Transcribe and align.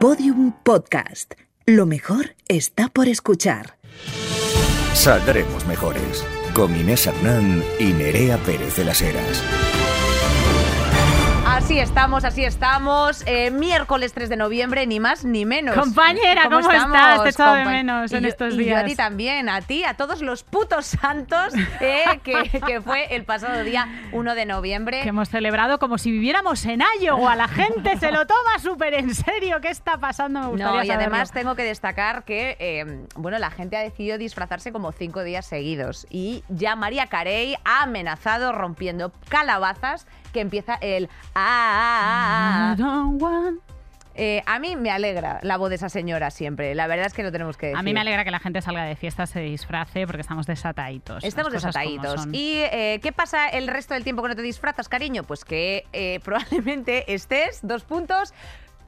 Podium 0.00 0.52
Podcast. 0.62 1.32
Lo 1.64 1.86
mejor 1.86 2.36
está 2.48 2.88
por 2.88 3.08
escuchar. 3.08 3.78
Saldremos 4.92 5.66
mejores. 5.66 6.22
Con 6.52 6.76
Inés 6.76 7.06
Hernán 7.06 7.64
y 7.78 7.92
Nerea 7.94 8.36
Pérez 8.38 8.76
de 8.76 8.84
las 8.84 9.00
Heras. 9.00 9.42
Así 11.66 11.80
estamos, 11.80 12.24
así 12.24 12.44
estamos. 12.44 13.24
Eh, 13.26 13.50
miércoles 13.50 14.12
3 14.12 14.28
de 14.28 14.36
noviembre, 14.36 14.86
ni 14.86 15.00
más 15.00 15.24
ni 15.24 15.44
menos. 15.44 15.74
Compañera, 15.74 16.44
¿cómo, 16.44 16.60
estás? 16.60 17.24
Te 17.24 17.30
echado 17.30 17.54
de 17.56 17.64
menos 17.64 18.12
en 18.12 18.20
Y 18.20 18.22
yo- 18.22 18.28
estos 18.28 18.54
y 18.54 18.58
días. 18.58 18.68
yo 18.70 18.84
a 18.84 18.84
ti 18.84 18.94
también, 18.94 19.48
a 19.48 19.60
ti, 19.62 19.82
a 19.82 19.94
todos 19.94 20.22
los 20.22 20.44
putos 20.44 20.86
santos, 20.86 21.52
eh, 21.80 22.04
que, 22.22 22.60
que 22.64 22.80
fue 22.80 23.16
el 23.16 23.24
pasado 23.24 23.64
día 23.64 23.88
1 24.12 24.34
de 24.36 24.46
noviembre. 24.46 25.02
Que 25.02 25.08
hemos 25.08 25.28
celebrado 25.28 25.80
como 25.80 25.98
si 25.98 26.12
viviéramos 26.12 26.64
en 26.66 26.82
Iowa. 27.02 27.34
La 27.34 27.48
gente 27.48 27.96
se 27.98 28.12
lo 28.12 28.28
toma 28.28 28.60
súper 28.62 28.94
en 28.94 29.12
serio. 29.12 29.60
¿Qué 29.60 29.70
está 29.70 29.98
pasando? 29.98 30.38
Me 30.42 30.46
gustaría 30.46 30.72
No, 30.72 30.84
y 30.84 30.86
saberlo. 30.86 31.02
además 31.14 31.32
tengo 31.32 31.56
que 31.56 31.64
destacar 31.64 32.22
que, 32.22 32.56
eh, 32.60 33.06
bueno, 33.16 33.40
la 33.40 33.50
gente 33.50 33.76
ha 33.76 33.80
decidido 33.80 34.18
disfrazarse 34.18 34.70
como 34.70 34.92
cinco 34.92 35.24
días 35.24 35.46
seguidos. 35.46 36.06
Y 36.10 36.44
ya 36.48 36.76
María 36.76 37.08
Carey 37.08 37.56
ha 37.64 37.82
amenazado 37.82 38.52
rompiendo 38.52 39.10
calabazas 39.28 40.06
que 40.36 40.42
empieza 40.42 40.74
el 40.82 41.08
ah, 41.34 42.74
ah, 42.76 42.76
ah, 42.78 43.10
ah. 43.22 43.50
Eh, 44.18 44.42
a 44.46 44.58
mí 44.58 44.76
me 44.76 44.90
alegra 44.90 45.40
la 45.42 45.56
voz 45.58 45.68
de 45.70 45.74
esa 45.76 45.88
señora 45.90 46.30
siempre. 46.30 46.74
La 46.74 46.86
verdad 46.86 47.06
es 47.06 47.12
que 47.14 47.22
lo 47.22 47.30
tenemos 47.32 47.56
que 47.58 47.66
decir. 47.66 47.78
A 47.78 47.82
mí 47.82 47.92
me 47.92 48.00
alegra 48.00 48.24
que 48.24 48.30
la 48.30 48.38
gente 48.38 48.62
salga 48.62 48.84
de 48.84 48.96
fiesta, 48.96 49.26
se 49.26 49.40
disfrace, 49.40 50.06
porque 50.06 50.22
estamos 50.22 50.46
desataditos. 50.46 51.22
Estamos 51.22 51.52
desataditos. 51.52 52.26
¿Y 52.32 52.60
eh, 52.72 52.98
qué 53.02 53.12
pasa 53.12 53.48
el 53.48 53.68
resto 53.68 53.92
del 53.94 54.04
tiempo 54.04 54.22
que 54.22 54.28
no 54.30 54.36
te 54.36 54.40
disfrazas, 54.42 54.88
cariño? 54.88 55.22
Pues 55.24 55.44
que 55.44 55.84
eh, 55.92 56.20
probablemente 56.24 57.12
estés, 57.12 57.60
dos 57.62 57.84
puntos, 57.84 58.32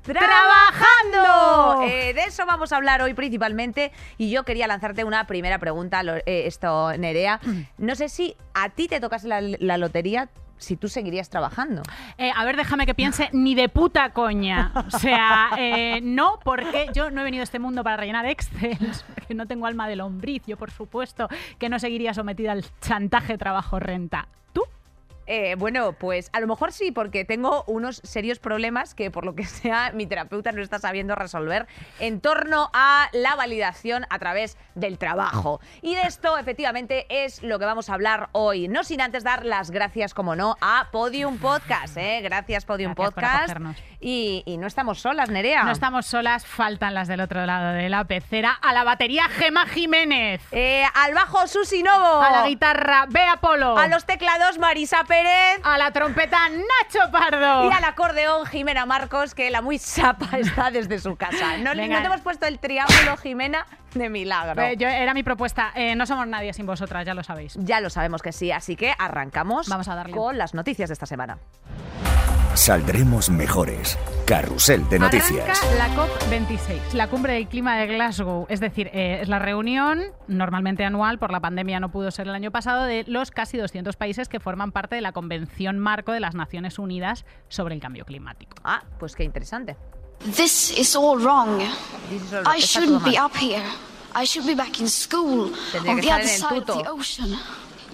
trabajando. 0.02 1.82
Eh, 1.84 2.14
de 2.14 2.24
eso 2.24 2.46
vamos 2.46 2.72
a 2.72 2.76
hablar 2.76 3.02
hoy 3.02 3.14
principalmente. 3.14 3.92
Y 4.16 4.30
yo 4.30 4.44
quería 4.44 4.66
lanzarte 4.66 5.04
una 5.04 5.26
primera 5.26 5.58
pregunta, 5.58 6.02
lo- 6.02 6.16
eh, 6.16 6.46
esto, 6.46 6.96
Nerea. 6.96 7.40
No 7.76 7.94
sé 7.94 8.08
si 8.08 8.34
a 8.54 8.70
ti 8.70 8.88
te 8.88 9.00
tocas 9.00 9.24
la, 9.24 9.40
la 9.42 9.76
lotería, 9.78 10.28
si 10.58 10.76
tú 10.76 10.88
seguirías 10.88 11.30
trabajando. 11.30 11.82
Eh, 12.16 12.30
a 12.34 12.44
ver, 12.44 12.56
déjame 12.56 12.86
que 12.86 12.94
piense, 12.94 13.28
ni 13.32 13.54
de 13.54 13.68
puta 13.68 14.10
coña. 14.10 14.72
O 14.74 14.98
sea, 14.98 15.50
eh, 15.58 16.00
no, 16.02 16.38
porque 16.44 16.88
yo 16.92 17.10
no 17.10 17.20
he 17.20 17.24
venido 17.24 17.42
a 17.42 17.44
este 17.44 17.58
mundo 17.58 17.82
para 17.82 17.96
rellenar 17.96 18.26
Excel, 18.26 18.78
que 19.28 19.34
no 19.34 19.46
tengo 19.46 19.66
alma 19.66 19.88
de 19.88 19.96
lombriz. 19.96 20.42
Yo, 20.46 20.56
por 20.56 20.70
supuesto, 20.70 21.28
que 21.58 21.68
no 21.68 21.78
seguiría 21.78 22.14
sometida 22.14 22.52
al 22.52 22.64
chantaje 22.80 23.38
trabajo-renta. 23.38 24.28
¿Tú? 24.52 24.62
Eh, 25.30 25.56
bueno, 25.58 25.92
pues 25.92 26.30
a 26.32 26.40
lo 26.40 26.46
mejor 26.46 26.72
sí, 26.72 26.90
porque 26.90 27.26
tengo 27.26 27.62
unos 27.66 28.00
serios 28.02 28.38
problemas 28.38 28.94
que 28.94 29.10
por 29.10 29.26
lo 29.26 29.34
que 29.34 29.44
sea 29.46 29.92
mi 29.92 30.06
terapeuta 30.06 30.52
no 30.52 30.62
está 30.62 30.78
sabiendo 30.78 31.14
resolver 31.14 31.66
en 32.00 32.22
torno 32.22 32.70
a 32.72 33.10
la 33.12 33.36
validación 33.36 34.06
a 34.08 34.18
través 34.18 34.56
del 34.74 34.96
trabajo. 34.96 35.60
Y 35.82 35.94
de 35.96 36.02
esto 36.02 36.38
efectivamente 36.38 37.06
es 37.10 37.42
lo 37.42 37.58
que 37.58 37.66
vamos 37.66 37.90
a 37.90 37.94
hablar 37.94 38.30
hoy. 38.32 38.68
No 38.68 38.84
sin 38.84 39.02
antes 39.02 39.22
dar 39.22 39.44
las 39.44 39.70
gracias, 39.70 40.14
como 40.14 40.34
no, 40.34 40.56
a 40.62 40.88
Podium 40.90 41.36
Podcast. 41.36 41.98
¿eh? 41.98 42.20
Gracias 42.22 42.64
Podium 42.64 42.94
Gracias 42.94 43.14
por 43.14 43.14
Podcast. 43.14 43.50
acogernos. 43.50 43.76
Y, 44.00 44.44
y 44.46 44.56
no 44.56 44.66
estamos 44.66 45.00
solas, 45.00 45.28
Nerea. 45.28 45.64
No 45.64 45.72
estamos 45.72 46.06
solas, 46.06 46.46
faltan 46.46 46.94
las 46.94 47.06
del 47.06 47.20
otro 47.20 47.44
lado 47.44 47.74
de 47.74 47.90
la 47.90 48.04
pecera. 48.04 48.52
A 48.52 48.72
la 48.72 48.82
batería, 48.84 49.28
Gema 49.28 49.66
Jiménez. 49.66 50.40
Eh, 50.52 50.84
al 50.94 51.12
bajo 51.12 51.46
Susi 51.48 51.82
Novo. 51.82 52.22
A 52.22 52.30
la 52.30 52.48
guitarra, 52.48 53.04
Bea 53.10 53.36
Polo. 53.42 53.76
A 53.76 53.88
los 53.88 54.06
teclados 54.06 54.58
Marisa 54.58 55.04
Pérez. 55.04 55.17
A 55.64 55.76
la 55.78 55.90
trompeta, 55.90 56.38
Nacho 56.48 57.10
Pardo. 57.10 57.68
Y 57.68 57.72
al 57.72 57.84
acordeón, 57.84 58.46
Jimena 58.46 58.86
Marcos, 58.86 59.34
que 59.34 59.50
la 59.50 59.60
muy 59.62 59.78
sapa 59.78 60.28
está 60.38 60.70
desde 60.70 60.98
su 60.98 61.16
casa. 61.16 61.56
No, 61.58 61.74
no 61.74 61.82
te 61.82 62.06
hemos 62.06 62.20
puesto 62.20 62.46
el 62.46 62.58
triángulo, 62.58 63.16
Jimena, 63.16 63.66
de 63.94 64.08
milagro. 64.08 64.62
Eh, 64.62 64.76
yo- 64.76 64.88
era 64.88 65.14
mi 65.14 65.22
propuesta. 65.22 65.72
Eh, 65.74 65.94
no 65.96 66.06
somos 66.06 66.26
nadie 66.26 66.52
sin 66.52 66.66
vosotras, 66.66 67.04
ya 67.04 67.14
lo 67.14 67.22
sabéis. 67.24 67.54
Ya 67.58 67.80
lo 67.80 67.90
sabemos 67.90 68.22
que 68.22 68.32
sí, 68.32 68.52
así 68.52 68.76
que 68.76 68.94
arrancamos 68.98 69.68
Vamos 69.68 69.88
a 69.88 69.94
darle. 69.94 70.12
con 70.14 70.38
las 70.38 70.54
noticias 70.54 70.88
de 70.88 70.92
esta 70.94 71.06
semana. 71.06 71.38
Saldremos 72.58 73.30
mejores. 73.30 73.96
Carrusel 74.26 74.86
de 74.88 74.98
noticias. 74.98 75.62
Arranca 75.62 75.76
la 75.76 75.94
COP26, 75.94 76.92
la 76.92 77.08
cumbre 77.08 77.34
del 77.34 77.46
clima 77.46 77.76
de 77.76 77.86
Glasgow. 77.86 78.46
Es 78.48 78.58
decir, 78.58 78.90
eh, 78.92 79.20
es 79.22 79.28
la 79.28 79.38
reunión 79.38 80.02
normalmente 80.26 80.84
anual, 80.84 81.20
por 81.20 81.30
la 81.30 81.38
pandemia 81.38 81.78
no 81.78 81.92
pudo 81.92 82.10
ser 82.10 82.26
el 82.26 82.34
año 82.34 82.50
pasado, 82.50 82.82
de 82.82 83.04
los 83.06 83.30
casi 83.30 83.58
200 83.58 83.94
países 83.94 84.28
que 84.28 84.40
forman 84.40 84.72
parte 84.72 84.96
de 84.96 85.02
la 85.02 85.12
Convención 85.12 85.78
Marco 85.78 86.10
de 86.10 86.18
las 86.18 86.34
Naciones 86.34 86.80
Unidas 86.80 87.24
sobre 87.48 87.76
el 87.76 87.80
Cambio 87.80 88.04
Climático. 88.04 88.56
Ah, 88.64 88.82
pues 88.98 89.14
qué 89.14 89.22
interesante. 89.22 89.76
This 90.34 90.76
is 90.76 90.96
all 90.96 91.22
wrong. 91.22 91.60
This 92.10 92.22
is 92.24 92.32
all- 92.32 92.44
I 92.44 92.60
shouldn't 92.60 93.04
todo 93.04 93.10
be 93.12 93.20
up 93.20 93.36
here. 93.40 93.62
I 94.20 94.26
should 94.26 94.48
be 94.48 94.56
back 94.56 94.80
in 94.80 94.90
school 94.90 95.52
Tendría 95.70 95.92
on 95.94 96.00
the 96.00 96.08
estar 96.08 96.20
other 96.20 96.24
en 96.24 96.28
el 96.28 96.64
side 96.64 96.72
of 96.72 96.82
the 96.82 96.88
ocean. 96.90 97.38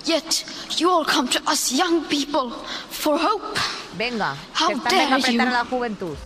Yet 0.07 0.45
you 0.79 0.91
all 0.91 1.05
come 1.05 1.29
to 1.29 1.41
us 1.51 1.73
young 1.73 2.05
people 2.05 2.51
for 2.91 3.17
hope. 3.19 3.59
Venga, 3.97 4.37
How 4.53 4.69
que 4.69 4.75
a 4.77 4.91
dare 4.91 5.07
apretar 5.07 5.29
a 5.29 5.33
you. 5.33 5.53
la 5.53 5.65
juventud. 5.65 6.17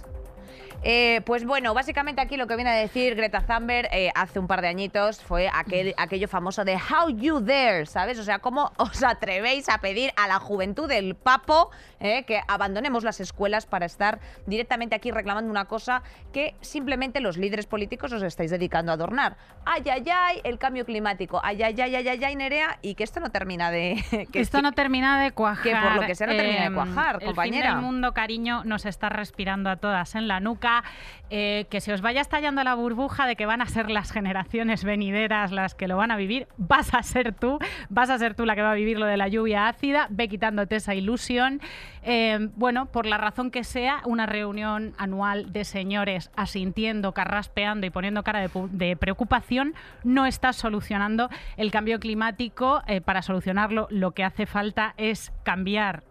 Eh, 0.84 1.22
pues 1.26 1.44
bueno, 1.44 1.74
básicamente 1.74 2.20
aquí 2.20 2.36
lo 2.36 2.46
que 2.46 2.54
viene 2.54 2.70
a 2.70 2.74
decir 2.74 3.16
Greta 3.16 3.40
Thunberg 3.40 3.88
eh, 3.92 4.12
hace 4.14 4.38
un 4.38 4.46
par 4.46 4.62
de 4.62 4.68
añitos 4.68 5.20
fue 5.20 5.50
aquel, 5.52 5.92
aquello 5.96 6.28
famoso 6.28 6.64
de 6.64 6.76
How 6.76 7.10
you 7.10 7.40
dare, 7.40 7.84
¿sabes? 7.86 8.16
O 8.18 8.22
sea, 8.22 8.38
¿cómo 8.38 8.70
os 8.76 9.02
atrevéis 9.02 9.68
a 9.68 9.78
pedir 9.78 10.12
a 10.16 10.28
la 10.28 10.38
juventud 10.38 10.88
del 10.88 11.16
papo 11.16 11.70
eh, 11.98 12.22
que 12.24 12.40
abandonemos 12.46 13.02
las 13.02 13.18
escuelas 13.18 13.66
para 13.66 13.86
estar 13.86 14.20
directamente 14.46 14.94
aquí 14.94 15.10
reclamando 15.10 15.50
una 15.50 15.64
cosa 15.64 16.02
que 16.32 16.54
simplemente 16.60 17.20
los 17.20 17.38
líderes 17.38 17.66
políticos 17.66 18.12
os 18.12 18.22
estáis 18.22 18.52
dedicando 18.52 18.92
a 18.92 18.94
adornar? 18.94 19.36
Ay, 19.66 19.82
ay, 19.90 20.04
ay, 20.14 20.40
el 20.44 20.58
cambio 20.60 20.86
climático, 20.86 21.40
ay, 21.42 21.60
ay, 21.60 21.80
ay, 21.80 21.96
ay, 21.96 22.08
ay, 22.08 22.24
ay, 22.24 22.36
Nerea, 22.36 22.78
y 22.82 22.94
que 22.94 23.02
esto 23.02 23.18
no 23.18 23.30
termina 23.30 23.72
de... 23.72 24.28
que 24.32 24.40
Esto 24.40 24.62
no 24.62 24.70
termina 24.72 25.20
de 25.20 25.32
cuajar. 25.32 25.62
que 25.64 25.74
por 25.74 25.96
lo 25.96 26.06
que 26.06 26.14
sea 26.14 26.28
no 26.28 26.36
termina 26.36 26.68
de 26.68 26.72
cuajar, 26.74 27.18
El 27.20 27.26
compañera. 27.26 27.70
fin 27.70 27.74
del 27.74 27.84
mundo, 27.84 28.14
cariño, 28.14 28.62
nos 28.64 28.86
está 28.86 29.08
respirando 29.08 29.70
a 29.70 29.76
todas 29.76 30.14
en 30.14 30.28
la 30.28 30.38
nuca. 30.38 30.67
Eh, 31.30 31.66
que 31.68 31.82
se 31.82 31.92
os 31.92 32.00
vaya 32.00 32.22
estallando 32.22 32.64
la 32.64 32.74
burbuja 32.74 33.26
de 33.26 33.36
que 33.36 33.44
van 33.44 33.60
a 33.60 33.66
ser 33.66 33.90
las 33.90 34.12
generaciones 34.12 34.82
venideras 34.82 35.52
las 35.52 35.74
que 35.74 35.86
lo 35.86 35.98
van 35.98 36.10
a 36.10 36.16
vivir. 36.16 36.48
Vas 36.56 36.94
a 36.94 37.02
ser 37.02 37.34
tú, 37.34 37.58
vas 37.90 38.08
a 38.08 38.16
ser 38.16 38.34
tú 38.34 38.46
la 38.46 38.54
que 38.54 38.62
va 38.62 38.72
a 38.72 38.74
vivir 38.74 38.98
lo 38.98 39.04
de 39.04 39.18
la 39.18 39.28
lluvia 39.28 39.68
ácida. 39.68 40.06
Ve 40.08 40.28
quitándote 40.28 40.76
esa 40.76 40.94
ilusión. 40.94 41.60
Eh, 42.02 42.48
bueno, 42.56 42.86
por 42.86 43.04
la 43.04 43.18
razón 43.18 43.50
que 43.50 43.62
sea, 43.62 44.00
una 44.06 44.24
reunión 44.24 44.94
anual 44.96 45.52
de 45.52 45.66
señores 45.66 46.30
asintiendo, 46.34 47.12
carraspeando 47.12 47.86
y 47.86 47.90
poniendo 47.90 48.22
cara 48.22 48.48
de, 48.48 48.96
preocupación 48.96 49.74
no 50.04 50.24
está 50.24 50.54
solucionando 50.54 51.28
el 51.58 51.70
cambio 51.70 52.00
climático. 52.00 52.82
Eh, 52.86 53.02
para 53.02 53.20
solucionarlo, 53.20 53.86
lo 53.90 54.12
que 54.12 54.24
hace 54.24 54.46
falta 54.46 54.94
es 54.96 55.30
cambiar 55.42 56.04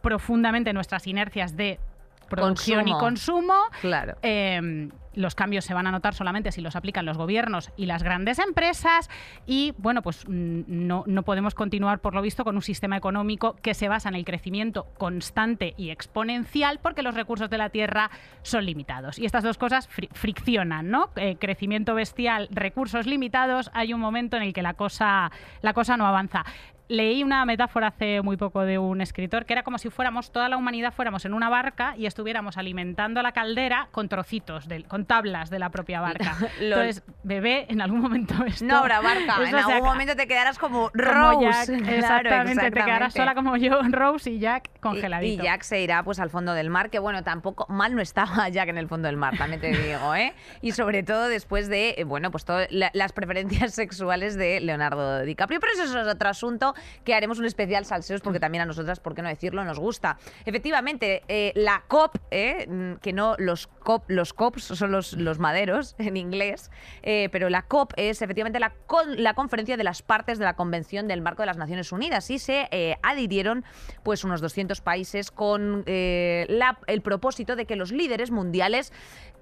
profundamente 0.00 0.72
nuestras 0.72 1.06
inercias 1.06 1.56
de 1.56 1.80
producción 2.24 2.80
Consumo. 2.80 2.98
y 2.98 3.00
consumo. 3.00 3.54
Claro. 3.80 4.14
Eh, 4.22 4.88
los 5.16 5.36
cambios 5.36 5.64
se 5.64 5.74
van 5.74 5.86
a 5.86 5.92
notar 5.92 6.12
solamente 6.12 6.50
si 6.50 6.60
los 6.60 6.74
aplican 6.74 7.06
los 7.06 7.16
gobiernos 7.16 7.70
y 7.76 7.86
las 7.86 8.02
grandes 8.02 8.40
empresas 8.40 9.08
y 9.46 9.72
bueno 9.78 10.02
pues 10.02 10.24
mm, 10.26 10.62
no, 10.66 11.04
no 11.06 11.22
podemos 11.22 11.54
continuar 11.54 12.00
por 12.00 12.14
lo 12.16 12.20
visto 12.20 12.42
con 12.42 12.56
un 12.56 12.62
sistema 12.62 12.96
económico 12.96 13.54
que 13.62 13.74
se 13.74 13.86
basa 13.88 14.08
en 14.08 14.16
el 14.16 14.24
crecimiento 14.24 14.88
constante 14.98 15.74
y 15.76 15.90
exponencial 15.90 16.80
porque 16.82 17.02
los 17.02 17.14
recursos 17.14 17.48
de 17.48 17.58
la 17.58 17.68
tierra 17.68 18.10
son 18.42 18.64
limitados 18.66 19.20
y 19.20 19.24
estas 19.24 19.44
dos 19.44 19.56
cosas 19.56 19.88
fri- 19.88 20.08
friccionan 20.14 20.90
no 20.90 21.10
Eh, 21.14 21.36
crecimiento 21.38 21.94
bestial 21.94 22.48
recursos 22.50 23.06
limitados 23.06 23.70
hay 23.72 23.94
un 23.94 24.00
momento 24.00 24.36
en 24.36 24.42
el 24.42 24.52
que 24.52 24.62
la 24.62 24.74
cosa 24.74 25.30
la 25.62 25.74
cosa 25.74 25.96
no 25.96 26.06
avanza 26.08 26.44
Leí 26.88 27.22
una 27.22 27.44
metáfora 27.46 27.86
hace 27.88 28.20
muy 28.20 28.36
poco 28.36 28.62
de 28.62 28.78
un 28.78 29.00
escritor 29.00 29.46
que 29.46 29.54
era 29.54 29.62
como 29.62 29.78
si 29.78 29.88
fuéramos, 29.88 30.30
toda 30.32 30.50
la 30.50 30.56
humanidad 30.58 30.92
fuéramos 30.92 31.24
en 31.24 31.32
una 31.32 31.48
barca 31.48 31.94
y 31.96 32.04
estuviéramos 32.04 32.58
alimentando 32.58 33.22
la 33.22 33.32
caldera 33.32 33.88
con 33.90 34.08
trocitos, 34.10 34.68
de- 34.68 34.84
con 34.84 35.06
tablas 35.06 35.48
de 35.48 35.58
la 35.58 35.70
propia 35.70 36.02
barca. 36.02 36.36
Entonces, 36.60 37.02
bebé, 37.22 37.64
en 37.70 37.80
algún 37.80 38.00
momento 38.00 38.34
esto... 38.44 38.66
No 38.66 38.76
habrá 38.78 39.00
barca. 39.00 39.36
En 39.48 39.54
algún 39.54 39.72
acaba- 39.72 39.86
momento 39.92 40.14
te 40.16 40.26
quedarás 40.26 40.58
como 40.58 40.90
como 40.90 40.90
Rose. 40.92 41.40
Jack, 41.44 41.66
Claro, 41.66 41.90
exactamente, 41.94 42.70
te 42.70 42.70
quedarás 42.84 43.14
sola 43.14 43.34
como 43.34 43.56
yo, 43.56 43.80
Rose 43.90 44.30
y 44.30 44.38
Jack 44.38 44.68
congeladito. 44.80 45.42
Y 45.42 45.46
Jack 45.46 45.62
se 45.62 45.80
irá 45.80 46.02
pues 46.02 46.18
al 46.20 46.28
fondo 46.30 46.52
del 46.52 46.68
mar, 46.68 46.90
que 46.90 46.98
bueno, 46.98 47.22
tampoco 47.22 47.66
mal 47.72 47.94
no 47.94 48.02
estaba 48.02 48.48
Jack 48.50 48.68
en 48.68 48.78
el 48.78 48.88
fondo 48.88 49.06
del 49.06 49.16
mar, 49.16 49.36
también 49.38 49.60
te 49.60 49.68
digo, 49.72 50.14
¿eh? 50.14 50.34
Y 50.60 50.72
sobre 50.72 51.02
todo 51.02 51.28
después 51.28 51.68
de, 51.68 51.94
eh, 51.96 52.04
bueno, 52.04 52.30
pues 52.30 52.44
todas 52.44 52.68
las 52.70 53.12
preferencias 53.12 53.72
sexuales 53.74 54.36
de 54.36 54.60
Leonardo 54.60 55.20
DiCaprio. 55.22 55.60
Pero 55.60 55.72
eso 55.72 55.84
es 56.00 56.06
otro 56.06 56.28
asunto. 56.28 56.73
Que 57.04 57.14
haremos 57.14 57.38
un 57.38 57.44
especial 57.44 57.84
salseos 57.84 58.20
porque 58.20 58.40
también 58.40 58.62
a 58.62 58.66
nosotras, 58.66 59.00
por 59.00 59.14
qué 59.14 59.22
no 59.22 59.28
decirlo, 59.28 59.64
nos 59.64 59.78
gusta. 59.78 60.18
Efectivamente, 60.44 61.22
eh, 61.28 61.52
la 61.54 61.84
COP, 61.88 62.16
eh, 62.30 62.66
mm, 62.68 62.94
que 63.00 63.12
no 63.12 63.34
los 63.38 63.66
COP, 63.66 64.04
los 64.08 64.32
COPs 64.32 64.64
son 64.64 64.92
los, 64.92 65.12
los 65.14 65.38
maderos 65.38 65.94
en 65.98 66.16
inglés, 66.16 66.70
eh, 67.02 67.28
pero 67.32 67.48
la 67.50 67.62
COP 67.62 67.92
es 67.96 68.22
efectivamente 68.22 68.60
la, 68.60 68.70
con- 68.86 69.22
la 69.22 69.34
conferencia 69.34 69.76
de 69.76 69.84
las 69.84 70.02
partes 70.02 70.38
de 70.38 70.44
la 70.44 70.54
Convención 70.54 71.08
del 71.08 71.22
Marco 71.22 71.42
de 71.42 71.46
las 71.46 71.56
Naciones 71.56 71.92
Unidas 71.92 72.30
y 72.30 72.38
se 72.38 72.68
adhirieron 73.02 73.64
pues 74.02 74.24
unos 74.24 74.40
200 74.40 74.80
países 74.80 75.30
con 75.30 75.84
la- 75.86 76.78
el 76.86 77.02
propósito 77.02 77.56
de 77.56 77.66
que 77.66 77.76
los 77.76 77.92
líderes 77.92 78.30
mundiales 78.30 78.92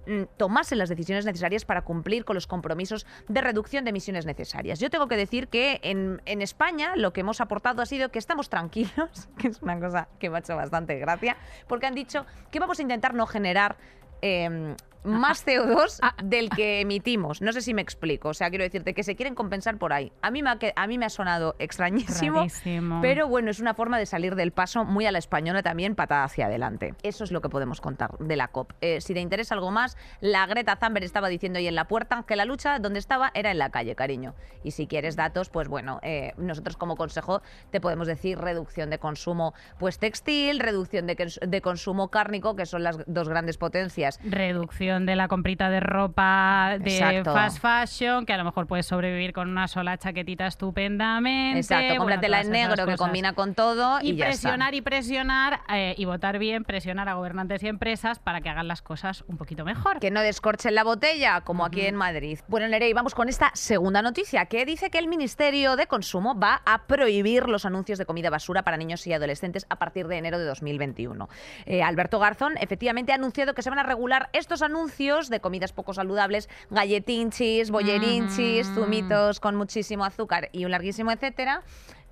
mm, 0.07 0.23
tomasen 0.37 0.79
las 0.79 0.89
decisiones 0.89 1.25
necesarias 1.25 1.65
para 1.65 1.83
cumplir 1.83 2.25
con 2.25 2.35
los 2.35 2.47
compromisos 2.47 3.07
de 3.29 3.41
reducción 3.41 3.85
de 3.85 3.91
emisiones 3.91 4.27
necesarias. 4.27 4.81
Yo 4.81 4.91
tengo 4.91 5.07
que 5.07 5.17
decir 5.17 5.47
que 5.49 5.79
en, 5.83 6.21
en 6.27 6.43
España 6.43 6.95
lo 6.97 7.13
que 7.13 7.22
hemos 7.23 7.41
aportado 7.41 7.83
ha 7.83 7.87
sido 7.87 8.11
que 8.11 8.19
estamos 8.19 8.49
tranquilos, 8.49 9.29
que 9.39 9.49
es 9.49 9.63
una 9.63 9.79
cosa 9.81 10.09
que 10.19 10.31
me 10.31 10.37
ha 10.37 10.41
hecho 10.41 10.55
bastante 10.55 10.99
gracia, 10.99 11.37
porque 11.67 11.87
han 11.87 11.95
dicho 11.95 12.27
que 12.51 12.61
vamos 12.61 12.79
a 12.79 12.83
intentar 12.83 13.15
no 13.15 13.27
generar 13.27 13.77
em, 14.21 14.77
más 15.05 15.47
CO2 15.47 15.99
ah, 16.03 16.15
del 16.23 16.49
que 16.51 16.81
emitimos. 16.81 17.41
No 17.43 17.53
sé 17.53 17.61
si 17.63 17.75
me 17.75 17.83
explico. 17.83 18.29
O 18.31 18.35
sea, 18.35 18.49
quiero 18.51 18.65
decirte 18.65 18.95
que 18.95 19.03
se 19.03 19.17
quieren 19.17 19.35
compensar 19.35 19.79
por 19.79 19.93
ahí. 19.93 20.13
A 20.23 20.31
mí 20.31 20.43
me 20.43 20.51
ha, 20.51 20.57
que- 20.59 20.73
a 20.77 20.87
mí 20.87 20.99
me 20.99 21.07
ha 21.07 21.11
sonado 21.11 21.55
extrañísimo, 21.59 22.39
Rarísimo. 22.39 23.01
pero 23.03 23.29
bueno, 23.29 23.51
es 23.51 23.61
una 23.61 23.75
forma 23.75 23.99
de 23.99 24.07
salir 24.07 24.35
del 24.35 24.53
paso 24.53 24.85
muy 24.85 25.07
a 25.07 25.13
la 25.13 25.19
española 25.19 25.63
también, 25.63 25.95
patada 25.95 26.25
hacia 26.25 26.47
adelante. 26.47 26.95
Eso 27.03 27.25
es 27.25 27.33
lo 27.33 27.41
que 27.41 27.49
podemos 27.49 27.81
contar 27.81 28.17
de 28.19 28.37
la 28.37 28.49
COP. 28.49 28.73
Eh, 28.81 29.01
si 29.01 29.15
te 29.15 29.21
interesa 29.21 29.55
algo 29.55 29.71
más, 29.71 29.97
la 30.21 30.47
Greta 30.47 30.77
Thunberg 30.77 31.05
estaba 31.05 31.29
diciendo 31.29 31.59
ahí 31.59 31.67
en 31.67 31.75
la 31.75 31.89
puerta 31.89 32.25
que 32.27 32.37
la 32.37 32.45
lucha 32.45 32.79
donde 32.79 32.99
estaba 32.99 33.31
era 33.35 33.51
en 33.51 33.59
la 33.59 33.71
calle, 33.71 33.95
cariño. 33.95 34.35
Y 34.63 34.73
si 34.73 34.87
quieres 34.87 35.17
datos, 35.17 35.49
pues 35.51 35.69
bueno, 35.69 35.99
eh, 36.03 36.33
nosotros 36.37 36.77
como 36.77 36.97
consejo 36.97 37.43
te 37.71 37.81
podemos 37.81 38.07
decir 38.07 38.39
reducción 38.39 38.91
de 38.91 38.99
consumo 38.99 39.55
pues 39.79 39.99
textil, 39.99 40.61
reducción 40.61 41.07
de, 41.07 41.17
de 41.47 41.61
consumo 41.61 42.09
cárnico, 42.09 42.55
que 42.57 42.67
son 42.67 42.83
las 42.83 42.99
dos 43.07 43.29
grandes 43.29 43.57
potencias. 43.59 44.19
reducción 44.23 44.92
de 45.01 45.17
la 45.17 45.29
comprita 45.29 45.71
de 45.71 45.81
ropa 45.81 46.77
de 46.79 46.99
Exacto. 46.99 47.33
fast 47.33 47.59
fashion, 47.61 48.27
que 48.27 48.33
a 48.33 48.37
lo 48.37 48.45
mejor 48.45 48.67
puedes 48.67 48.87
sobrevivir 48.87 49.33
con 49.33 49.49
una 49.49 49.69
sola 49.69 49.97
chaquetita 49.99 50.47
estupendamente. 50.47 51.59
Exacto, 51.59 51.87
bueno, 51.87 51.99
cómpratela 52.01 52.37
todas 52.39 52.47
en 52.47 52.53
negro 52.53 52.87
que 52.87 52.97
combina 52.97 53.33
con 53.35 53.55
todo 53.55 54.01
y, 54.01 54.11
Y, 54.11 54.17
ya 54.17 54.29
está. 54.29 54.49
presionar 54.51 54.75
y 54.75 54.81
presionar 54.83 55.61
eh, 55.73 55.95
y 55.97 56.05
votar 56.05 56.39
bien, 56.39 56.65
presionar 56.65 57.09
a 57.09 57.15
gobernantes 57.15 57.63
y 57.63 57.69
empresas 57.69 58.19
para 58.19 58.41
que 58.41 58.49
hagan 58.49 58.69
las 58.69 58.83
cosas 58.83 59.25
un 59.29 59.37
poquito 59.37 59.65
mejor. 59.65 60.01
Que 60.01 60.11
no 60.11 60.21
descorchen 60.21 60.75
la 60.75 60.85
botella, 60.85 61.41
como 61.43 61.65
aquí 61.65 61.83
en 61.83 61.97
Madrid. 61.97 62.39
Bueno, 62.49 62.69
Nerey, 62.69 62.93
vamos 62.93 63.15
con 63.15 63.29
esta 63.29 63.51
segunda 63.55 64.03
noticia, 64.03 64.47
que 64.47 64.65
dice 64.65 64.91
que 64.91 64.99
el 64.99 65.09
Ministerio 65.09 65.77
de 65.77 65.87
Consumo 65.87 66.39
va 66.39 66.63
a 66.65 66.87
prohibir 66.87 67.49
los 67.49 67.65
anuncios 67.65 67.99
de 67.99 68.07
comida 68.07 68.31
basura 68.31 68.63
para 68.63 68.77
niños 68.77 69.07
y 69.07 69.13
adolescentes 69.13 69.67
a 69.69 69.77
partir 69.77 70.07
de 70.09 70.17
enero 70.19 70.39
de 70.39 70.45
2021. 70.45 71.29
Eh, 71.67 71.83
Alberto 71.83 72.19
Garzón 72.19 72.55
efectivamente 72.59 73.13
ha 73.13 73.17
anunciado 73.17 73.55
que 73.55 73.63
se 73.63 73.71
van 73.71 73.79
a 73.79 73.83
regular 73.83 74.29
estos 74.33 74.63
anuncios 74.63 74.82
de 75.31 75.41
comidas 75.41 75.73
poco 75.73 75.95
saludables, 75.95 76.49
galletinchis, 76.71 77.71
bollerinchis, 77.71 78.71
Mm. 78.71 78.75
zumitos 78.75 79.41
con 79.41 79.55
muchísimo 79.57 80.05
azúcar 80.05 80.49
y 80.53 80.65
un 80.65 80.71
larguísimo 80.71 81.11
etcétera. 81.13 81.63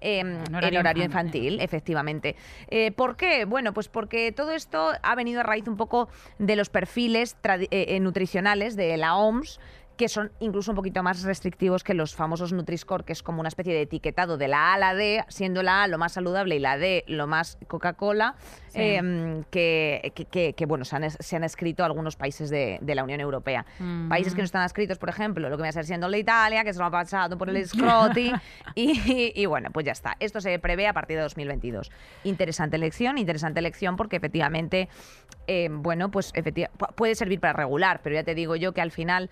eh, 0.03 0.21
en 0.21 0.55
horario 0.55 0.81
horario, 0.81 1.05
infantil. 1.05 1.43
infantil, 1.45 1.61
efectivamente. 1.61 2.35
Eh, 2.69 2.91
¿Por 2.91 3.19
qué? 3.19 3.45
Bueno, 3.45 3.75
pues 3.75 3.89
porque 3.89 4.33
todo 4.33 4.51
esto 4.53 4.93
ha 5.03 5.15
venido 5.15 5.41
a 5.41 5.43
raíz 5.43 5.69
un 5.69 5.77
poco 5.77 6.09
de 6.39 6.57
los 6.57 6.71
perfiles 6.71 7.37
eh, 7.45 7.69
eh, 7.71 8.01
nutricionales 8.01 8.77
de 8.77 8.97
la 8.97 9.15
OMS 9.17 9.61
que 10.01 10.09
son 10.09 10.33
incluso 10.41 10.71
un 10.73 10.77
poquito 10.77 11.03
más 11.03 11.23
restrictivos 11.25 11.85
que 11.85 11.93
los 11.93 12.15
famosos 12.15 12.55
Nutri-Score, 12.55 13.05
que 13.05 13.13
es 13.13 13.23
como 13.23 13.41
una 13.41 13.49
especie 13.51 13.75
de 13.75 13.83
etiquetado 13.83 14.39
de 14.39 14.49
la 14.49 14.71
A 14.71 14.75
a 14.75 14.79
la 14.79 14.95
D, 14.95 15.23
siendo 15.29 15.63
la 15.63 15.83
A 15.83 15.89
lo 15.89 15.99
más 15.99 16.13
saludable 16.13 16.57
y 16.57 16.59
la 16.59 16.79
D 16.79 17.05
lo 17.07 17.27
más 17.27 17.59
Coca-Cola, 17.69 18.35
Sí. 18.69 18.79
eh, 18.81 19.43
que, 19.51 20.13
que- 20.15 20.25
que- 20.25 20.53
que, 20.55 20.65
bueno, 20.67 20.87
se 20.87 20.97
han, 20.97 21.05
es- 21.05 21.19
se 21.21 21.37
han 21.37 21.45
escrito 21.45 21.85
algunos 21.85 22.17
países 22.17 22.49
de, 22.49 22.79
de 22.81 22.95
la 22.95 23.05
Unión 23.05 23.21
Europea. 23.21 23.67
Mm. 23.79 24.09
Países 24.09 24.33
que 24.35 24.41
no 24.41 24.45
están 24.47 24.65
escritos, 24.65 24.97
por 24.97 25.11
ejemplo, 25.11 25.51
lo 25.51 25.57
que 25.57 25.63
viene 25.63 25.69
a 25.69 25.73
ser 25.73 25.85
siendo 25.85 26.09
la 26.09 26.17
Italia, 26.17 26.65
que 26.65 26.73
se 26.73 26.79
lo 26.79 26.87
ha 26.87 26.91
pasado 26.91 27.37
por 27.37 27.51
el 27.51 27.57
escroti, 27.59 28.33
y, 28.75 29.33
y 29.35 29.45
bueno, 29.47 29.69
pues 29.71 29.85
ya 29.85 29.93
está. 29.93 30.17
Esto 30.19 30.41
se 30.41 30.59
prevé 30.61 30.87
a 30.87 30.95
partir 30.95 31.17
de 31.19 31.25
2022. 31.25 31.91
Interesante 32.25 32.77
elección, 32.77 33.19
interesante 33.19 33.59
elección 33.61 33.97
porque 33.97 34.17
efectivamente, 34.17 34.89
eh, 35.47 35.69
bueno, 35.71 36.11
pues 36.11 36.33
efectiva- 36.35 36.71
pu- 36.79 36.95
puede 36.95 37.15
servir 37.17 37.39
para 37.41 37.53
regular, 37.53 38.01
pero 38.03 38.15
ya 38.15 38.25
te 38.25 38.35
digo 38.35 38.57
yo 38.57 38.73
que 38.73 38.81
al 38.81 38.93
final 38.93 39.29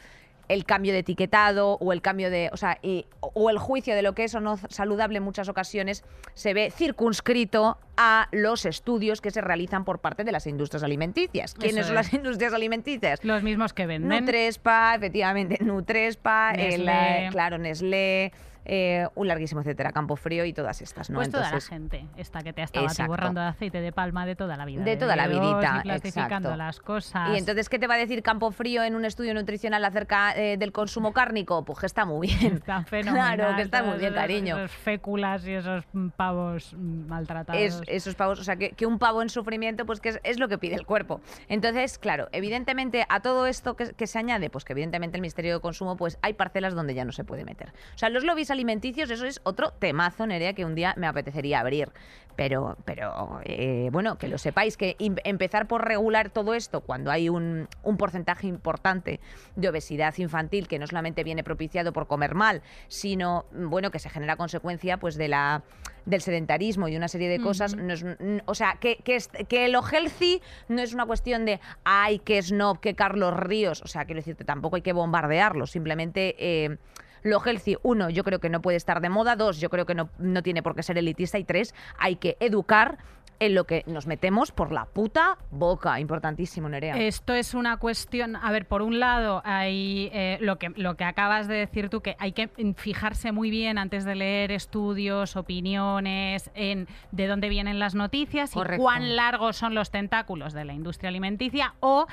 el 0.48 0.64
cambio 0.64 0.92
de 0.92 1.00
etiquetado 1.00 1.74
o 1.80 1.92
el 1.92 2.00
cambio 2.02 2.30
de, 2.30 2.48
o 2.52 2.56
sea, 2.56 2.78
y- 2.82 3.06
o 3.20 3.50
el 3.50 3.58
juicio 3.58 3.94
de 3.94 4.02
lo 4.02 4.14
que 4.14 4.24
es 4.24 4.34
o 4.34 4.40
no 4.40 4.56
saludable 4.68 5.18
en 5.18 5.22
muchas 5.24 5.48
ocasiones 5.48 6.04
se 6.34 6.54
ve 6.54 6.70
circunscrito 6.70 7.78
a 7.96 8.28
los 8.32 8.64
estudios 8.64 9.20
que 9.20 9.30
se 9.30 9.40
realizan 9.40 9.84
por 9.84 9.98
parte 9.98 10.24
de 10.24 10.32
las 10.32 10.46
industrias 10.46 10.82
alimenticias. 10.82 11.54
¿Quiénes 11.54 11.86
son 11.86 11.94
las 11.94 12.12
industrias 12.14 12.52
alimenticias? 12.54 13.24
Los 13.24 13.42
mismos 13.42 13.72
que 13.72 13.86
venden. 13.86 14.20
Nutrespa, 14.20 14.94
efectivamente, 14.94 15.58
Nutrespa, 15.64 16.52
el, 16.52 16.84
Nestlé. 16.86 17.26
eh, 17.26 17.28
claro, 17.30 17.58
Nestlé, 17.58 18.32
eh, 18.70 19.08
un 19.14 19.26
larguísimo 19.26 19.62
etcétera, 19.62 19.92
Campo 19.92 20.14
Frío 20.16 20.44
y 20.44 20.52
todas 20.52 20.82
estas, 20.82 21.08
¿no? 21.08 21.16
Pues 21.16 21.30
toda 21.30 21.50
la 21.50 21.60
gente, 21.60 22.06
esta 22.16 22.42
que 22.42 22.52
te 22.52 22.60
ha 22.60 22.64
estado 22.64 23.08
borrando 23.08 23.40
de 23.40 23.46
aceite 23.46 23.80
de 23.80 23.92
palma 23.92 24.26
de 24.26 24.36
toda 24.36 24.56
la 24.56 24.66
vida. 24.66 24.84
De 24.84 24.96
toda 24.96 25.16
la 25.16 25.26
vidita, 25.26 25.80
y 25.80 25.88
clasificando 25.88 26.50
exacto. 26.50 26.56
las 26.56 26.80
cosas. 26.80 27.30
Y 27.34 27.38
entonces, 27.38 27.70
¿qué 27.70 27.78
te 27.78 27.86
va 27.86 27.94
a 27.94 27.98
decir 27.98 28.22
Campo 28.22 28.50
Frío 28.50 28.82
en 28.84 28.94
un 28.94 29.06
estudio 29.06 29.32
nutricional 29.32 29.84
acerca 29.86 30.36
eh, 30.36 30.58
del 30.58 30.72
consumo 30.72 31.14
cárnico? 31.14 31.64
Pues 31.64 31.78
que 31.78 31.86
está 31.86 32.04
muy 32.04 32.28
bien. 32.28 32.56
Está 32.56 32.84
fenomenal. 32.84 33.18
Claro, 33.38 33.56
que 33.56 33.62
está 33.62 33.82
muy 33.82 33.98
bien, 33.98 34.14
cariño. 34.14 34.58
Esos 34.58 34.72
féculas 34.72 35.46
y 35.46 35.52
esos 35.52 35.84
pavos 36.16 36.74
maltratados. 36.74 37.60
Es, 37.60 37.80
esos 37.86 38.14
pavos, 38.14 38.40
o 38.40 38.44
sea, 38.44 38.56
que, 38.56 38.70
que 38.70 38.86
un 38.86 38.98
pavo 38.98 39.22
en 39.22 39.28
sufrimiento, 39.28 39.86
pues 39.86 40.00
que 40.00 40.10
es, 40.10 40.20
es 40.24 40.38
lo 40.38 40.48
que 40.48 40.58
pide 40.58 40.74
el 40.74 40.86
cuerpo. 40.86 41.20
Entonces, 41.48 41.98
claro, 41.98 42.28
evidentemente 42.32 43.06
a 43.08 43.20
todo 43.20 43.46
esto 43.46 43.76
que, 43.76 43.92
que 43.94 44.06
se 44.06 44.18
añade, 44.18 44.50
pues 44.50 44.64
que 44.64 44.72
evidentemente 44.72 45.16
el 45.16 45.20
Ministerio 45.20 45.54
de 45.54 45.60
Consumo, 45.60 45.96
pues 45.96 46.18
hay 46.22 46.34
parcelas 46.34 46.74
donde 46.74 46.94
ya 46.94 47.04
no 47.04 47.12
se 47.12 47.24
puede 47.24 47.44
meter. 47.44 47.68
O 47.94 47.98
sea, 47.98 48.08
los 48.08 48.24
lobbies 48.24 48.50
alimenticios, 48.58 49.10
eso 49.10 49.24
es 49.24 49.40
otro 49.44 49.70
temazo, 49.78 50.26
Nerea, 50.26 50.52
que 50.52 50.64
un 50.64 50.74
día 50.74 50.94
me 50.96 51.06
apetecería 51.06 51.60
abrir. 51.60 51.90
Pero, 52.34 52.76
pero 52.84 53.40
eh, 53.44 53.88
bueno, 53.90 54.16
que 54.16 54.28
lo 54.28 54.38
sepáis, 54.38 54.76
que 54.76 54.94
empezar 55.24 55.66
por 55.66 55.84
regular 55.84 56.30
todo 56.30 56.54
esto 56.54 56.82
cuando 56.82 57.10
hay 57.10 57.28
un, 57.28 57.66
un 57.82 57.96
porcentaje 57.96 58.46
importante 58.46 59.18
de 59.56 59.68
obesidad 59.68 60.14
infantil 60.18 60.68
que 60.68 60.78
no 60.78 60.86
solamente 60.86 61.24
viene 61.24 61.42
propiciado 61.42 61.92
por 61.92 62.06
comer 62.06 62.36
mal, 62.36 62.62
sino, 62.86 63.46
bueno, 63.52 63.90
que 63.90 63.98
se 63.98 64.08
genera 64.08 64.36
consecuencia 64.36 64.98
pues 64.98 65.16
de 65.16 65.26
la 65.26 65.62
del 66.06 66.20
sedentarismo 66.22 66.86
y 66.88 66.96
una 66.96 67.08
serie 67.08 67.28
de 67.28 67.40
cosas, 67.40 67.74
no 67.76 67.92
es- 67.92 68.02
n- 68.02 68.42
o 68.46 68.54
sea, 68.54 68.78
que, 68.80 68.96
que, 68.98 69.16
es- 69.16 69.28
que 69.48 69.68
lo 69.68 69.82
healthy 69.82 70.40
no 70.68 70.80
es 70.80 70.94
una 70.94 71.06
cuestión 71.06 71.44
de, 71.44 71.58
ay, 71.84 72.20
que 72.20 72.40
snob, 72.40 72.78
que 72.80 72.94
Carlos 72.94 73.36
Ríos, 73.36 73.82
o 73.82 73.88
sea, 73.88 74.04
quiero 74.04 74.20
decirte, 74.20 74.44
tampoco 74.44 74.76
hay 74.76 74.82
que 74.82 74.92
bombardearlo, 74.92 75.66
simplemente... 75.66 76.36
eh, 76.38 76.78
lo 77.22 77.40
healthy, 77.44 77.76
uno, 77.82 78.10
yo 78.10 78.24
creo 78.24 78.38
que 78.38 78.48
no 78.48 78.60
puede 78.60 78.76
estar 78.76 79.00
de 79.00 79.08
moda. 79.08 79.36
Dos, 79.36 79.60
yo 79.60 79.70
creo 79.70 79.86
que 79.86 79.94
no, 79.94 80.10
no 80.18 80.42
tiene 80.42 80.62
por 80.62 80.74
qué 80.74 80.82
ser 80.82 80.98
elitista. 80.98 81.38
Y 81.38 81.44
tres, 81.44 81.74
hay 81.98 82.16
que 82.16 82.36
educar 82.40 82.98
en 83.40 83.54
lo 83.54 83.64
que 83.64 83.84
nos 83.86 84.06
metemos 84.06 84.50
por 84.52 84.72
la 84.72 84.86
puta 84.86 85.38
boca. 85.50 86.00
Importantísimo, 86.00 86.68
Nerea. 86.68 86.96
Esto 86.96 87.34
es 87.34 87.54
una 87.54 87.76
cuestión, 87.76 88.36
a 88.36 88.50
ver, 88.50 88.66
por 88.66 88.82
un 88.82 88.98
lado 88.98 89.42
hay 89.44 90.10
eh, 90.12 90.38
lo, 90.40 90.58
que, 90.58 90.70
lo 90.70 90.96
que 90.96 91.04
acabas 91.04 91.48
de 91.48 91.54
decir 91.54 91.88
tú, 91.88 92.00
que 92.00 92.16
hay 92.18 92.32
que 92.32 92.48
fijarse 92.76 93.32
muy 93.32 93.50
bien 93.50 93.78
antes 93.78 94.04
de 94.04 94.14
leer 94.14 94.52
estudios, 94.52 95.36
opiniones, 95.36 96.50
en 96.54 96.88
de 97.12 97.26
dónde 97.26 97.48
vienen 97.48 97.78
las 97.78 97.94
noticias 97.94 98.50
Correcto. 98.50 98.82
y 98.82 98.84
cuán 98.84 99.16
largos 99.16 99.56
son 99.56 99.74
los 99.74 99.90
tentáculos 99.90 100.52
de 100.52 100.64
la 100.64 100.74
industria 100.74 101.08
alimenticia 101.08 101.74
o... 101.80 102.06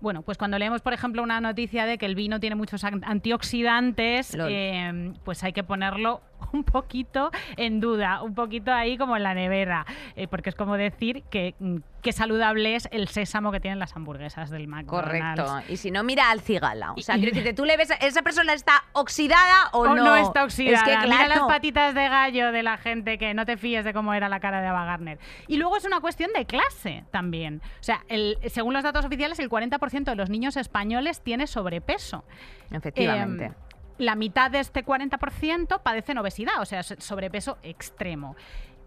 Bueno, 0.00 0.22
pues 0.22 0.36
cuando 0.38 0.58
leemos, 0.58 0.82
por 0.82 0.92
ejemplo, 0.92 1.22
una 1.22 1.40
noticia 1.40 1.86
de 1.86 1.96
que 1.98 2.06
el 2.06 2.14
vino 2.14 2.38
tiene 2.40 2.54
muchos 2.56 2.84
an- 2.84 3.02
antioxidantes, 3.04 4.34
eh, 4.50 5.12
pues 5.24 5.42
hay 5.42 5.52
que 5.52 5.64
ponerlo 5.64 6.20
un 6.52 6.64
poquito 6.64 7.30
en 7.56 7.80
duda, 7.80 8.22
un 8.22 8.34
poquito 8.34 8.72
ahí 8.72 8.96
como 8.98 9.16
en 9.16 9.22
la 9.22 9.34
nevera, 9.34 9.86
eh, 10.16 10.26
porque 10.28 10.50
es 10.50 10.54
como 10.56 10.76
decir 10.76 11.22
que 11.30 11.54
mm, 11.58 11.76
qué 12.02 12.12
saludable 12.12 12.74
es 12.76 12.88
el 12.92 13.08
sésamo 13.08 13.52
que 13.52 13.60
tienen 13.60 13.78
las 13.78 13.94
hamburguesas 13.94 14.48
del 14.50 14.66
McDonald's. 14.68 15.40
Correcto. 15.42 15.72
Y 15.72 15.76
si 15.76 15.90
no, 15.90 16.02
mira 16.02 16.30
al 16.30 16.40
cigala. 16.40 16.92
O 16.92 17.00
sea, 17.02 17.16
quiero 17.16 17.30
decirte, 17.30 17.52
tú 17.52 17.64
le 17.66 17.76
ves, 17.76 17.90
a- 17.90 17.94
¿esa 17.96 18.22
persona 18.22 18.54
está 18.54 18.84
oxidada 18.92 19.68
o, 19.72 19.80
O 19.80 19.86
no? 19.94 20.04
no 20.04 20.16
está 20.16 20.44
oxidada. 20.44 20.76
Es 20.78 20.82
que, 20.82 21.06
Mira 21.06 21.18
las 21.28 21.38
claro, 21.38 21.46
patitas 21.48 21.94
de 21.94 22.08
gallo 22.08 22.52
de 22.52 22.62
la 22.62 22.78
gente 22.78 23.18
que 23.18 23.34
no 23.34 23.44
te 23.44 23.56
fíes 23.58 23.84
de 23.84 23.92
cómo 23.92 24.14
era 24.14 24.28
la 24.30 24.40
cara 24.40 24.60
de 24.62 24.68
Ava 24.68 24.84
Gardner. 24.86 25.18
Y 25.46 25.56
luego 25.58 25.76
es 25.76 25.84
una 25.84 26.00
cuestión 26.00 26.30
de 26.34 26.46
clase 26.46 27.04
también. 27.10 27.60
O 27.80 27.82
sea, 27.82 28.00
el- 28.08 28.38
según 28.48 28.72
los 28.72 28.82
datos 28.82 29.04
oficiales, 29.04 29.38
el 29.38 29.50
40% 29.50 30.04
de 30.04 30.16
los 30.16 30.30
niños 30.30 30.56
españoles 30.56 31.20
tiene 31.20 31.46
sobrepeso. 31.46 32.24
Efectivamente. 32.70 33.44
Em, 33.46 33.52
la 34.00 34.14
mitad 34.16 34.50
de 34.50 34.60
este 34.60 34.84
40% 34.84 35.80
padecen 35.82 36.18
obesidad, 36.18 36.60
o 36.60 36.64
sea, 36.64 36.82
so- 36.82 36.96
sobrepeso 36.98 37.58
extremo. 37.62 38.34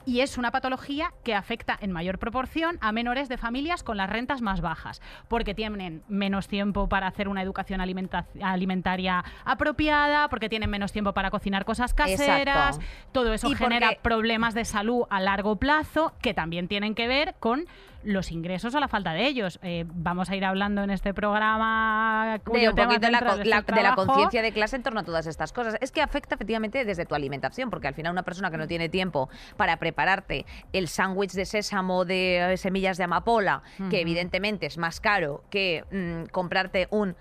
Y 0.06 0.22
es 0.22 0.38
una 0.38 0.52
patología 0.52 1.12
que 1.24 1.36
afecta 1.36 1.78
en 1.82 1.92
mayor 1.92 2.20
proporción 2.20 2.78
a 2.82 2.92
menores 2.92 3.30
de 3.30 3.38
familias 3.38 3.84
con 3.84 3.98
las 3.98 4.10
rentas 4.10 4.42
más 4.42 4.62
bajas, 4.62 5.02
porque 5.28 5.54
tienen 5.54 6.04
menos 6.08 6.48
tiempo 6.48 6.90
para 6.90 7.08
hacer 7.08 7.28
una 7.28 7.42
educación 7.42 7.82
alimenta- 7.82 8.26
alimentaria 8.42 9.24
apropiada, 9.46 10.30
porque 10.30 10.50
tienen 10.50 10.70
menos 10.70 10.92
tiempo 10.92 11.14
para 11.14 11.32
cocinar 11.32 11.66
cosas 11.66 11.94
caseras, 11.94 12.78
Exacto. 12.78 13.10
todo 13.12 13.34
eso 13.34 13.50
Y 13.50 13.56
genera 13.56 13.88
porque- 13.88 14.02
problemas 14.02 14.54
de 14.54 14.66
salud 14.66 15.04
a 15.10 15.20
largo 15.20 15.56
plazo 15.58 16.14
que 16.22 16.34
también 16.34 16.68
tienen 16.68 16.96
que 16.96 17.08
ver 17.08 17.36
con 17.40 17.66
los 18.06 18.32
ingresos 18.34 18.76
o 18.76 18.82
la 18.82 18.90
falta 18.90 19.14
de 19.14 19.26
ellos. 19.28 19.60
Eh, 19.64 19.86
vamos 19.88 20.30
a 20.30 20.36
ir 20.36 20.44
hablando 20.44 20.84
en 20.84 20.90
este 20.90 21.14
programa 21.14 22.38
de 22.46 22.70
un 22.70 22.76
poquito 22.76 23.10
la, 23.10 23.62
de 23.62 23.82
la 23.82 23.96
conciencia 23.96 24.42
de 24.42 24.52
clase 24.52 24.76
en 24.76 24.84
torno 24.84 25.00
a 25.00 25.04
todas 25.04 25.26
estas 25.26 25.54
cosas. 25.54 25.78
Es 25.80 25.94
que 25.94 26.02
afecta 26.02 26.36
efectivamente 26.36 26.84
desde 26.84 27.06
tu 27.06 27.16
alimentación, 27.16 27.70
porque 27.70 27.88
al 27.88 27.94
final 27.94 28.12
una 28.12 28.24
persona 28.24 28.52
que 28.52 28.58
no 28.58 28.68
tiene 28.68 28.90
tiempo 28.90 29.30
para 29.56 29.78
prepararte 29.94 30.48
el 30.74 30.88
sándwich 30.88 31.34
de 31.34 31.46
sésamo 31.46 32.04
de 32.04 32.54
eh, 32.54 32.58
semillas 32.58 32.98
de 32.98 33.04
amapola, 33.04 33.62
que 33.92 34.02
evidentemente 34.02 34.66
es 34.66 34.80
más 34.80 35.00
caro 35.00 35.44
que 35.52 35.86
mm, 35.92 36.32
comprarte 36.32 36.88
un 36.90 37.16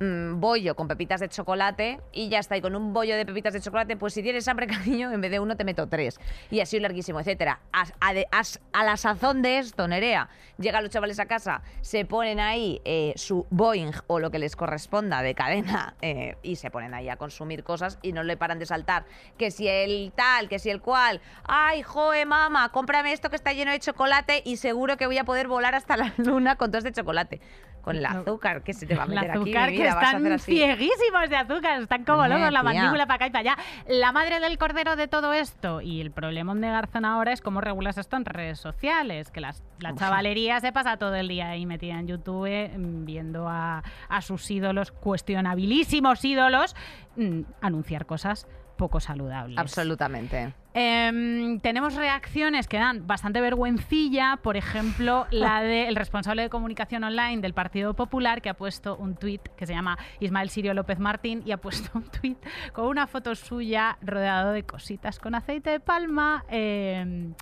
mm, 0.00 0.40
bollo 0.40 0.74
con 0.76 0.88
pepitas 0.88 1.20
de 1.20 1.28
chocolate 1.28 2.00
y 2.12 2.28
ya 2.28 2.38
está. 2.38 2.56
Y 2.56 2.60
con 2.60 2.74
un 2.76 2.92
bollo 2.92 3.16
de 3.16 3.24
pepitas 3.26 3.52
de 3.52 3.60
chocolate, 3.60 3.96
pues 3.96 4.14
si 4.14 4.22
tienes 4.22 4.46
hambre, 4.48 4.66
cariño, 4.68 5.12
en 5.12 5.20
vez 5.20 5.30
de 5.30 5.40
uno 5.40 5.56
te 5.56 5.64
meto 5.64 5.86
tres. 5.88 6.18
Y 6.50 6.60
así 6.60 6.78
larguísimo, 6.80 7.20
etcétera. 7.20 7.60
A, 7.72 8.12
de- 8.14 8.26
la 8.72 8.96
sazón 8.96 9.42
de 9.42 9.58
esto, 9.58 9.88
Nerea, 9.88 10.28
llegan 10.58 10.82
los 10.84 10.92
chavales 10.92 11.18
a 11.18 11.26
casa, 11.26 11.62
se 11.80 12.04
ponen 12.04 12.38
ahí 12.40 12.80
eh, 12.84 13.12
su 13.16 13.46
Boeing 13.50 13.92
o 14.06 14.20
lo 14.20 14.30
que 14.30 14.38
les 14.38 14.54
corresponda 14.56 15.22
de 15.22 15.34
cadena 15.34 15.94
eh, 16.02 16.36
y 16.42 16.56
se 16.56 16.70
ponen 16.70 16.94
ahí 16.94 17.08
a 17.08 17.16
consumir 17.16 17.64
cosas 17.64 17.98
y 18.02 18.12
no 18.12 18.22
le 18.22 18.36
paran 18.36 18.58
de 18.58 18.66
saltar. 18.66 19.04
Que 19.38 19.50
si 19.50 19.66
el 19.68 20.12
tal, 20.14 20.48
que 20.48 20.58
si 20.58 20.70
el 20.70 20.80
cual. 20.80 21.20
Ay, 21.44 21.82
joe, 21.82 22.24
mamá, 22.26 22.70
cómprame 22.70 23.12
esto 23.12 23.30
que 23.30 23.36
está 23.36 23.52
lleno 23.52 23.72
de 23.72 23.80
chocolate 23.80 24.42
y 24.44 24.56
seguro 24.56 24.96
que 24.96 25.06
voy 25.06 25.18
a 25.18 25.24
poder 25.24 25.48
volar 25.48 25.74
hasta 25.74 25.96
la 25.96 26.12
luna 26.16 26.56
con 26.56 26.70
todo 26.70 26.78
este 26.78 26.92
chocolate. 26.92 27.40
Con 27.86 27.94
el 27.94 28.04
azúcar 28.04 28.64
que 28.64 28.74
se 28.74 28.84
te 28.84 28.96
va 28.96 29.04
a 29.04 29.06
El 29.06 29.10
meter 29.14 29.30
aquí, 29.30 29.38
azúcar 29.38 29.70
mi 29.70 29.76
que 29.76 29.82
vida, 29.84 29.90
están 29.90 30.38
cieguísimos 30.40 31.30
de 31.30 31.36
azúcar, 31.36 31.80
están 31.80 32.04
como 32.04 32.22
Hombre, 32.22 32.40
locos, 32.40 32.52
la 32.52 32.62
mandíbula 32.64 33.06
para 33.06 33.14
acá 33.14 33.26
y 33.28 33.30
para 33.30 33.52
allá. 33.52 33.62
La 33.86 34.10
madre 34.10 34.40
del 34.40 34.58
cordero 34.58 34.96
de 34.96 35.06
todo 35.06 35.32
esto 35.32 35.80
y 35.80 36.00
el 36.00 36.10
problemón 36.10 36.60
de 36.60 36.68
Garzón 36.68 37.04
ahora 37.04 37.32
es 37.32 37.40
cómo 37.40 37.60
regulas 37.60 37.96
esto 37.96 38.16
en 38.16 38.24
redes 38.24 38.58
sociales, 38.58 39.30
que 39.30 39.40
las, 39.40 39.62
la 39.78 39.94
chavalería 39.94 40.58
se 40.58 40.72
pasa 40.72 40.96
todo 40.96 41.14
el 41.14 41.28
día 41.28 41.50
ahí 41.50 41.64
metida 41.64 42.00
en 42.00 42.08
YouTube 42.08 42.70
mm, 42.76 43.04
viendo 43.04 43.48
a, 43.48 43.84
a 44.08 44.20
sus 44.20 44.50
ídolos, 44.50 44.90
cuestionabilísimos 44.90 46.24
ídolos, 46.24 46.74
mm, 47.14 47.42
anunciar 47.60 48.04
cosas 48.04 48.48
poco 48.76 49.00
saludables. 49.00 49.58
Absolutamente. 49.58 50.54
Em, 50.74 51.58
tenemos 51.60 51.94
reacciones 51.94 52.68
que 52.68 52.76
dan 52.76 53.06
bastante 53.06 53.40
vergüencilla, 53.40 54.38
por 54.42 54.56
ejemplo, 54.56 55.26
la 55.30 55.62
del 55.62 55.96
responsable 55.96 56.42
de 56.42 56.50
comunicación 56.50 57.02
online 57.02 57.40
del 57.40 57.54
Partido 57.54 57.94
Popular 57.94 58.42
que 58.42 58.50
ha 58.50 58.54
puesto 58.54 58.96
un 58.96 59.16
tuit 59.16 59.42
que 59.56 59.66
se 59.66 59.72
llama 59.72 59.96
Ismael 60.20 60.50
Sirio 60.50 60.74
López 60.74 60.98
Martín 60.98 61.42
y 61.46 61.52
ha 61.52 61.56
puesto 61.56 61.90
un 61.94 62.04
tuit 62.04 62.38
con 62.72 62.86
una 62.86 63.06
foto 63.06 63.34
suya 63.34 63.96
rodeado 64.02 64.52
de 64.52 64.64
cositas 64.64 65.18
con 65.18 65.34
aceite 65.34 65.70
de 65.70 65.80
palma. 65.80 66.44
em, 66.50 67.34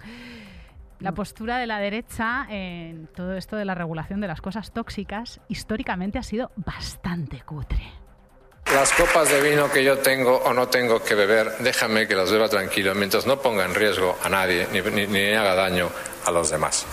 la 1.00 1.12
postura 1.12 1.58
de 1.58 1.66
la 1.66 1.78
derecha 1.78 2.46
en 2.48 3.08
todo 3.08 3.34
esto 3.34 3.56
de 3.56 3.64
la 3.64 3.74
regulación 3.74 4.20
de 4.20 4.28
las 4.28 4.40
cosas 4.40 4.72
tóxicas 4.72 5.40
históricamente 5.48 6.18
ha 6.18 6.22
sido 6.22 6.50
bastante 6.56 7.42
cutre. 7.42 8.03
Las 8.74 8.92
copas 8.92 9.28
de 9.30 9.40
vino 9.40 9.70
que 9.70 9.84
yo 9.84 9.98
tengo 9.98 10.36
o 10.36 10.52
no 10.52 10.68
tengo 10.68 11.02
que 11.02 11.14
beber, 11.14 11.58
déjame 11.60 12.08
que 12.08 12.14
las 12.16 12.30
beba 12.30 12.48
tranquilo 12.48 12.94
mientras 12.94 13.24
no 13.24 13.40
ponga 13.40 13.64
en 13.64 13.74
riesgo 13.74 14.18
a 14.22 14.28
nadie 14.28 14.66
ni, 14.72 14.80
ni- 14.80 15.06
ni 15.06 15.32
haga 15.32 15.54
daño 15.54 15.90
a 16.24 16.30
los 16.30 16.50
demás. 16.50 16.84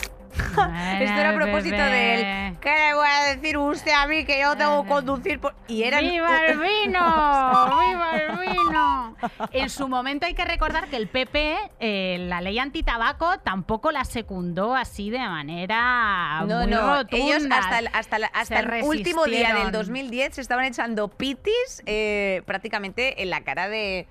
Esto 1.02 1.20
era 1.20 1.30
a 1.32 1.36
propósito 1.36 1.76
del. 1.78 2.58
¿Qué 2.60 2.70
le 2.70 2.94
voy 2.94 3.08
a 3.08 3.36
decir 3.36 3.58
usted 3.58 3.92
a 3.92 4.08
mí 4.08 4.26
que 4.26 4.40
yo 4.42 4.56
tengo 4.56 4.84
que 4.84 4.90
conducir? 4.90 5.40
por-?" 5.40 5.56
Y 5.68 5.84
eran. 5.84 6.02
¡Viva 6.02 6.46
el 6.46 6.60
vino! 6.60 7.00
¡Viva 7.00 8.12
el 8.16 8.38
vino! 8.50 9.16
En 9.52 9.70
su 9.70 9.88
momento 9.88 10.26
hay 10.26 10.34
que 10.34 10.46
recordar 10.46 10.88
que 10.88 10.96
el 10.98 11.08
PP, 11.08 11.56
eh, 11.80 12.18
la 12.28 12.42
ley 12.42 12.58
antitabaco, 12.60 13.40
tampoco 13.40 13.92
la 13.92 14.04
secundó 14.06 14.76
así 14.76 15.10
de 15.10 15.20
manera 15.20 16.42
No, 16.48 16.60
muy 16.62 16.68
no, 16.68 16.96
rotunda. 16.96 17.18
ellos 17.26 17.44
hasta 17.52 17.80
el, 17.80 17.88
hasta 17.94 18.20
la- 18.20 18.28
hasta 18.28 18.58
Se 18.58 18.64
el 18.80 18.84
último 18.84 19.26
día 19.26 19.40
del 19.40 19.58
resistieron. 19.58 19.72
2010 19.72 20.36
se 20.36 20.42
estaban 20.42 20.66
echando 20.66 21.08
pitis 21.08 21.84
eh, 21.86 22.42
prácticamente 22.46 23.22
en 23.22 23.30
la 23.30 23.42
cara 23.42 23.70
de, 23.70 24.08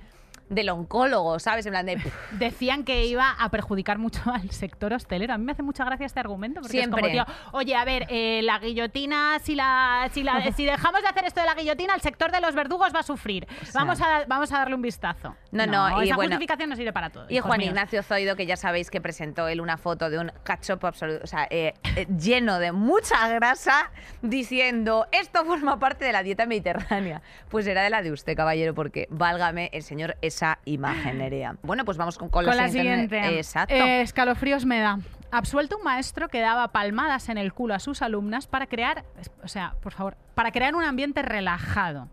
del 0.51 0.69
oncólogo, 0.69 1.39
¿sabes? 1.39 1.65
En 1.65 1.73
plan 1.73 1.87
de. 1.87 1.99
Decían 2.33 2.85
que 2.85 3.07
iba 3.07 3.31
a 3.31 3.49
perjudicar 3.51 3.99
mucho 3.99 4.21
al 4.27 4.51
sector 4.51 4.93
hostelero. 4.93 5.33
A 5.33 5.39
mí 5.39 5.45
me 5.45 5.53
hace 5.53 5.63
mucha 5.63 5.85
gracia 5.85 6.05
este 6.05 6.21
argumento 6.21 6.61
porque 6.61 6.77
Siempre. 6.77 7.13
es 7.13 7.25
como, 7.25 7.27
tío, 7.27 7.35
oye, 7.53 7.75
a 7.75 7.85
ver, 7.85 8.07
eh, 8.11 8.41
la 8.43 8.59
guillotina, 8.59 9.39
si 9.39 9.55
la, 9.55 10.09
si 10.13 10.23
la, 10.23 10.53
si 10.57 10.65
dejamos 10.65 11.01
de 11.03 11.09
hacer 11.09 11.25
esto 11.25 11.41
de 11.41 11.47
la 11.47 11.55
guillotina, 11.55 11.95
el 11.95 12.01
sector 12.01 12.33
de 12.33 12.41
los 12.41 12.55
verdugos 12.55 12.93
va 12.95 13.01
a 13.01 13.05
sufrir. 13.05 13.47
sea. 13.63 13.81
vamos, 13.81 14.01
a, 14.01 14.25
vamos 14.27 14.53
a 14.53 14.59
darle 14.59 14.75
un 14.75 14.83
vistazo. 14.83 15.37
No, 15.53 15.67
no, 15.67 16.03
y 16.03 16.07
esa 16.07 16.17
bueno, 16.17 16.33
justificación 16.33 16.69
no 16.69 16.77
sirve 16.77 16.93
para 16.93 17.11
todo. 17.11 17.27
Y 17.29 17.39
Juan 17.39 17.59
míos. 17.59 17.71
Ignacio 17.71 18.03
Zoido, 18.03 18.35
que 18.35 18.47
ya 18.47 18.57
sabéis 18.57 18.91
que 18.91 19.01
presentó 19.01 19.47
él 19.47 19.61
una 19.61 19.77
foto 19.77 20.11
de 20.11 20.19
un 20.19 20.33
cachopo 20.43 20.89
absoluto, 20.89 21.23
o 21.23 21.27
sea, 21.29 21.47
eh, 21.51 21.75
eh, 21.97 22.07
lleno 22.19 22.59
de 22.59 22.73
mucha 22.73 23.29
grasa, 23.29 23.93
diciendo, 24.21 25.07
esto 25.13 25.45
forma 25.45 25.79
parte 25.79 26.05
de 26.05 26.13
la 26.13 26.25
dieta 26.25 26.45
mediterránea. 26.47 27.23
Pues 27.49 27.67
era 27.69 27.83
de 27.83 27.91
la 27.91 28.03
de 28.03 28.11
usted, 28.11 28.37
caballero, 28.37 28.75
porque 28.75 29.07
válgame 29.11 29.71
el 29.73 29.83
señor 29.83 30.17
esa 30.41 30.59
imagen, 30.65 31.19
Nerea. 31.19 31.57
Bueno, 31.63 31.85
pues 31.85 31.99
vamos 31.99 32.17
con, 32.17 32.29
con 32.29 32.45
Con 32.45 32.57
la 32.57 32.69
siguiente. 32.69 33.39
Exacto. 33.39 33.75
Eh, 33.75 34.01
escalofríos 34.01 34.65
me 34.65 34.81
da. 34.81 34.99
Absuelto 35.31 35.77
un 35.77 35.85
maestro 35.85 36.29
que 36.29 36.41
daba 36.41 36.69
palmadas 36.69 37.29
en 37.29 37.39
el 37.39 37.53
culo 37.53 37.75
a 37.75 37.79
sus 37.79 38.03
alumnas 38.03 38.47
para 38.47 38.67
crear, 38.67 39.05
o 39.45 39.49
sea, 39.49 39.75
por 39.81 39.93
favor, 39.93 40.17
para 40.35 40.51
crear 40.51 40.75
un 40.75 40.83
ambiente 40.83 41.23
relajado. 41.23 42.09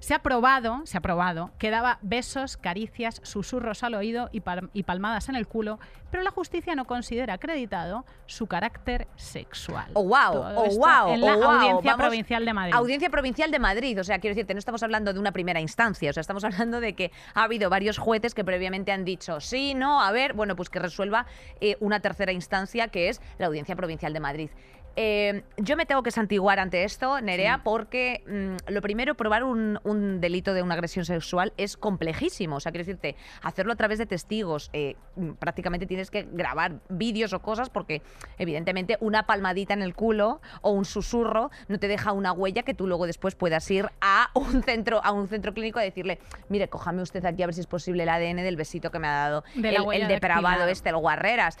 Se 0.00 0.14
ha 0.14 0.18
probado, 0.20 0.80
se 0.84 0.96
ha 0.98 1.00
probado, 1.00 1.50
que 1.58 1.70
daba 1.70 1.98
besos, 2.02 2.56
caricias, 2.56 3.20
susurros 3.22 3.82
al 3.84 3.94
oído 3.94 4.28
y, 4.32 4.40
pal- 4.40 4.70
y 4.72 4.82
palmadas 4.82 5.28
en 5.28 5.36
el 5.36 5.46
culo, 5.46 5.78
pero 6.10 6.22
la 6.22 6.30
justicia 6.30 6.74
no 6.74 6.86
considera 6.86 7.34
acreditado 7.34 8.04
su 8.26 8.46
carácter 8.46 9.06
sexual. 9.16 9.90
Oh, 9.92 10.02
wow, 10.04 10.32
Todo 10.32 10.54
oh, 10.56 10.78
wow, 10.78 11.14
En 11.14 11.20
la 11.20 11.34
oh, 11.36 11.38
wow. 11.38 11.50
Audiencia 11.50 11.90
Vamos- 11.92 12.06
Provincial 12.06 12.44
de 12.46 12.52
Madrid. 12.54 12.74
Audiencia 12.74 13.10
Provincial 13.10 13.50
de 13.50 13.58
Madrid, 13.58 14.00
o 14.00 14.04
sea, 14.04 14.18
quiero 14.18 14.34
decirte, 14.34 14.54
no 14.54 14.58
estamos 14.58 14.82
hablando 14.82 15.12
de 15.12 15.20
una 15.20 15.32
primera 15.32 15.60
instancia, 15.60 16.10
o 16.10 16.12
sea, 16.14 16.22
estamos 16.22 16.44
hablando 16.44 16.80
de 16.80 16.94
que 16.94 17.12
ha 17.34 17.42
habido 17.44 17.68
varios 17.70 17.98
jueces 17.98 18.34
que 18.34 18.42
previamente 18.42 18.92
han 18.92 19.04
dicho 19.04 19.38
sí, 19.40 19.74
no, 19.74 20.00
a 20.02 20.10
ver, 20.12 20.32
bueno, 20.32 20.56
pues 20.56 20.70
que 20.70 20.78
resuelva 20.78 21.26
eh, 21.60 21.76
una 21.80 22.00
tercera 22.00 22.32
instancia 22.32 22.88
que 22.88 23.10
es 23.10 23.20
la 23.38 23.46
Audiencia 23.46 23.76
Provincial 23.76 24.12
de 24.14 24.20
Madrid. 24.20 24.50
Eh, 24.96 25.44
yo 25.56 25.76
me 25.76 25.86
tengo 25.86 26.02
que 26.02 26.10
santiguar 26.10 26.58
ante 26.58 26.82
esto, 26.82 27.20
Nerea, 27.20 27.62
porque 27.62 28.24
mm, 28.26 28.72
lo 28.72 28.82
primero, 28.82 29.14
probar 29.14 29.44
un, 29.44 29.78
un 29.84 29.89
delito 30.20 30.54
de 30.54 30.62
una 30.62 30.74
agresión 30.74 31.04
sexual 31.04 31.52
es 31.56 31.76
complejísimo. 31.76 32.56
O 32.56 32.60
sea, 32.60 32.72
quiero 32.72 32.84
decirte, 32.84 33.16
hacerlo 33.42 33.72
a 33.72 33.76
través 33.76 33.98
de 33.98 34.06
testigos, 34.06 34.70
eh, 34.72 34.96
mm, 35.16 35.32
prácticamente 35.32 35.86
tienes 35.86 36.10
que 36.10 36.28
grabar 36.30 36.80
vídeos 36.88 37.32
o 37.32 37.40
cosas 37.40 37.70
porque, 37.70 38.02
evidentemente, 38.38 38.96
una 39.00 39.26
palmadita 39.26 39.74
en 39.74 39.82
el 39.82 39.94
culo 39.94 40.40
o 40.62 40.70
un 40.70 40.84
susurro 40.84 41.50
no 41.68 41.78
te 41.78 41.88
deja 41.88 42.12
una 42.12 42.32
huella 42.32 42.62
que 42.62 42.74
tú 42.74 42.86
luego 42.86 43.06
después 43.06 43.34
puedas 43.34 43.70
ir 43.70 43.88
a 44.00 44.30
un 44.34 44.62
centro, 44.62 45.00
a 45.04 45.12
un 45.12 45.28
centro 45.28 45.54
clínico 45.54 45.78
a 45.78 45.82
decirle, 45.82 46.18
mire, 46.48 46.68
cójame 46.68 47.02
usted 47.02 47.24
aquí 47.24 47.42
a 47.42 47.46
ver 47.46 47.54
si 47.54 47.60
es 47.60 47.66
posible 47.66 48.02
el 48.02 48.08
ADN 48.08 48.36
del 48.36 48.56
besito 48.56 48.90
que 48.90 48.98
me 48.98 49.08
ha 49.08 49.16
dado 49.16 49.44
De 49.54 49.70
el, 49.74 50.08
depravado 50.08 50.66
este, 50.66 50.90
el 50.90 50.96
guarreras. 50.96 51.58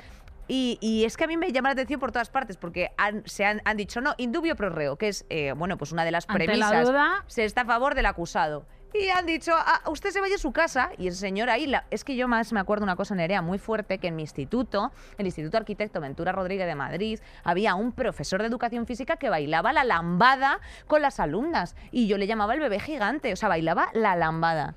Y, 0.52 0.78
y 0.80 1.04
es 1.04 1.16
que 1.16 1.22
a 1.22 1.26
mí 1.28 1.36
me 1.36 1.52
llama 1.52 1.68
la 1.68 1.74
atención 1.74 2.00
por 2.00 2.10
todas 2.10 2.28
partes, 2.28 2.56
porque 2.56 2.90
han, 2.98 3.22
se 3.24 3.44
han, 3.44 3.62
han 3.64 3.76
dicho, 3.76 4.00
no, 4.00 4.14
indubio 4.18 4.56
pro 4.56 4.68
reo, 4.68 4.96
que 4.96 5.06
es, 5.06 5.24
eh, 5.30 5.52
bueno, 5.56 5.78
pues 5.78 5.92
una 5.92 6.04
de 6.04 6.10
las 6.10 6.24
Ante 6.28 6.40
la 6.46 6.52
premisas. 6.52 6.88
duda- 6.88 7.24
Se 7.28 7.44
está 7.44 7.60
a 7.60 7.64
favor 7.66 7.94
del 7.94 8.06
acusado. 8.06 8.66
Y 8.92 9.08
han 9.10 9.24
dicho, 9.24 9.52
"Ah, 9.54 9.82
usted 9.88 10.10
se 10.10 10.20
vaya 10.20 10.34
a 10.34 10.38
su 10.38 10.50
casa. 10.50 10.90
Y 10.98 11.06
el 11.06 11.14
señor 11.14 11.48
ahí, 11.48 11.68
la- 11.68 11.84
es 11.92 12.02
que 12.02 12.16
yo 12.16 12.26
más 12.26 12.52
me 12.52 12.58
acuerdo 12.58 12.82
una 12.82 12.96
cosa, 12.96 13.14
Nerea, 13.14 13.40
muy 13.42 13.58
fuerte, 13.58 13.98
que 13.98 14.08
en 14.08 14.16
mi 14.16 14.22
instituto, 14.22 14.90
el 15.16 15.26
Instituto 15.26 15.56
Arquitecto 15.58 16.00
Ventura 16.00 16.32
Rodríguez 16.32 16.66
de 16.66 16.74
Madrid, 16.74 17.20
había 17.44 17.76
un 17.76 17.92
profesor 17.92 18.40
de 18.40 18.48
educación 18.48 18.86
física 18.86 19.14
que 19.16 19.30
bailaba 19.30 19.72
la 19.72 19.84
lambada 19.84 20.58
con 20.88 21.02
las 21.02 21.20
alumnas. 21.20 21.76
Y 21.92 22.08
yo 22.08 22.18
le 22.18 22.26
llamaba 22.26 22.54
el 22.54 22.58
bebé 22.58 22.80
gigante, 22.80 23.32
o 23.32 23.36
sea, 23.36 23.48
bailaba 23.48 23.90
la 23.94 24.16
lambada. 24.16 24.74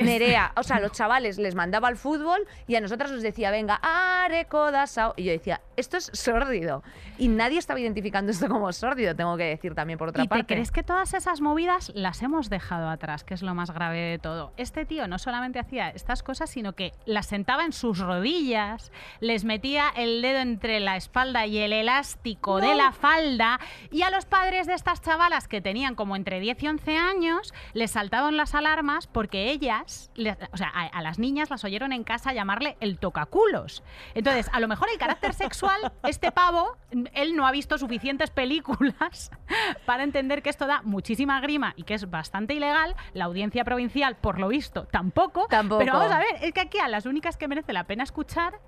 Nerea, 0.00 0.52
o 0.56 0.62
sea, 0.62 0.76
a 0.76 0.80
los 0.80 0.92
chavales 0.92 1.38
les 1.38 1.54
mandaba 1.54 1.88
al 1.88 1.96
fútbol 1.96 2.46
y 2.66 2.76
a 2.76 2.80
nosotras 2.80 3.10
nos 3.10 3.22
decía, 3.22 3.50
venga, 3.50 3.80
areco 3.82 4.70
da 4.70 4.86
sao". 4.86 5.14
Y 5.16 5.24
yo 5.24 5.32
decía, 5.32 5.60
esto 5.76 5.96
es 5.96 6.10
sórdido. 6.12 6.82
Y 7.18 7.28
nadie 7.28 7.58
estaba 7.58 7.80
identificando 7.80 8.32
esto 8.32 8.48
como 8.48 8.72
sórdido, 8.72 9.14
tengo 9.14 9.36
que 9.36 9.44
decir 9.44 9.74
también 9.74 9.98
por 9.98 10.08
otra 10.08 10.24
¿Y 10.24 10.28
parte. 10.28 10.44
te 10.44 10.54
crees 10.54 10.70
que 10.70 10.82
todas 10.82 11.14
esas 11.14 11.40
movidas 11.40 11.92
las 11.94 12.22
hemos 12.22 12.50
dejado 12.50 12.88
atrás, 12.88 13.24
que 13.24 13.34
es 13.34 13.42
lo 13.42 13.54
más 13.54 13.70
grave 13.70 13.98
de 13.98 14.18
todo? 14.18 14.52
Este 14.56 14.84
tío 14.84 15.08
no 15.08 15.18
solamente 15.18 15.58
hacía 15.58 15.90
estas 15.90 16.22
cosas, 16.22 16.50
sino 16.50 16.74
que 16.74 16.92
las 17.04 17.26
sentaba 17.26 17.64
en 17.64 17.72
sus 17.72 17.98
rodillas, 17.98 18.92
les 19.20 19.44
metía 19.44 19.88
el 19.96 20.22
dedo 20.22 20.40
entre 20.40 20.80
la 20.80 20.96
espalda 20.96 21.46
y 21.46 21.58
el 21.58 21.72
elástico 21.72 22.60
de 22.60 22.74
la 22.74 22.92
falda, 22.92 23.58
y 23.90 24.02
a 24.02 24.10
los 24.10 24.24
padres 24.24 24.66
de 24.66 24.74
estas 24.74 25.00
chavalas 25.02 25.48
que 25.48 25.60
tenían 25.60 25.94
como 25.94 26.16
entre 26.16 26.40
10 26.40 26.62
y 26.62 26.68
11 26.68 26.96
años 26.96 27.54
les 27.72 27.92
saltaban 27.92 28.36
las 28.36 28.54
alarmas 28.54 29.06
porque 29.06 29.50
ellas 29.50 29.85
le- 30.14 30.36
o 30.52 30.56
sea, 30.56 30.68
a, 30.74 30.86
a 30.86 31.02
las 31.02 31.18
niñas 31.18 31.50
las 31.50 31.64
oyeron 31.64 31.92
en 31.92 32.04
casa 32.04 32.32
llamarle 32.32 32.76
el 32.80 32.98
tocaculos. 32.98 33.82
Entonces, 34.14 34.48
a 34.52 34.60
lo 34.60 34.68
mejor 34.68 34.88
el 34.92 34.98
carácter 34.98 35.34
sexual, 35.34 35.92
este 36.04 36.32
pavo, 36.32 36.76
él 37.12 37.36
no 37.36 37.46
ha 37.46 37.52
visto 37.52 37.78
suficientes 37.78 38.30
películas 38.30 39.30
para 39.86 40.02
entender 40.02 40.42
que 40.42 40.50
esto 40.50 40.66
da 40.66 40.82
muchísima 40.82 41.40
grima 41.40 41.72
y 41.76 41.82
que 41.84 41.94
es 41.94 42.08
bastante 42.10 42.54
ilegal. 42.54 42.94
La 43.12 43.24
audiencia 43.26 43.64
provincial, 43.64 44.16
por 44.16 44.38
lo 44.38 44.48
visto, 44.48 44.84
tampoco. 44.86 45.46
Tampoco. 45.48 45.78
Pero 45.80 45.92
vamos 45.94 46.10
a 46.12 46.18
ver, 46.18 46.36
es 46.42 46.52
que 46.52 46.60
aquí 46.60 46.78
a 46.78 46.88
las 46.88 47.06
únicas 47.06 47.36
que 47.36 47.48
merece 47.48 47.72
la 47.72 47.84
pena 47.84 48.04
escuchar 48.04 48.60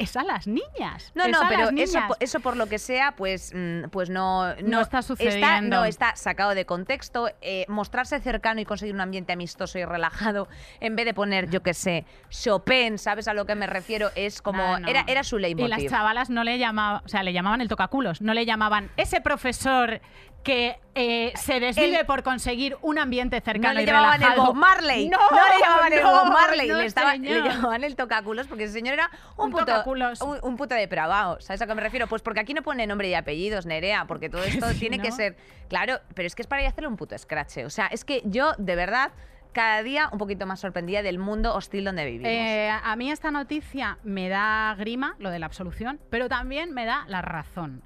es 0.00 0.16
a 0.16 0.24
las 0.24 0.46
niñas. 0.46 1.12
No, 1.14 1.24
es 1.24 1.30
no, 1.32 1.40
pero 1.48 1.68
eso, 1.76 2.00
eso 2.18 2.40
por 2.40 2.56
lo 2.56 2.66
que 2.66 2.78
sea, 2.78 3.12
pues, 3.16 3.52
mm, 3.54 3.84
pues 3.90 4.10
no, 4.10 4.54
No 4.56 4.80
está 4.80 5.02
sucediendo. 5.02 5.76
no 5.76 5.84
está 5.84 6.16
sacado 6.16 6.54
de 6.54 6.64
contexto. 6.64 7.28
Eh, 7.42 7.66
mostrarse 7.68 8.18
cercano 8.20 8.60
y 8.60 8.64
conseguir 8.64 8.94
un 8.94 9.00
ambiente 9.02 9.32
amistoso 9.32 9.78
y 9.78 9.84
relajado, 9.84 10.48
en 10.80 10.96
vez 10.96 11.04
de 11.04 11.14
poner, 11.14 11.50
yo 11.50 11.62
qué 11.62 11.74
sé, 11.74 12.06
Chopin, 12.30 12.98
¿sabes 12.98 13.28
a 13.28 13.34
lo 13.34 13.44
que 13.44 13.54
me 13.54 13.66
refiero? 13.66 14.10
Es 14.14 14.40
como 14.42 14.62
No, 14.62 14.80
no. 14.80 14.88
era, 14.88 15.04
era 15.06 15.22
su 15.22 15.38
Y 15.38 15.42
las 15.42 15.50
leitmotiv. 15.56 15.90
chavalas 15.90 16.30
no 16.30 16.44
le 16.44 16.58
llamaban, 16.58 17.02
o 17.04 17.08
sea, 17.08 17.22
le 17.22 17.32
llamaban 17.32 17.60
el 17.60 17.68
tocaculos, 17.68 18.22
no 18.22 18.32
le 18.34 18.46
llamaban 18.46 18.90
ese 18.96 19.20
profesor 19.20 20.00
que 20.42 20.78
eh, 20.94 21.32
se 21.36 21.60
desvive 21.60 22.00
El- 22.00 22.06
por 22.06 22.22
conseguir 22.22 22.76
un 22.80 22.98
ambiente 22.98 23.36
No 23.40 23.44
cercano 23.44 23.74
le 23.74 23.82
y 23.82 23.86
llamaban 23.86 24.14
el 24.14 24.20
relajado. 24.22 24.46
Bob 24.46 24.56
Marley. 24.56 25.08
No, 25.10 25.18
le 25.18 25.60
llamaban 25.62 25.92
el 25.92 26.02
no, 26.02 26.10
Bob 26.10 26.32
Marley. 26.32 26.68
no, 26.68 26.76
le, 26.78 26.86
estaba- 26.86 27.14
le 27.16 27.42
llamaban 27.42 27.84
el 27.84 27.94
tocaculos 27.94 28.46
porque 28.46 28.64
ese 28.64 28.72
señor 28.72 28.94
era 28.94 29.10
un, 29.36 29.46
Un 29.46 29.50
puto, 29.52 29.66
tocaculos. 29.66 30.20
un, 30.22 30.38
un 30.42 30.56
puto 30.56 30.74
depravado. 30.74 31.38
¿Sabes 31.40 31.60
a 31.60 31.66
qué 31.66 31.74
me 31.74 31.82
refiero? 31.82 32.06
Pues 32.06 32.22
porque 32.22 32.40
aquí 32.40 32.54
no 32.54 32.62
pone 32.62 32.86
nombre 32.86 33.08
y 33.08 33.14
apellidos, 33.14 33.66
Nerea, 33.66 34.06
porque 34.06 34.30
todo 34.30 34.42
esto 34.44 34.68
Sí, 34.70 34.78
tiene 34.80 34.98
que 34.98 35.10
¿no? 35.10 35.16
ser. 35.16 35.36
Claro, 35.68 36.00
pero 36.14 36.26
es 36.26 36.34
que 36.34 36.40
es 36.42 36.48
para 36.48 36.62
ir 36.62 36.66
a 36.66 36.70
hacerle 36.70 36.88
un 36.88 36.96
puto 36.96 37.16
scratch. 37.18 37.58
O 37.66 37.70
sea, 37.70 37.86
es 37.88 38.04
que 38.06 38.22
yo, 38.24 38.52
de 38.56 38.76
verdad, 38.76 39.12
cada 39.52 39.82
día 39.82 40.08
un 40.12 40.18
poquito 40.18 40.46
más 40.46 40.60
sorprendida 40.60 41.02
del 41.02 41.18
mundo 41.18 41.54
hostil 41.54 41.84
donde 41.84 42.04
vivimos. 42.06 42.28
Eh, 42.30 42.70
a 42.70 42.96
mí 42.96 43.10
esta 43.10 43.30
noticia 43.30 43.98
me 44.04 44.28
da 44.28 44.74
grima, 44.78 45.16
lo 45.18 45.30
de 45.30 45.38
la 45.38 45.46
absolución, 45.46 46.00
pero 46.08 46.28
también 46.28 46.72
me 46.72 46.86
da 46.86 47.04
la 47.08 47.20
razón. 47.20 47.82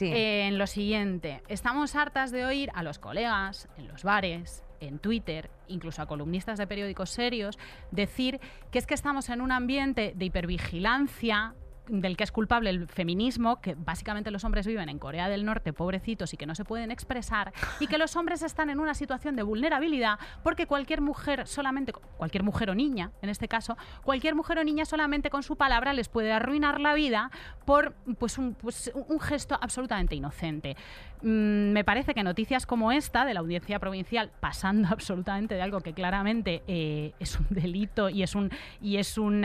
En 0.00 0.58
lo 0.58 0.66
siguiente, 0.66 1.42
estamos 1.48 1.94
hartas 1.94 2.30
de 2.30 2.44
oír 2.44 2.70
a 2.74 2.82
los 2.82 2.98
colegas 2.98 3.68
en 3.76 3.88
los 3.88 4.02
bares, 4.02 4.62
en 4.80 4.98
Twitter, 4.98 5.50
incluso 5.68 6.02
a 6.02 6.06
columnistas 6.06 6.58
de 6.58 6.66
periódicos 6.66 7.10
serios, 7.10 7.58
decir 7.90 8.40
que 8.70 8.78
es 8.78 8.86
que 8.86 8.94
estamos 8.94 9.28
en 9.28 9.40
un 9.40 9.52
ambiente 9.52 10.12
de 10.16 10.24
hipervigilancia 10.24 11.54
del 11.88 12.16
que 12.16 12.24
es 12.24 12.32
culpable 12.32 12.70
el 12.70 12.86
feminismo, 12.88 13.60
que 13.60 13.74
básicamente 13.74 14.30
los 14.30 14.44
hombres 14.44 14.66
viven 14.66 14.88
en 14.88 14.98
Corea 14.98 15.28
del 15.28 15.44
Norte, 15.44 15.72
pobrecitos, 15.72 16.32
y 16.32 16.36
que 16.36 16.46
no 16.46 16.54
se 16.54 16.64
pueden 16.64 16.90
expresar, 16.90 17.52
y 17.80 17.86
que 17.86 17.98
los 17.98 18.16
hombres 18.16 18.42
están 18.42 18.70
en 18.70 18.80
una 18.80 18.94
situación 18.94 19.36
de 19.36 19.42
vulnerabilidad 19.42 20.18
porque 20.42 20.66
cualquier 20.66 21.00
mujer 21.00 21.46
solamente, 21.46 21.92
cualquier 21.92 22.42
mujer 22.42 22.70
o 22.70 22.74
niña, 22.74 23.10
en 23.22 23.28
este 23.28 23.48
caso, 23.48 23.76
cualquier 24.02 24.34
mujer 24.34 24.58
o 24.58 24.64
niña 24.64 24.84
solamente 24.84 25.30
con 25.30 25.42
su 25.42 25.56
palabra 25.56 25.92
les 25.92 26.08
puede 26.08 26.32
arruinar 26.32 26.80
la 26.80 26.94
vida 26.94 27.30
por 27.64 27.94
pues 28.18 28.38
un, 28.38 28.54
pues, 28.54 28.90
un- 28.94 29.20
gesto 29.20 29.58
absolutamente 29.60 30.14
inocente. 30.14 30.76
Mm, 31.24 31.72
me 31.72 31.84
parece 31.84 32.12
que 32.12 32.22
noticias 32.22 32.66
como 32.66 32.92
esta 32.92 33.24
de 33.24 33.32
la 33.32 33.40
audiencia 33.40 33.78
provincial, 33.78 34.30
pasando 34.40 34.88
absolutamente 34.92 35.54
de 35.54 35.62
algo 35.62 35.80
que 35.80 35.94
claramente 35.94 36.62
eh, 36.68 37.12
es 37.18 37.40
un 37.40 37.46
delito 37.48 38.10
y 38.10 38.22
es 38.22 38.34
un 38.34 38.50
y 38.80 38.98
es 38.98 39.16
un 39.16 39.42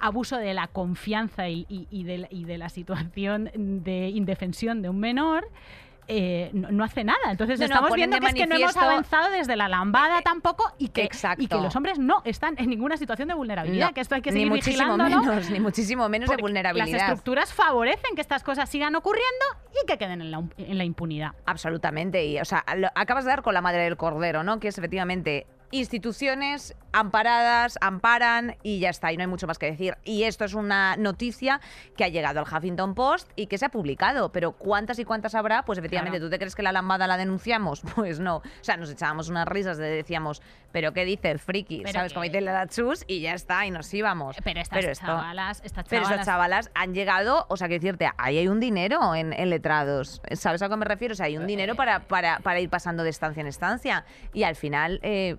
abuso 0.00 0.36
de 0.36 0.52
la 0.52 0.68
confianza 0.68 1.48
y 1.48 2.04
de 2.04 2.58
la 2.58 2.68
situación 2.68 3.50
de 3.54 4.10
indefensión 4.10 4.82
de 4.82 4.90
un 4.90 5.00
menor. 5.00 5.48
Eh, 6.08 6.50
no, 6.54 6.70
no 6.70 6.84
hace 6.84 7.04
nada. 7.04 7.30
Entonces 7.30 7.58
No, 7.60 7.66
estamos 7.66 7.92
viendo 7.94 8.18
que 8.18 8.26
es 8.26 8.34
que 8.34 8.46
no 8.46 8.56
hemos 8.56 8.76
avanzado 8.76 9.30
desde 9.30 9.54
la 9.56 9.68
lambada 9.68 10.22
tampoco 10.22 10.64
y 10.78 10.88
que, 10.88 11.04
Exacto. 11.04 11.42
y 11.44 11.46
que 11.48 11.56
los 11.56 11.76
hombres 11.76 11.98
no 11.98 12.22
están 12.24 12.54
en 12.58 12.70
ninguna 12.70 12.96
situación 12.96 13.28
de 13.28 13.34
vulnerabilidad, 13.34 13.92
que 13.92 14.00
esto 14.00 14.14
hay 14.14 14.22
que 14.22 14.30
ni 14.30 14.36
seguir 14.40 14.48
muchísimo 14.50 14.96
vigilándolo. 14.96 15.20
menos, 15.32 15.50
ni 15.50 15.60
muchísimo 15.60 16.08
menos 16.08 16.30
de 16.30 16.36
vulnerabilidad. 16.36 16.88
Las 16.98 17.02
estructuras 17.02 17.52
favorecen 17.52 18.14
que 18.14 18.20
estas 18.22 18.42
cosas 18.42 18.68
sigan 18.68 18.94
ocurriendo 18.96 19.44
y 19.82 19.86
que 19.86 19.98
queden 19.98 20.22
en 20.22 20.30
la, 20.30 20.42
en 20.56 20.78
la 20.78 20.84
impunidad. 20.84 21.32
Absolutamente. 21.46 22.24
Y, 22.24 22.38
o 22.40 22.44
sea, 22.44 22.64
lo- 22.76 22.88
acabas 22.94 23.24
de 23.24 23.30
dar 23.30 23.42
con 23.42 23.52
la 23.54 23.60
madre 23.60 23.82
del 23.84 23.96
cordero, 23.96 24.42
¿no? 24.42 24.58
Que 24.60 24.68
es 24.68 24.78
efectivamente 24.78 25.46
instituciones 25.70 26.74
amparadas, 26.92 27.78
amparan 27.80 28.56
y 28.62 28.80
ya 28.80 28.88
está, 28.90 29.12
y 29.12 29.16
no 29.16 29.22
hay 29.22 29.26
mucho 29.26 29.46
más 29.46 29.58
que 29.58 29.66
decir. 29.66 29.96
Y 30.04 30.24
esto 30.24 30.44
es 30.44 30.54
una 30.54 30.96
noticia 30.96 31.60
que 31.96 32.04
ha 32.04 32.08
llegado 32.08 32.40
al 32.40 32.46
Huffington 32.46 32.94
Post 32.94 33.30
y 33.36 33.46
que 33.46 33.58
se 33.58 33.66
ha 33.66 33.68
publicado, 33.68 34.32
pero 34.32 34.52
¿cuántas 34.52 34.98
y 34.98 35.04
cuántas 35.04 35.34
habrá? 35.34 35.64
Pues 35.64 35.78
efectivamente, 35.78 36.18
Claro. 36.18 36.26
¿tú 36.26 36.30
te 36.30 36.38
crees 36.38 36.54
que 36.54 36.62
la 36.62 36.72
lambada 36.72 37.06
la 37.06 37.16
denunciamos? 37.16 37.82
Pues 37.94 38.20
no. 38.20 38.36
O 38.36 38.42
sea, 38.62 38.76
nos 38.76 38.90
echábamos 38.90 39.28
unas 39.28 39.46
risas 39.46 39.76
de 39.76 39.88
decíamos, 39.90 40.40
¿pero 40.72 40.92
qué 40.92 41.04
dice 41.04 41.30
el 41.30 41.38
friki? 41.38 41.78
Pero 41.82 41.92
¿Sabes? 41.92 42.12
que- 42.12 42.14
Como 42.14 42.24
dice 42.24 42.40
la 42.40 42.66
chus 42.68 43.04
y 43.06 43.20
ya 43.20 43.34
está, 43.34 43.66
y 43.66 43.70
nos 43.70 43.92
íbamos. 43.92 44.36
Pero 44.42 44.60
estas 44.60 44.84
esto- 44.84 45.06
chavalas, 45.06 45.60
estas 45.64 45.84
pero 45.88 46.02
chavalas, 46.02 46.20
estas 46.20 46.26
chavalas 46.26 46.70
han 46.74 46.94
llegado, 46.94 47.44
o 47.48 47.56
sea, 47.56 47.68
que 47.68 47.74
decirte, 47.74 48.08
ahí 48.16 48.38
hay 48.38 48.48
un 48.48 48.60
dinero 48.60 49.14
en, 49.14 49.32
en 49.32 49.50
letrados. 49.50 50.22
¿Sabes 50.32 50.62
a 50.62 50.68
qué 50.68 50.76
me 50.76 50.84
refiero? 50.84 51.12
O 51.12 51.16
sea, 51.16 51.26
hay 51.26 51.36
un 51.36 51.46
dinero 51.46 51.74
para, 51.76 52.00
para, 52.00 52.38
para 52.38 52.60
ir 52.60 52.70
pasando 52.70 53.02
de 53.02 53.10
estancia 53.10 53.40
en 53.40 53.46
estancia. 53.46 54.04
Y 54.32 54.44
al 54.44 54.56
final, 54.56 55.00
eh, 55.02 55.36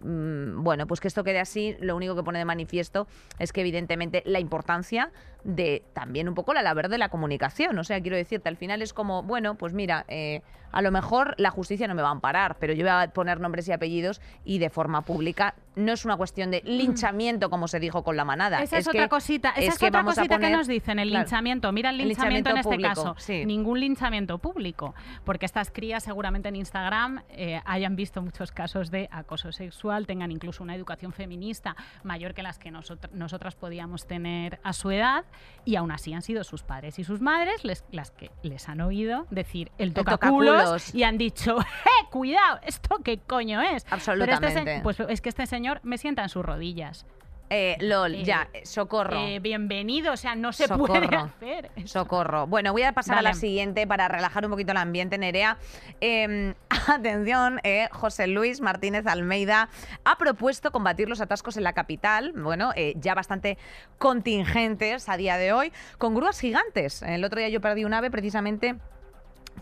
bueno, 0.58 0.88
pues 0.88 1.00
que 1.00 1.08
esto 1.08 1.24
quede 1.24 1.40
así, 1.40 1.76
lo 1.80 1.96
único 1.96 2.16
que 2.16 2.24
pone 2.24 2.40
de 2.40 2.46
manifiesto 2.46 3.08
es 3.38 3.52
que 3.54 3.62
evidentemente 3.62 4.24
la 4.26 4.40
importancia 4.40 5.12
de 5.44 5.84
también 5.94 6.28
un 6.28 6.36
poco 6.36 6.54
la 6.54 6.62
labor 6.62 6.90
de 6.90 6.98
la 6.98 7.10
comunicación. 7.10 7.78
O 7.80 7.84
sea, 7.84 8.02
quiero 8.02 8.18
decirte, 8.18 8.50
al 8.50 8.58
final 8.58 8.82
es 8.82 8.94
como, 8.94 9.24
bueno, 9.24 9.56
pues 9.56 9.74
mira, 9.74 10.06
eh, 10.08 10.42
a 10.72 10.82
lo 10.82 10.92
mejor 10.92 11.34
la 11.38 11.50
justicia 11.50 11.88
no 11.88 11.96
me 11.96 12.02
va 12.02 12.10
a 12.10 12.12
amparar, 12.12 12.58
pero 12.60 12.74
yo 12.74 12.84
voy 12.84 12.92
a 12.92 13.08
poner 13.12 13.40
nombres 13.40 13.68
y 13.68 13.72
apellidos 13.72 14.22
y 14.44 14.60
de 14.60 14.70
forma 14.70 15.02
pública. 15.02 15.56
No 15.76 15.94
es 15.94 16.04
una 16.06 16.18
cuestión 16.18 16.52
de 16.52 16.62
linchamiento, 16.66 17.50
como 17.50 17.68
se 17.68 17.80
dijo 17.80 18.04
con 18.04 18.18
la 18.18 18.26
manada. 18.26 18.62
Esa 18.62 18.78
es, 18.78 18.88
otra 18.88 19.08
cosita, 19.08 19.52
esa 19.56 19.72
es, 19.74 19.80
que 19.80 19.88
otra 19.88 20.04
cosita 20.04 20.38
que 20.38 20.50
nos 20.50 20.68
dicen, 20.68 21.00
el 21.00 21.10
Claro. 21.10 21.24
linchamiento. 21.24 21.72
Mira 21.72 21.90
el 21.92 22.02
El 22.02 22.08
linchamiento, 22.10 22.50
en 22.50 22.58
este 22.58 22.78
caso. 22.80 23.16
sí. 23.18 23.46
Ningún 23.46 23.80
linchamiento 23.80 24.38
público, 24.40 24.94
porque 25.24 25.46
estas 25.46 25.72
crías 25.72 26.04
seguramente 26.04 26.50
en 26.50 26.58
Instagram 26.58 27.24
eh, 27.30 27.62
hayan 27.66 27.96
visto 27.96 28.22
muchos 28.22 28.52
casos 28.52 28.92
de 28.92 29.08
acoso 29.12 29.52
sexual, 29.52 30.06
tengan 30.06 30.32
incluso 30.32 30.64
una 30.64 30.76
educación 30.76 31.14
feminista 31.14 31.76
mayor 32.04 32.34
que 32.34 32.44
las 32.44 32.60
que 32.60 32.72
nosotr- 32.72 33.10
nosotras 33.12 33.56
podíamos 33.56 34.06
tener 34.06 34.60
a 34.64 34.74
su 34.74 34.92
edad, 34.92 35.24
y 35.66 35.76
aún 35.76 35.92
así 35.92 36.14
han 36.14 36.22
sido 36.22 36.44
sus 36.44 36.64
padres 36.64 37.00
y 37.00 37.04
sus 37.04 37.22
madres 37.22 37.64
les- 37.64 37.84
las 37.92 38.12
que 38.12 38.32
les 38.44 38.68
han 38.70 38.82
oído 38.82 39.28
decir 39.30 39.72
el 39.78 39.94
tocaculos, 39.94 40.56
tocaculos. 40.58 40.96
y 40.96 41.04
han 41.04 41.18
dicho, 41.18 41.58
¡eh, 41.86 42.06
cuidado! 42.12 42.60
¿Esto 42.64 42.98
qué 43.04 43.20
coño 43.20 43.62
es? 43.62 43.84
Pero 43.84 43.96
este 43.96 44.12
Absolutamente. 44.12 44.80
pues 44.84 45.00
es 45.00 45.22
que 45.22 45.30
este 45.30 45.46
señor 45.46 45.80
me 45.84 45.98
sienta 45.98 46.24
en 46.24 46.30
sus 46.30 46.44
rodillas. 46.46 47.06
Eh, 47.50 47.78
LOL, 47.80 48.14
Eh, 48.16 48.24
ya, 48.24 48.48
eh, 48.54 48.66
socorro. 48.66 49.18
Eh, 49.18 49.40
bienvenido, 49.40 50.14
o 50.14 50.18
sea, 50.18 50.36
no 50.36 50.54
se 50.54 50.68
Socorro. 50.68 50.86
puede 50.86 51.16
hacer. 51.16 51.72
eso. 51.76 51.88
Socorro. 52.00 52.46
Bueno, 52.46 52.72
voy 52.74 52.84
a 52.84 52.94
pasar 52.94 53.18
a 53.18 53.22
la 53.24 53.34
siguiente 53.34 53.88
para 53.88 54.08
relajar 54.08 54.46
un 54.46 54.52
poquito 54.52 54.72
el 54.72 54.78
ambiente, 54.78 55.18
Nerea. 55.18 55.58
Eh, 56.00 56.54
atención, 56.88 57.60
eh, 57.64 57.88
José 57.92 58.28
Luis 58.28 58.62
Martínez 58.62 59.08
Almeida 59.08 59.70
ha 60.06 60.18
propuesto 60.18 60.72
combatir 60.72 61.10
los 61.10 61.22
atascos 61.22 61.58
en 61.58 61.64
la 61.64 61.74
capital, 61.74 62.34
bueno, 62.36 62.72
eh, 62.76 62.94
ya 62.98 63.16
bastante 63.16 63.58
contingentes 63.98 65.10
a 65.10 65.18
día 65.18 65.38
de 65.38 65.54
hoy, 65.54 65.72
con 65.98 66.14
grúas 66.14 66.40
gigantes. 66.40 67.02
El 67.02 67.24
otro 67.24 67.40
día 67.40 67.50
yo 67.50 67.62
perdí 67.62 67.84
un 67.84 67.94
ave 67.94 68.12
precisamente 68.12 68.76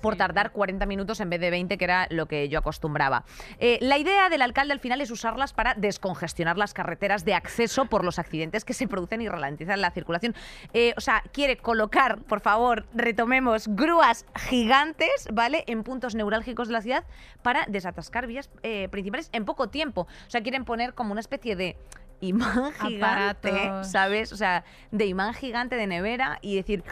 por 0.01 0.15
tardar 0.15 0.51
40 0.51 0.85
minutos 0.85 1.19
en 1.19 1.29
vez 1.29 1.39
de 1.39 1.49
20, 1.49 1.77
que 1.77 1.83
era 1.83 2.07
lo 2.09 2.27
que 2.27 2.49
yo 2.49 2.59
acostumbraba. 2.59 3.23
Eh, 3.59 3.77
la 3.81 3.97
idea 3.97 4.29
del 4.29 4.41
alcalde 4.41 4.73
al 4.73 4.79
final 4.79 5.01
es 5.01 5.11
usarlas 5.11 5.53
para 5.53 5.73
descongestionar 5.73 6.57
las 6.57 6.73
carreteras 6.73 7.25
de 7.25 7.33
acceso 7.33 7.85
por 7.85 8.03
los 8.03 8.19
accidentes 8.19 8.65
que 8.65 8.73
se 8.73 8.87
producen 8.87 9.21
y 9.21 9.29
ralentizan 9.29 9.81
la 9.81 9.91
circulación. 9.91 10.35
Eh, 10.73 10.93
o 10.97 11.01
sea, 11.01 11.23
quiere 11.31 11.57
colocar, 11.57 12.19
por 12.23 12.41
favor, 12.41 12.85
retomemos 12.93 13.67
grúas 13.67 14.25
gigantes, 14.35 15.27
¿vale? 15.33 15.63
En 15.67 15.83
puntos 15.83 16.15
neurálgicos 16.15 16.67
de 16.67 16.73
la 16.73 16.81
ciudad 16.81 17.03
para 17.41 17.65
desatascar 17.67 18.27
vías 18.27 18.49
eh, 18.63 18.87
principales 18.89 19.29
en 19.33 19.45
poco 19.45 19.69
tiempo. 19.69 20.01
O 20.01 20.29
sea, 20.29 20.41
quieren 20.41 20.65
poner 20.65 20.93
como 20.93 21.11
una 21.11 21.21
especie 21.21 21.55
de 21.55 21.77
imán 22.19 22.71
gigante, 22.73 23.49
Aparatos. 23.49 23.91
¿sabes? 23.91 24.31
O 24.31 24.37
sea, 24.37 24.63
de 24.91 25.05
imán 25.05 25.33
gigante 25.33 25.75
de 25.75 25.87
nevera 25.87 26.39
y 26.41 26.55
decir 26.55 26.83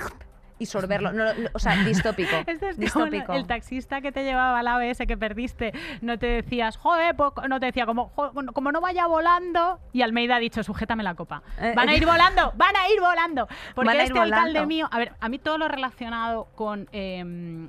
y 0.58 0.66
sorberlo. 0.66 1.12
No, 1.12 1.26
no, 1.34 1.50
o 1.54 1.60
sea, 1.60 1.76
distópico. 1.84 2.36
Este 2.48 2.70
es 2.70 2.94
como 2.94 3.06
distópico. 3.06 3.34
el 3.34 3.46
taxista 3.48 4.02
que 4.02 4.12
te 4.12 4.24
llevaba 4.24 4.60
al 4.60 4.68
ABS 4.68 5.06
que 5.06 5.18
perdiste. 5.18 5.74
No 6.02 6.18
te 6.18 6.28
decías, 6.28 6.78
joder, 6.78 7.16
pues", 7.16 7.32
no 7.50 7.60
te 7.60 7.68
decía 7.68 7.86
como, 7.86 8.10
"Jo, 8.16 8.32
como 8.54 8.72
no 8.72 8.82
vaya 8.82 9.06
volando. 9.08 9.80
Y 9.94 10.02
Almeida 10.02 10.36
ha 10.38 10.40
dicho, 10.40 10.64
sujétame 10.64 11.04
la 11.04 11.16
copa. 11.16 11.42
Eh, 11.60 11.74
Van 11.76 11.90
a 11.90 11.96
ir 11.96 12.06
volando, 12.06 12.54
van 12.56 12.76
a 12.76 12.90
ir 12.90 13.00
volando. 13.00 13.48
Porque 13.74 13.96
ir 13.96 14.02
este 14.02 14.20
alcalde 14.20 14.66
mío, 14.66 14.88
a 14.92 14.98
ver, 14.98 15.14
a 15.20 15.30
mí 15.30 15.40
todo 15.40 15.58
lo 15.58 15.68
relacionado 15.68 16.46
con 16.56 16.88
eh, 16.92 17.20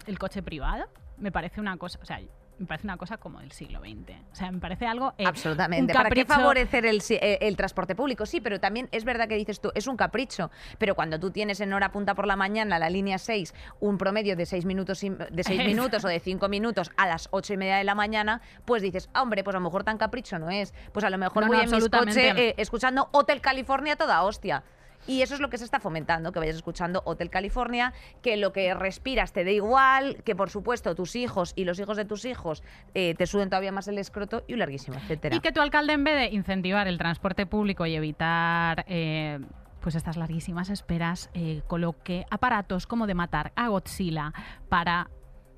el 0.07 0.18
coche 0.18 0.42
privado 0.42 0.87
me 1.18 1.33
parece 1.33 1.61
una 1.61 1.77
cosa, 1.79 1.99
o 2.03 2.05
sea, 2.05 2.20
me 2.59 2.66
parece 2.66 2.87
una 2.87 2.97
cosa 2.97 3.19
como 3.19 3.40
del 3.40 3.53
siglo 3.53 3.81
XX. 3.81 4.11
O 4.33 4.35
sea, 4.35 4.51
me 4.51 4.59
parece 4.59 4.87
algo... 4.87 5.14
eh, 5.19 5.27
Absolutamente. 5.27 5.92
un 5.92 5.97
¿Para 5.97 6.11
qué 6.11 6.25
favorecer 6.25 6.87
el, 6.87 7.01
si- 7.03 7.14
eh, 7.16 7.38
el 7.42 7.57
transporte 7.57 7.95
público? 7.95 8.25
Sí, 8.27 8.40
pero 8.40 8.59
también 8.61 8.88
es 8.92 9.05
verdad 9.05 9.29
que 9.29 9.35
dices 9.37 9.61
tú, 9.61 9.71
es 9.75 9.87
un 9.87 9.97
capricho. 9.97 10.51
Pero 10.79 10.95
cuando 10.95 11.21
tú 11.21 11.31
tienes 11.31 11.61
en 11.61 11.73
hora 11.73 11.92
punta 11.92 12.14
por 12.14 12.27
la 12.27 12.37
mañana 12.37 12.79
la 12.79 12.88
línea 12.90 13.19
6 13.19 13.55
un 13.81 13.99
promedio 13.99 14.37
de 14.37 14.47
6 14.47 14.64
minutos, 14.64 15.03
y- 15.05 15.11
de 15.11 15.45
seis 15.45 15.59
minutos 15.66 16.05
o 16.05 16.09
de 16.09 16.19
5 16.21 16.49
minutos 16.49 16.90
a 16.97 17.07
las 17.07 17.29
8 17.31 17.55
y 17.55 17.57
media 17.59 17.77
de 17.77 17.85
la 17.85 17.95
mañana, 17.95 18.40
pues 18.64 18.83
dices, 18.83 19.11
"Ah, 19.12 19.23
hombre, 19.23 19.45
pues 19.45 19.55
a 19.55 19.59
lo 19.59 19.64
mejor 19.64 19.85
tan 19.85 19.99
capricho 19.99 20.38
no 20.38 20.49
es. 20.51 20.73
Pues 20.92 21.05
a 21.05 21.11
lo 21.11 21.19
mejor 21.19 21.42
No, 21.42 21.49
voy 21.49 21.59
no, 21.59 21.62
en 21.64 21.71
mi 21.71 21.88
coche 21.88 22.31
eh, 22.49 22.55
escuchando 22.57 23.09
Hotel 23.12 23.40
California 23.40 23.97
toda 23.97 24.23
hostia. 24.23 24.62
Y 25.07 25.23
eso 25.23 25.35
es 25.35 25.40
lo 25.40 25.51
que 25.51 25.59
se 25.59 25.64
está 25.64 25.81
fomentando, 25.81 26.33
que 26.33 26.38
vayas 26.38 26.57
escuchando 26.57 27.03
Hotel 27.05 27.31
California, 27.31 27.92
que 28.23 28.37
lo 28.37 28.53
que 28.53 28.75
respiras 28.75 29.33
te 29.33 29.45
dé 29.45 29.55
igual, 29.55 30.23
que 30.25 30.35
por 30.35 30.51
supuesto 30.51 30.95
tus 30.95 31.16
hijos 31.16 31.53
y 31.57 31.64
los 31.64 31.79
hijos 31.79 31.97
de 31.97 32.05
tus 32.05 32.25
hijos 32.25 32.62
eh, 32.95 33.14
te 33.14 33.27
suden 33.27 33.49
todavía 33.49 33.73
más 33.73 33.88
el 33.88 33.99
escroto 33.99 34.45
y 34.49 34.55
un 34.55 34.59
larguísimo, 34.59 34.97
etcétera. 34.97 35.37
Y 35.37 35.40
que 35.40 35.53
tu 35.53 35.61
alcalde, 35.61 35.92
en 35.92 36.05
vez 36.05 36.16
de 36.16 36.35
incentivar 36.35 36.88
el 36.88 36.99
transporte 36.99 37.47
público 37.47 37.87
y 37.87 37.95
evitar 37.95 38.85
eh, 38.88 39.38
pues 39.81 39.95
estas 39.95 40.16
larguísimas 40.16 40.71
esperas, 40.71 41.31
eh, 41.35 41.62
coloque 41.66 42.27
aparatos 42.31 42.87
como 42.87 43.07
de 43.07 43.14
matar 43.14 43.53
a 43.55 43.69
Godzilla 43.69 44.33
para 44.69 45.11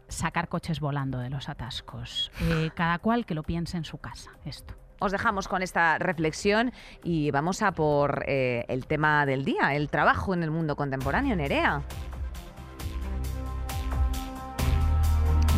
sacar 0.08 0.48
coches 0.48 0.80
volando 0.80 1.18
de 1.18 1.30
los 1.30 1.48
atascos. 1.48 2.30
Cada 2.74 2.98
cual 2.98 3.26
que 3.26 3.34
lo 3.34 3.42
piense 3.42 3.76
en 3.76 3.84
su 3.84 3.98
casa, 3.98 4.32
esto. 4.44 4.74
Os 5.00 5.12
dejamos 5.12 5.46
con 5.46 5.62
esta 5.62 5.98
reflexión 5.98 6.72
y 7.04 7.30
vamos 7.30 7.62
a 7.62 7.72
por 7.72 8.24
eh, 8.26 8.64
el 8.68 8.86
tema 8.86 9.26
del 9.26 9.44
día, 9.44 9.74
el 9.74 9.88
trabajo 9.88 10.34
en 10.34 10.42
el 10.42 10.50
mundo 10.50 10.74
contemporáneo, 10.74 11.36
Nerea. 11.36 11.82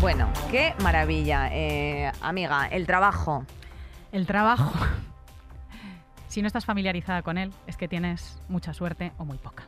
Bueno, 0.01 0.31
qué 0.51 0.75
maravilla, 0.83 1.49
eh, 1.53 2.11
amiga, 2.23 2.67
el 2.69 2.87
trabajo. 2.87 3.45
El 4.13 4.27
trabajo. 4.27 4.73
Si 6.29 6.43
no 6.43 6.47
estás 6.47 6.65
familiarizada 6.65 7.23
con 7.23 7.39
él, 7.39 7.53
es 7.67 7.77
que 7.77 7.89
tienes 7.89 8.41
mucha 8.49 8.73
suerte 8.73 9.11
o 9.19 9.25
muy 9.25 9.37
poca. 9.37 9.65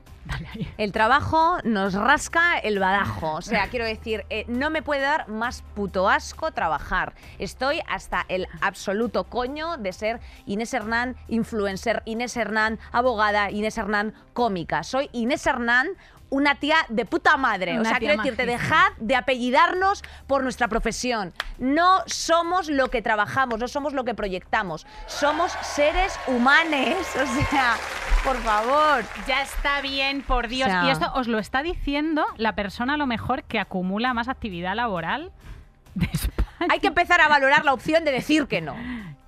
El 0.79 0.93
trabajo 0.93 1.59
nos 1.65 1.95
rasca 1.95 2.59
el 2.59 2.79
badajo. 2.79 3.35
O 3.35 3.43
sea, 3.43 3.69
quiero 3.69 3.85
decir, 3.85 4.25
eh, 4.31 4.45
no 4.49 4.71
me 4.71 4.83
puede 4.83 5.01
dar 5.01 5.29
más 5.29 5.63
puto 5.75 6.09
asco 6.09 6.53
trabajar. 6.53 7.15
Estoy 7.39 7.81
hasta 7.89 8.25
el 8.29 8.47
absoluto 8.61 9.25
coño 9.25 9.77
de 9.77 9.93
ser 9.93 10.21
Inés 10.47 10.75
Hernán, 10.75 11.17
influencer, 11.29 12.03
Inés 12.05 12.37
Hernán, 12.37 12.79
abogada, 12.93 13.51
Inés 13.51 13.79
Hernán, 13.79 14.15
cómica. 14.33 14.83
Soy 14.83 15.09
Inés 15.13 15.47
Hernán. 15.47 15.89
Una 16.33 16.55
tía 16.55 16.77
de 16.89 17.05
puta 17.05 17.37
madre. 17.37 17.79
o 17.79 17.85
sea, 17.85 17.99
quiero 17.99 18.17
decirte, 18.17 18.47
dejad 18.47 18.93
de 18.97 19.17
apellidarnos 19.17 20.03
por 20.27 20.43
nuestra 20.43 20.67
profesión. 20.69 21.35
No 21.59 22.03
somos 22.07 22.71
lo 22.71 22.89
que 22.89 23.03
trabajamos, 23.03 23.59
no 23.61 23.69
somos 23.69 23.93
lo 23.93 24.05
que 24.05 24.15
proyectamos. 24.15 24.87
Somos 25.07 25.53
seres 25.63 26.19
humanes. 26.27 26.97
O 27.23 27.45
sea, 27.51 27.77
por 28.25 28.37
favor. 28.39 29.05
Ya 29.27 29.43
está 29.43 29.83
bien, 29.83 30.23
por 30.23 30.49
Dios. 30.49 30.69
O 30.69 30.71
sea- 30.73 30.85
Y 30.87 30.91
esto 30.91 31.11
os 31.15 31.29
lo 31.29 31.39
está 31.39 31.63
diciendo 31.63 32.25
la 32.39 32.55
persona 32.55 32.95
a 32.95 32.97
lo 32.97 33.07
mejor 33.07 33.43
que 33.45 33.59
acumula 33.61 34.15
más 34.15 34.29
actividad 34.29 34.75
laboral 34.75 35.33
de 35.95 36.07
España. 36.13 36.42
Hay 36.71 36.81
que 36.81 36.89
empezar 36.89 37.21
a 37.21 37.29
valorar 37.29 37.65
la 37.65 37.73
opción 37.73 38.05
de 38.05 38.13
decir 38.13 38.47
que 38.47 38.61
no. 38.61 38.75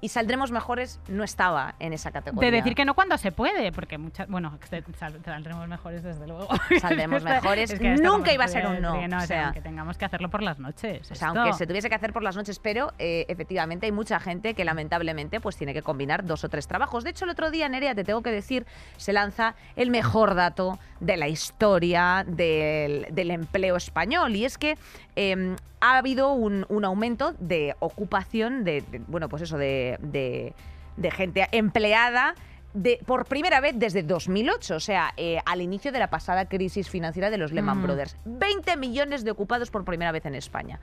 Y 0.00 0.10
saldremos 0.10 0.50
mejores 0.52 1.00
no 1.08 1.24
estaba 1.24 1.76
en 1.78 1.94
esa 1.94 2.10
categoría. 2.10 2.50
De 2.50 2.56
decir 2.58 2.74
que 2.74 2.84
no 2.84 2.92
cuando 2.92 3.16
se 3.16 3.32
puede, 3.32 3.72
porque 3.72 3.96
muchas, 3.96 4.28
bueno, 4.28 4.58
sal- 4.98 5.18
saldremos 5.24 5.66
mejores 5.66 6.02
desde 6.02 6.26
luego. 6.26 6.46
Saldremos 6.82 7.22
mejores. 7.22 7.70
es 7.70 7.80
que 7.80 7.94
esto 7.94 8.02
Nunca 8.12 8.30
iba 8.34 8.44
a 8.44 8.48
se 8.48 8.60
ser 8.60 8.66
un 8.66 8.82
no, 8.82 8.92
decir, 8.92 9.14
o 9.14 9.18
sea, 9.20 9.26
sea. 9.26 9.52
que 9.54 9.62
tengamos 9.62 9.96
que 9.96 10.04
hacerlo 10.04 10.28
por 10.28 10.42
las 10.42 10.58
noches. 10.58 11.10
O 11.10 11.14
sea, 11.14 11.28
esto. 11.28 11.40
aunque 11.40 11.56
se 11.56 11.66
tuviese 11.66 11.88
que 11.88 11.94
hacer 11.94 12.12
por 12.12 12.22
las 12.22 12.36
noches, 12.36 12.58
pero 12.58 12.92
eh, 12.98 13.24
efectivamente 13.28 13.86
hay 13.86 13.92
mucha 13.92 14.20
gente 14.20 14.52
que 14.52 14.66
lamentablemente 14.66 15.40
pues 15.40 15.56
tiene 15.56 15.72
que 15.72 15.80
combinar 15.80 16.22
dos 16.26 16.44
o 16.44 16.50
tres 16.50 16.68
trabajos. 16.68 17.02
De 17.02 17.08
hecho, 17.08 17.24
el 17.24 17.30
otro 17.30 17.50
día, 17.50 17.66
Nerea, 17.70 17.94
te 17.94 18.04
tengo 18.04 18.20
que 18.20 18.30
decir, 18.30 18.66
se 18.98 19.14
lanza 19.14 19.54
el 19.74 19.90
mejor 19.90 20.34
dato 20.34 20.78
de 21.00 21.16
la 21.16 21.28
historia 21.28 22.24
del, 22.26 23.06
del 23.10 23.30
empleo 23.30 23.76
español. 23.76 24.36
Y 24.36 24.44
es 24.44 24.58
que 24.58 24.76
eh, 25.16 25.56
ha 25.80 25.98
habido 25.98 26.32
un, 26.32 26.66
un 26.68 26.84
aumento 26.84 27.34
de 27.38 27.74
ocupación 27.80 28.64
de, 28.64 28.82
de- 28.90 28.98
bueno, 29.06 29.28
pues 29.28 29.42
eso, 29.42 29.58
de, 29.58 29.98
de- 30.00 30.54
de 30.96 31.10
gente 31.10 31.46
empleada. 31.52 32.34
De, 32.72 32.98
por 33.06 33.26
primera 33.26 33.60
vez 33.60 33.74
desde 33.78 34.02
2008, 34.02 34.74
o 34.74 34.80
sea, 34.80 35.12
eh, 35.16 35.38
al 35.46 35.60
inicio 35.62 35.92
de 35.92 36.00
la 36.00 36.10
pasada 36.10 36.46
crisis 36.48 36.90
financiera 36.90 37.30
de 37.30 37.38
los 37.38 37.52
Lehman 37.52 37.78
Mm. 37.78 37.82
Brothers. 37.84 38.16
20 38.24 38.76
millones 38.76 39.22
de 39.22 39.30
ocupados 39.30 39.70
por 39.70 39.84
primera 39.84 40.10
vez 40.10 40.26
en 40.26 40.34
España. 40.34 40.80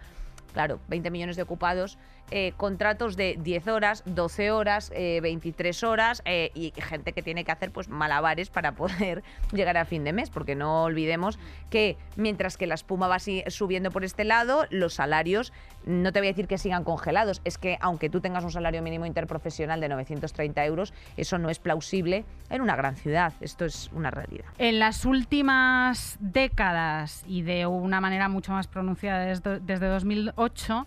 Claro, 0.54 0.80
20 0.88 1.12
millones 1.12 1.36
de 1.36 1.42
ocupados, 1.42 1.98
eh, 2.32 2.54
contratos 2.56 3.18
de 3.18 3.38
10 3.42 3.68
horas, 3.68 4.04
12 4.06 4.52
horas, 4.52 4.92
eh, 4.96 5.20
23 5.22 5.84
horas 5.84 6.22
eh, 6.24 6.52
y 6.54 6.72
gente 6.78 7.12
que 7.12 7.22
tiene 7.22 7.44
que 7.44 7.52
hacer 7.52 7.72
pues 7.72 7.90
malabares 7.90 8.50
para 8.50 8.72
poder 8.72 9.22
llegar 9.52 9.76
a 9.78 9.84
fin 9.84 10.06
de 10.06 10.14
mes, 10.14 10.30
porque 10.30 10.56
no 10.56 10.84
olvidemos 10.84 11.38
que 11.70 11.98
mientras 12.16 12.56
que 12.56 12.68
la 12.68 12.76
espuma 12.76 13.08
va 13.08 13.18
subiendo 13.20 13.92
por 13.92 14.06
este 14.06 14.24
lado, 14.24 14.66
los 14.70 14.94
salarios, 14.94 15.52
no 15.86 16.14
te 16.14 16.20
voy 16.20 16.28
a 16.28 16.32
decir 16.32 16.48
que 16.48 16.58
sigan 16.58 16.84
congelados, 16.86 17.42
es 17.44 17.58
que 17.58 17.78
aunque 17.82 18.10
tú 18.10 18.22
tengas 18.22 18.44
un 18.44 18.52
salario 18.52 18.82
mínimo 18.82 19.06
interprofesional 19.06 19.82
de 19.82 19.90
930 19.90 20.66
euros, 20.66 20.94
eso 21.18 21.38
no 21.38 21.50
es 21.50 21.60
plausible 21.60 22.24
en 22.50 22.62
una 22.62 22.76
gran 22.76 22.96
ciudad, 22.96 23.34
esto 23.42 23.66
es 23.66 23.90
una 23.94 24.10
realidad. 24.10 24.46
En 24.58 24.80
las 24.80 25.06
últimas 25.06 26.18
décadas 26.20 27.24
y 27.28 27.42
de 27.42 27.66
una 27.66 28.00
manera 28.00 28.30
mucho 28.30 28.54
más 28.54 28.68
pronunciada 28.68 29.26
desde, 29.26 29.60
desde 29.60 29.88
2008, 29.88 30.86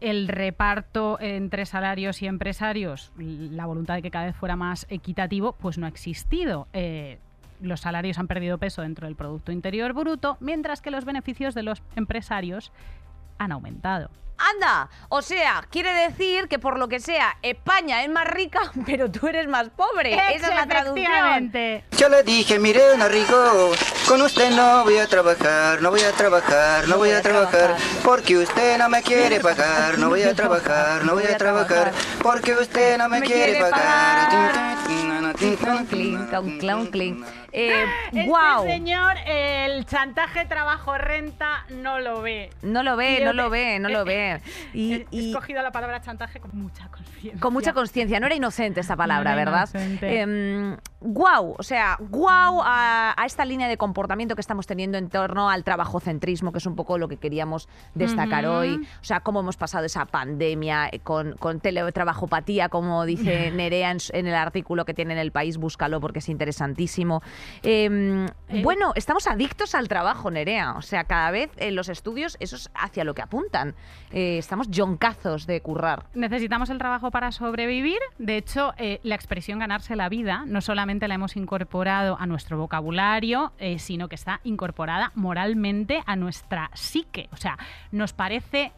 el 0.00 0.28
reparto 0.28 1.18
entre 1.20 1.66
salarios 1.66 2.22
y 2.22 2.26
empresarios, 2.26 3.12
la 3.16 3.66
voluntad 3.66 3.94
de 3.94 4.02
que 4.02 4.10
cada 4.10 4.26
vez 4.26 4.36
fuera 4.36 4.56
más 4.56 4.86
equitativo, 4.90 5.52
pues 5.52 5.78
no 5.78 5.86
ha 5.86 5.88
existido. 5.88 6.68
Eh, 6.72 7.18
los 7.60 7.80
salarios 7.80 8.18
han 8.18 8.28
perdido 8.28 8.58
peso 8.58 8.82
dentro 8.82 9.06
del 9.06 9.16
Producto 9.16 9.50
Interior 9.50 9.92
Bruto, 9.92 10.36
mientras 10.40 10.80
que 10.80 10.90
los 10.90 11.04
beneficios 11.04 11.54
de 11.54 11.64
los 11.64 11.82
empresarios 11.96 12.72
han 13.38 13.52
aumentado. 13.52 14.10
Anda, 14.38 14.88
o 15.08 15.20
sea, 15.20 15.64
quiere 15.70 15.92
decir 15.92 16.48
que 16.48 16.58
por 16.58 16.78
lo 16.78 16.88
que 16.88 17.00
sea, 17.00 17.36
España 17.42 18.02
es 18.04 18.08
más 18.10 18.24
rica, 18.26 18.60
pero 18.86 19.10
tú 19.10 19.26
eres 19.26 19.48
más 19.48 19.68
pobre. 19.70 20.14
Esa 20.14 20.48
es 20.50 20.54
la 20.54 20.66
traducción. 20.66 21.50
Yo 21.98 22.08
le 22.08 22.22
dije, 22.22 22.58
mire, 22.58 22.80
don 22.96 23.10
Rico, 23.10 23.72
con 24.06 24.22
usted 24.22 24.50
no 24.50 24.84
voy 24.84 24.98
a 24.98 25.06
trabajar, 25.06 25.82
no 25.82 25.90
voy 25.90 26.02
a 26.02 26.12
trabajar, 26.12 26.86
no 26.88 26.96
voy 26.98 27.10
a 27.10 27.20
trabajar, 27.22 27.76
porque 28.04 28.38
usted 28.38 28.78
no 28.78 28.88
me 28.88 29.02
quiere 29.02 29.40
pagar, 29.40 29.98
no 29.98 30.08
voy 30.08 30.22
a 30.22 30.34
trabajar, 30.34 31.04
no 31.04 31.14
voy 31.18 31.24
a 31.24 31.36
trabajar, 31.36 31.92
porque 32.22 32.52
usted 32.54 32.96
no 32.98 33.08
me 33.08 33.20
quiere 33.20 33.60
pagar. 33.60 34.28
Eh, 37.52 37.84
Este 38.12 38.24
¡Guau! 38.26 38.64
señor, 38.66 39.16
el 39.26 39.84
chantaje 39.86 40.44
trabajo-renta 40.46 41.64
no 41.70 41.98
lo 42.00 42.22
ve. 42.22 42.50
No 42.62 42.82
lo 42.82 42.96
ve, 42.96 43.20
no 43.22 43.30
te- 43.30 43.36
lo 43.36 43.50
ve, 43.50 43.78
no 43.78 43.88
lo 43.88 44.04
ve. 44.04 44.27
Y, 44.74 45.06
He 45.12 45.28
escogido 45.30 45.62
la 45.62 45.70
palabra 45.72 46.00
chantaje 46.00 46.40
con 46.40 46.50
mucha 46.54 46.88
conciencia. 46.88 47.40
con 47.40 47.52
mucha 47.52 47.72
conciencia, 47.72 48.20
no 48.20 48.26
era 48.26 48.34
inocente 48.34 48.80
esta 48.80 48.96
palabra, 48.96 49.34
No 49.34 49.40
era 49.40 49.50
¿verdad? 49.50 49.68
inocente. 49.74 50.20
Em, 50.20 50.76
guau, 51.00 51.54
o 51.56 51.62
sea, 51.62 51.96
guau 52.00 52.60
a, 52.64 53.14
a 53.16 53.26
esta 53.26 53.44
línea 53.44 53.68
de 53.68 53.76
comportamiento 53.76 54.34
que 54.34 54.40
estamos 54.40 54.66
teniendo 54.66 54.98
en 54.98 55.08
torno 55.08 55.48
al 55.48 55.62
trabajocentrismo, 55.62 56.50
que 56.50 56.58
es 56.58 56.66
un 56.66 56.74
poco 56.74 56.98
lo 56.98 57.08
que 57.08 57.18
queríamos 57.18 57.68
destacar 57.94 58.46
hoy. 58.46 58.86
O 59.00 59.04
sea, 59.04 59.20
cómo 59.20 59.40
hemos 59.40 59.56
pasado 59.56 59.86
esa 59.86 60.06
pandemia 60.06 60.88
eh, 60.90 60.98
con, 60.98 61.34
con 61.34 61.60
teletrabajopatía, 61.60 62.68
como 62.68 63.04
dice 63.04 63.50
Nerea 63.54 63.90
en, 63.90 64.26
el 64.26 64.34
artículo 64.34 64.84
que 64.84 64.94
tiene 64.94 65.14
en 65.14 65.20
el 65.20 65.30
país, 65.30 65.56
búscalo 65.56 66.00
porque 66.00 66.18
es 66.18 66.28
interesantísimo. 66.28 67.22
Em, 67.62 68.26
Eh. 68.48 68.62
Bueno, 68.62 68.92
estamos 68.94 69.26
adictos 69.26 69.74
al 69.74 69.88
trabajo, 69.88 70.30
Nerea. 70.30 70.72
O 70.72 70.82
sea, 70.82 71.04
cada 71.04 71.30
vez 71.30 71.50
en 71.58 71.74
los 71.74 71.88
estudios 71.88 72.36
eso 72.40 72.56
es 72.56 72.70
hacia 72.74 73.04
lo 73.04 73.14
que 73.14 73.22
apuntan. 73.22 73.74
Eh, 74.10 74.38
estamos 74.38 74.70
yoncazos 74.70 75.46
de 75.46 75.60
currar. 75.60 76.06
Necesitamos 76.14 76.70
el 76.70 76.78
trabajo 76.78 77.10
para 77.10 77.30
sobrevivir. 77.30 77.98
De 78.18 78.36
hecho, 78.36 78.72
la 79.02 79.14
expresión 79.14 79.58
ganarse 79.58 79.96
la 79.96 80.08
vida 80.08 80.44
no 80.46 80.60
solamente 80.60 80.87
la 80.88 81.14
hemos 81.14 81.36
incorporado 81.36 82.16
a 82.18 82.26
nuestro 82.26 82.56
vocabulario, 82.56 83.52
eh, 83.58 83.78
sino 83.78 84.08
que 84.08 84.14
está 84.14 84.40
incorporada 84.44 85.12
moralmente 85.14 86.02
a 86.06 86.16
nuestra 86.16 86.70
psique. 86.74 87.28
O 87.32 87.36
sea, 87.36 87.58
nos 87.92 88.12
parece 88.12 88.72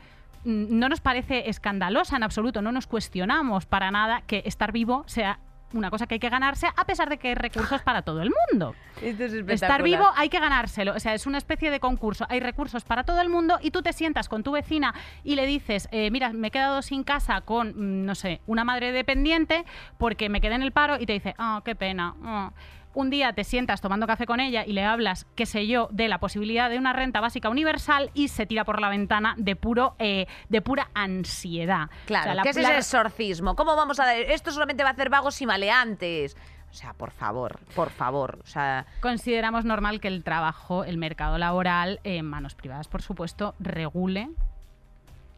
mm, 0.44 0.78
no 0.78 0.88
nos 0.88 1.00
parece 1.00 1.48
escandalosa 1.48 2.16
en 2.16 2.24
absoluto, 2.24 2.62
no 2.62 2.72
nos 2.72 2.86
cuestionamos 2.86 3.66
para 3.66 3.90
nada 3.90 4.22
que 4.26 4.42
estar 4.44 4.72
vivo 4.72 5.04
sea 5.06 5.38
una 5.72 5.90
cosa 5.90 6.06
que 6.06 6.14
hay 6.14 6.20
que 6.20 6.28
ganarse 6.28 6.66
a 6.74 6.84
pesar 6.84 7.08
de 7.08 7.18
que 7.18 7.28
hay 7.28 7.34
recursos 7.34 7.82
para 7.82 8.02
todo 8.02 8.22
el 8.22 8.30
mundo. 8.50 8.74
Estar 9.48 9.82
vivo 9.82 10.06
hay 10.16 10.28
que 10.28 10.40
ganárselo. 10.40 10.94
O 10.94 11.00
sea, 11.00 11.14
es 11.14 11.26
una 11.26 11.38
especie 11.38 11.70
de 11.70 11.80
concurso. 11.80 12.26
Hay 12.28 12.40
recursos 12.40 12.84
para 12.84 13.04
todo 13.04 13.20
el 13.20 13.28
mundo 13.28 13.58
y 13.62 13.70
tú 13.70 13.82
te 13.82 13.92
sientas 13.92 14.28
con 14.28 14.42
tu 14.42 14.52
vecina 14.52 14.94
y 15.24 15.36
le 15.36 15.46
dices, 15.46 15.88
eh, 15.92 16.10
mira, 16.10 16.32
me 16.32 16.48
he 16.48 16.50
quedado 16.50 16.82
sin 16.82 17.04
casa 17.04 17.40
con, 17.40 17.68
mm, 17.68 18.04
no 18.04 18.14
sé, 18.14 18.40
una 18.46 18.64
madre 18.64 18.92
dependiente 18.92 19.64
porque 19.98 20.28
me 20.28 20.40
quedé 20.40 20.54
en 20.54 20.62
el 20.62 20.72
paro 20.72 20.96
y 21.00 21.06
te 21.06 21.12
dice, 21.12 21.34
ah, 21.38 21.62
qué 21.64 21.74
pena. 21.74 22.14
ah". 22.24 22.50
Un 22.94 23.08
día 23.10 23.32
te 23.32 23.44
sientas 23.44 23.80
tomando 23.80 24.06
café 24.06 24.26
con 24.26 24.40
ella 24.40 24.64
y 24.66 24.72
le 24.72 24.84
hablas, 24.84 25.26
qué 25.36 25.46
sé 25.46 25.66
yo, 25.66 25.88
de 25.92 26.08
la 26.08 26.18
posibilidad 26.18 26.68
de 26.68 26.78
una 26.78 26.92
renta 26.92 27.20
básica 27.20 27.48
universal 27.48 28.10
y 28.14 28.28
se 28.28 28.46
tira 28.46 28.64
por 28.64 28.80
la 28.80 28.88
ventana 28.88 29.34
de 29.38 29.54
puro 29.56 29.94
eh, 29.98 30.26
de 30.48 30.60
pura 30.60 30.90
ansiedad. 30.94 31.88
Claro, 32.06 32.22
O 32.22 32.24
sea, 32.24 32.34
la- 32.34 32.42
¿qué 32.42 32.48
es 32.50 32.56
ese 32.56 32.76
exorcismo? 32.76 33.54
¿Cómo 33.54 33.76
vamos 33.76 34.00
a... 34.00 34.16
Esto 34.16 34.50
solamente 34.50 34.82
va 34.82 34.90
a 34.90 34.92
hacer 34.92 35.08
vagos 35.10 35.40
y 35.40 35.46
maleantes. 35.46 36.36
O 36.70 36.72
sea, 36.74 36.92
por 36.94 37.10
favor, 37.10 37.58
por 37.74 37.90
favor. 37.90 38.38
O 38.44 38.46
sea, 38.46 38.86
Consideramos 39.00 39.64
normal 39.64 40.00
que 40.00 40.08
el 40.08 40.22
trabajo, 40.22 40.84
el 40.84 40.98
mercado 40.98 41.36
laboral, 41.38 41.98
en 42.04 42.26
manos 42.26 42.54
privadas, 42.54 42.86
por 42.88 43.02
supuesto, 43.02 43.54
regule 43.58 44.30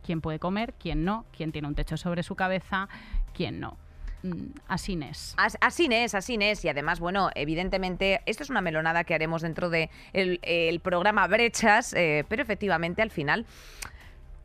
quién 0.05 0.21
puede 0.21 0.39
comer, 0.39 0.75
quién 0.75 1.05
no, 1.05 1.25
quién 1.37 1.53
tiene 1.53 1.69
un 1.69 1.75
techo 1.75 1.97
sobre 1.97 2.23
su 2.23 2.35
cabeza, 2.35 2.89
quién 3.35 3.61
no. 3.61 3.77
Mm, 4.23 4.53
Así 4.69 4.99
es. 5.03 5.35
as- 5.37 5.59
así 5.61 5.89
es, 5.91 6.15
así 6.15 6.37
es. 6.41 6.65
Y 6.65 6.69
además, 6.69 7.01
bueno, 7.01 7.31
evidentemente, 7.35 8.21
esto 8.27 8.43
es 8.43 8.51
una 8.51 8.61
melonada 8.61 9.05
que 9.05 9.15
haremos 9.15 9.43
dentro 9.43 9.69
del 9.71 9.91
de 10.13 10.69
el, 10.69 10.81
programa 10.81 11.27
Brechas, 11.27 11.93
eh, 11.95 12.25
pero 12.29 12.43
efectivamente, 12.43 13.03
al 13.03 13.11
final... 13.11 13.47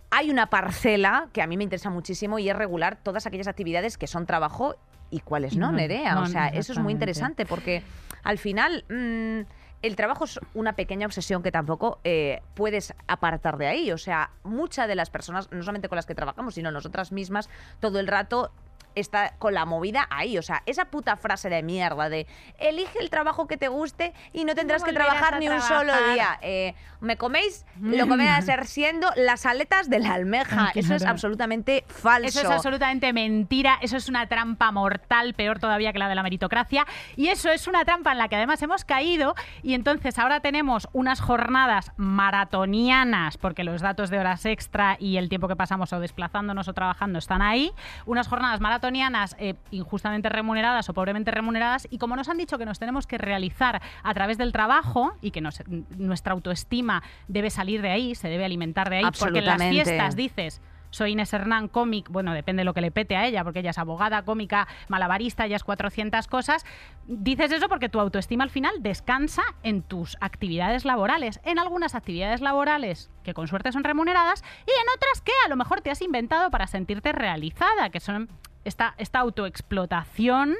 Hay 0.10 0.30
una 0.32 0.50
parcela 0.50 1.28
que 1.34 1.42
a 1.42 1.48
mí 1.48 1.58
me 1.58 1.66
interesa 1.66 1.90
muchísimo 1.90 2.40
y 2.40 2.50
es 2.50 2.56
regular 2.56 2.98
todas 3.04 3.28
aquellas 3.28 3.48
actividades 3.50 3.98
que 3.98 4.08
son 4.08 4.26
trabajo 4.26 4.78
y 5.10 5.20
cuáles 5.20 5.58
no, 5.58 5.68
No, 5.70 5.74
Nerea. 5.78 6.16
no, 6.16 6.22
o 6.22 6.26
sea, 6.28 6.48
eso 6.48 6.72
es 6.72 6.80
muy 6.80 6.94
interesante 6.94 7.46
porque 7.46 7.84
al 8.24 8.38
final 8.38 8.86
mm, 8.90 9.42
el 9.82 9.96
trabajo 9.98 10.24
es 10.24 10.40
una 10.54 10.78
pequeña 10.78 11.06
obsesión 11.08 11.44
que 11.44 11.52
tampoco 11.52 12.00
eh, 12.06 12.42
puedes 12.54 12.94
apartar 13.08 13.58
de 13.58 13.68
ahí. 13.68 13.92
O 13.92 13.98
sea, 13.98 14.32
muchas 14.44 14.88
de 14.88 14.96
las 14.96 15.10
personas, 15.10 15.52
no 15.52 15.62
solamente 15.62 15.90
con 15.90 15.98
las 15.98 16.06
que 16.06 16.16
trabajamos, 16.16 16.56
sino 16.56 16.72
nosotras 16.72 17.12
mismas, 17.12 17.50
todo 17.82 18.00
el 18.00 18.08
rato 18.08 18.54
está 19.00 19.36
con 19.40 19.54
la 19.54 19.66
movida 19.66 20.08
ahí. 20.10 20.38
O 20.38 20.42
sea, 20.42 20.64
esa 20.66 20.86
puta 20.86 21.16
frase 21.16 21.50
de 21.50 21.64
mierda 21.64 22.10
de 22.10 22.28
elige 22.58 23.00
el 23.00 23.10
trabajo 23.10 23.48
que 23.48 23.58
te 23.58 23.68
guste 23.68 24.14
y 24.34 24.46
no 24.46 24.56
tendrás 24.56 24.84
que 24.84 24.94
trabajar 24.94 25.40
ni 25.40 25.48
un 25.50 25.62
solo 25.62 25.94
día. 26.14 26.40
Eh, 26.42 26.74
me 27.00 27.18
coméis 27.18 27.66
lo 27.80 28.08
que 28.08 28.16
me 28.16 28.26
va 28.26 28.38
a 28.38 28.42
ser 28.42 28.66
siendo 28.66 29.10
las 29.16 29.46
aletas 29.46 29.90
de 29.90 30.00
la 30.00 30.14
almeja. 30.14 30.72
Eso 30.74 30.96
es 30.96 31.06
absolutamente 31.06 31.86
falso. 31.88 32.28
Eso 32.28 32.42
es 32.42 32.50
absolutamente 32.50 33.14
mentira, 33.14 33.78
eso 33.82 33.98
es 33.98 34.10
una 34.10 34.28
trampa 34.28 34.72
mortal, 34.72 35.34
peor 35.34 35.60
todavía 35.60 35.94
que 35.94 36.00
la 36.00 36.10
de 36.10 36.16
la 36.16 36.24
meritocracia, 36.24 36.86
y 37.16 37.28
eso 37.28 37.50
es 37.50 37.68
una 37.68 37.86
trampa 37.86 38.12
en 38.12 38.18
la 38.18 38.28
que 38.28 38.36
además 38.36 38.62
hemos 38.62 38.86
caído 38.86 39.36
y 39.62 39.74
entonces 39.74 40.18
ahora 40.18 40.40
tenemos 40.40 40.88
unas 40.94 41.20
jornadas 41.22 41.92
maratonianas, 41.98 43.38
porque 43.38 43.64
los 43.64 43.82
datos 43.82 44.10
de 44.10 44.20
horas 44.20 44.46
extra 44.46 44.98
y 45.00 45.18
el 45.18 45.30
tiempo 45.30 45.48
que 45.48 45.56
pasamos 45.56 45.94
o 45.94 46.00
desplazándonos 46.00 46.68
o 46.68 46.74
trabajando 46.74 47.20
están 47.20 47.42
ahí, 47.42 47.72
unas 48.06 48.28
jornadas 48.28 48.60
maratonianas 48.88 49.36
eh, 49.39 49.56
injustamente 49.71 50.30
remuneradas 50.30 50.88
o 50.89 50.93
pobremente 50.93 51.32
remuneradas, 51.32 51.88
y 51.91 51.97
como 51.97 52.15
nos 52.15 52.30
han 52.30 52.38
dicho 52.38 52.58
que 52.58 52.65
nos 52.65 52.80
tenemos 52.80 53.06
que 53.06 53.17
realizar 53.17 53.82
a 54.04 54.13
través 54.13 54.38
del 54.38 54.52
trabajo 54.54 55.13
y 55.21 55.32
que 55.32 55.41
nos- 55.41 55.62
nuestra 55.97 56.34
autoestima 56.34 57.04
debe 57.28 57.50
salir 57.50 57.82
de 57.82 57.89
ahí, 57.91 58.15
se 58.15 58.30
debe 58.30 58.45
alimentar 58.45 58.89
de 58.89 58.97
ahí, 58.97 59.04
porque 59.19 59.39
en 59.39 59.45
las 59.45 59.58
fiestas 59.88 60.15
dices, 60.15 60.62
soy 60.89 61.12
Inés 61.12 61.34
Hernán, 61.34 61.67
cómic, 61.67 62.08
bueno, 62.10 62.34
depende 62.34 62.62
de 62.62 62.63
lo 62.65 62.73
que 62.73 62.80
le 62.80 62.91
pete 62.91 63.17
a 63.17 63.26
ella, 63.26 63.43
porque 63.43 63.60
ella 63.60 63.71
es 63.71 63.78
abogada, 63.78 64.21
cómica, 64.23 64.69
malabarista, 64.88 65.45
ella 65.45 65.58
es 65.58 65.63
400 65.65 66.28
cosas. 66.28 66.65
Dices 67.08 67.52
eso 67.52 67.67
porque 67.67 67.89
tu 67.89 68.00
autoestima 68.00 68.45
al 68.45 68.50
final 68.50 68.71
descansa 68.80 69.43
en 69.63 69.82
tus 69.82 70.15
actividades 70.21 70.86
laborales, 70.86 71.41
en 71.43 71.60
algunas 71.60 71.93
actividades 71.93 72.39
laborales 72.39 73.12
que 73.23 73.34
con 73.34 73.50
suerte 73.50 73.73
son 73.73 73.84
remuneradas 73.84 74.41
y 74.65 74.71
en 74.71 74.88
otras 74.95 75.21
que 75.21 75.34
a 75.45 75.50
lo 75.50 75.58
mejor 75.58 75.82
te 75.82 75.91
has 75.91 76.02
inventado 76.02 76.50
para 76.52 76.67
sentirte 76.67 77.12
realizada, 77.12 77.89
que 77.89 78.00
son 78.00 78.30
esta, 78.67 78.95
esta 78.97 79.19
autoexplotación 79.19 80.56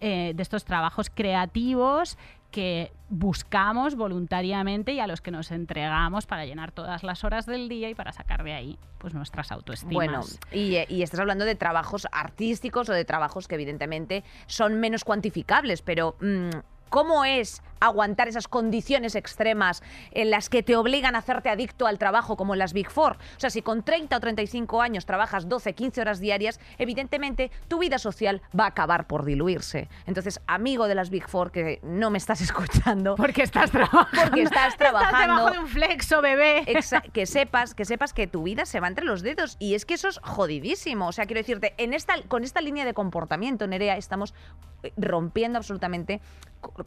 eh, 0.00 0.32
de 0.34 0.42
estos 0.42 0.64
trabajos 0.64 1.10
creativos 1.10 2.18
que 2.50 2.92
buscamos 3.08 3.96
voluntariamente 3.96 4.92
y 4.92 5.00
a 5.00 5.06
los 5.06 5.20
que 5.20 5.30
nos 5.30 5.50
entregamos 5.50 6.26
para 6.26 6.46
llenar 6.46 6.72
todas 6.72 7.02
las 7.02 7.24
horas 7.24 7.46
del 7.46 7.68
día 7.68 7.90
y 7.90 7.94
para 7.94 8.12
sacar 8.12 8.44
de 8.44 8.52
ahí 8.52 8.78
pues 8.98 9.14
nuestras 9.14 9.52
autoestimas. 9.52 9.94
Bueno, 9.94 10.20
y, 10.52 11.02
estás 11.02 11.20
hablando 11.20 11.44
de 11.44 11.54
trabajos 11.54 12.06
artísticos 12.12 12.88
o 12.88 12.92
de 12.92 13.04
trabajos 13.04 13.46
que 13.48 13.54
evidentemente 13.56 14.24
son 14.46 14.80
menos 14.80 15.04
cuantificables, 15.04 15.82
pero 15.82 16.16
mm, 16.20 16.50
¿cómo 16.88 17.24
es 17.24 17.62
aguantar 17.78 18.26
esas 18.26 18.48
condiciones 18.48 19.14
extremas 19.14 19.82
en 20.12 20.30
las 20.30 20.48
que 20.48 20.62
te 20.62 20.76
obligan 20.76 21.14
a 21.14 21.18
hacerte 21.18 21.50
adicto 21.50 21.86
al 21.86 21.98
trabajo 21.98 22.36
como 22.36 22.54
en 22.54 22.58
las 22.58 22.72
Big 22.72 22.90
Four? 22.90 23.12
O 23.36 23.40
sea, 23.40 23.50
si 23.50 23.62
con 23.62 23.82
30 23.82 24.16
o 24.16 24.20
35 24.20 24.80
años 24.80 25.06
trabajas 25.06 25.48
12, 25.48 25.74
15 25.74 26.00
horas 26.00 26.20
diarias, 26.20 26.60
evidentemente 26.78 27.50
tu 27.68 27.78
vida 27.78 27.98
social 27.98 28.42
va 28.58 28.64
a 28.64 28.68
acabar 28.68 29.06
por 29.06 29.24
diluirse. 29.24 29.88
Entonces, 30.06 30.40
amigo 30.46 30.88
de 30.88 30.94
las 30.94 31.10
Big 31.10 31.28
Four, 31.28 31.50
que 31.50 31.80
no 31.82 32.10
me 32.10 32.18
estás 32.18 32.40
escuchando, 32.46 33.16
porque 33.16 33.42
estás 33.42 33.70
trabajando. 33.70 34.08
Porque 34.22 34.42
estás 34.42 34.76
trabajando. 34.76 35.16
Estás 35.18 35.26
debajo 35.26 35.50
de 35.50 35.58
un 35.58 35.68
flexo, 35.68 36.22
bebé. 36.22 36.64
Que 37.12 37.26
sepas 37.26 37.74
que 37.74 37.84
sepas 37.84 38.12
que 38.12 38.26
tu 38.26 38.42
vida 38.42 38.66
se 38.66 38.80
va 38.80 38.88
entre 38.88 39.04
los 39.04 39.22
dedos 39.22 39.56
y 39.58 39.74
es 39.74 39.84
que 39.84 39.94
eso 39.94 40.08
es 40.08 40.18
jodidísimo 40.18 41.08
o 41.08 41.12
sea 41.12 41.26
quiero 41.26 41.40
decirte 41.40 41.74
en 41.78 41.94
esta 41.94 42.14
con 42.28 42.44
esta 42.44 42.60
línea 42.60 42.84
de 42.84 42.94
comportamiento 42.94 43.66
Nerea 43.66 43.96
estamos 43.96 44.34
eh, 44.82 44.92
rompiendo 44.96 45.58
absolutamente 45.58 46.20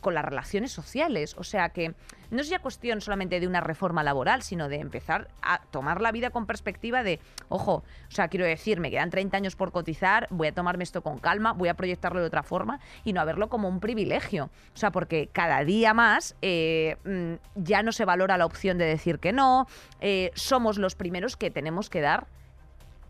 con 0.01 0.13
las 0.13 0.25
relaciones 0.25 0.71
sociales. 0.71 1.35
O 1.37 1.43
sea 1.43 1.69
que 1.69 1.93
no 2.31 2.41
es 2.41 2.49
ya 2.49 2.59
cuestión 2.59 3.01
solamente 3.01 3.39
de 3.39 3.47
una 3.47 3.61
reforma 3.61 4.03
laboral 4.03 4.43
sino 4.43 4.69
de 4.69 4.77
empezar 4.77 5.29
a 5.41 5.61
tomar 5.71 5.99
la 5.99 6.11
vida 6.11 6.29
con 6.29 6.45
perspectiva 6.45 7.01
de 7.01 7.19
ojo 7.47 7.83
o 8.07 8.11
sea 8.11 8.27
quiero 8.27 8.45
decir 8.45 8.79
me 8.79 8.91
quedan 8.91 9.09
30 9.09 9.37
años 9.37 9.55
por 9.55 9.71
cotizar 9.71 10.27
voy 10.29 10.47
a 10.49 10.51
tomarme 10.53 10.83
esto 10.83 11.01
con 11.01 11.17
calma 11.17 11.53
voy 11.53 11.69
a 11.69 11.73
proyectarlo 11.73 12.19
de 12.19 12.27
otra 12.27 12.43
forma 12.43 12.79
y 13.03 13.13
no 13.13 13.21
a 13.21 13.25
verlo 13.25 13.49
como 13.49 13.67
un 13.67 13.79
privilegio. 13.79 14.49
O 14.73 14.77
sea 14.77 14.91
porque 14.91 15.29
cada 15.31 15.63
día 15.63 15.93
más 15.93 16.35
eh, 16.41 16.97
mm, 17.03 17.61
ya 17.63 17.83
no 17.83 17.91
se 17.91 18.05
valora 18.05 18.37
la 18.37 18.45
opción 18.45 18.77
de 18.77 18.85
decir 18.85 19.19
que 19.19 19.33
no 19.33 19.67
eh, 20.01 20.31
somos 20.35 20.77
los 20.77 20.95
primeros 20.95 21.37
que 21.37 21.51
tenemos 21.51 21.89
que 21.89 22.01
dar 22.01 22.27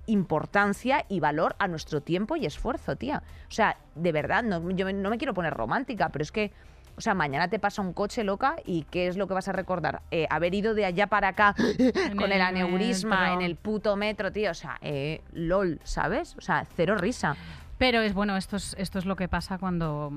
importancia 0.10 1.06
y 1.10 1.20
valor 1.20 1.56
a 1.60 1.68
nuestro 1.68 2.02
tiempo 2.02 2.36
y 2.36 2.46
esfuerzo, 2.46 2.96
tía. 2.96 3.24
O 3.48 3.52
sea, 3.52 3.78
de 3.96 4.12
verdad, 4.12 4.44
no, 4.44 4.70
yo 4.72 4.86
me- 4.86 4.94
no 4.94 5.10
me 5.10 5.18
quiero 5.18 5.34
poner 5.34 5.54
romántica, 5.54 6.10
pero 6.10 6.24
es 6.24 6.32
que, 6.32 6.52
o 6.98 7.02
sea, 7.02 7.14
mañana 7.14 7.48
te 7.48 7.60
pasa 7.60 7.82
un 7.82 7.94
coche 7.94 8.24
loca 8.24 8.56
y 8.66 8.84
¿qué 8.84 9.08
es 9.08 9.16
lo 9.18 9.28
que 9.28 9.34
vas 9.34 9.48
a 9.48 9.54
recordar? 9.54 10.02
Eh, 10.12 10.28
haber 10.30 10.54
ido 10.54 10.74
de 10.74 10.86
allá 10.86 11.08
para 11.08 11.30
acá 11.30 11.56
con 12.18 12.32
el 12.32 12.42
aneurisma 12.42 13.22
metro. 13.22 13.34
en 13.36 13.42
el 13.42 13.56
puto 13.56 13.96
metro, 13.96 14.32
tío. 14.32 14.52
O 14.52 14.56
sea, 14.56 14.78
eh, 14.82 15.22
lol, 15.32 15.80
¿sabes? 15.84 16.36
O 16.38 16.42
sea, 16.42 16.66
cero 16.76 16.96
risa. 16.98 17.36
Pero 17.78 18.02
es 18.02 18.14
bueno, 18.14 18.36
esto 18.36 18.58
es, 18.58 18.76
esto 18.78 19.00
es 19.00 19.06
lo 19.06 19.16
que 19.16 19.30
pasa 19.30 19.58
cuando 19.58 20.12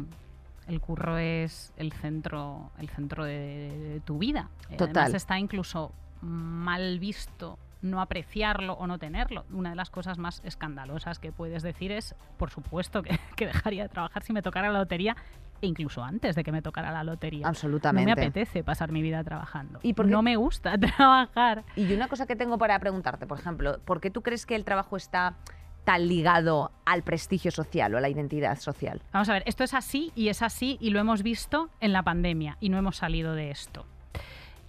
el 0.66 0.81
curro 0.81 1.18
es 1.18 1.72
el 1.76 1.92
centro, 1.92 2.70
el 2.78 2.88
centro 2.88 3.24
de, 3.24 3.70
de 3.94 4.00
tu 4.00 4.18
vida. 4.18 4.48
Total. 4.76 4.90
Además 5.05 5.14
está 5.14 5.38
incluso 5.38 5.92
mal 6.20 6.98
visto 6.98 7.59
no 7.83 8.01
apreciarlo 8.01 8.75
o 8.75 8.87
no 8.87 8.99
tenerlo. 8.99 9.45
Una 9.51 9.71
de 9.71 9.77
las 9.77 9.90
cosas 9.90 10.18
más 10.18 10.40
escandalosas 10.45 11.18
que 11.18 11.33
puedes 11.33 11.62
decir 11.62 11.92
es, 11.92 12.14
por 12.38 12.51
supuesto, 12.51 13.03
que, 13.03 13.18
que 13.37 13.47
dejaría 13.47 13.85
de 13.85 13.88
trabajar 13.88 14.23
si 14.23 14.33
me 14.33 14.42
tocara 14.42 14.71
la 14.71 14.79
lotería, 14.79 15.16
e 15.62 15.66
incluso 15.66 16.03
antes 16.03 16.35
de 16.35 16.42
que 16.42 16.53
me 16.53 16.61
tocara 16.61 16.90
la 16.90 17.05
lotería. 17.05 17.47
Absolutamente. 17.47 18.11
No 18.11 18.16
me 18.16 18.23
apetece 18.23 18.64
pasar 18.64 18.90
mi 18.90 19.01
vida 19.01 19.23
trabajando. 19.23 19.79
¿Y 19.83 19.95
por 19.95 20.07
qué? 20.07 20.12
No 20.12 20.23
me 20.23 20.37
gusta 20.37 20.77
trabajar. 20.97 21.64
Y 21.77 21.92
una 21.95 22.09
cosa 22.09 22.27
que 22.27 22.37
tengo 22.37 22.59
para 22.59 22.79
preguntarte, 22.79 23.27
por 23.27 23.38
ejemplo, 23.38 23.79
¿por 23.85 24.01
qué 24.01 24.11
tú 24.11 24.23
crees 24.23 24.45
que 24.45 24.57
el 24.57 24.64
trabajo 24.64 24.97
está 24.97 25.37
tan 25.85 26.07
ligado 26.09 26.73
al 26.85 27.03
prestigio 27.03 27.51
social 27.51 27.95
o 27.95 27.99
a 27.99 28.01
la 28.01 28.09
identidad 28.09 28.59
social? 28.59 29.03
Vamos 29.12 29.29
a 29.29 29.35
ver, 29.35 29.42
esto 29.47 29.64
es 29.64 29.73
así 29.73 30.12
y 30.14 30.29
es 30.29 30.42
así 30.42 30.79
y 30.81 30.90
lo 30.90 30.99
hemos 30.99 31.23
visto 31.23 31.71
en 31.81 31.92
la 31.92 32.03
pandemia 32.03 32.57
y 32.61 32.68
no 32.68 32.79
hemos 32.79 32.97
salido 32.97 33.35
de 33.35 33.51
esto. 33.51 33.87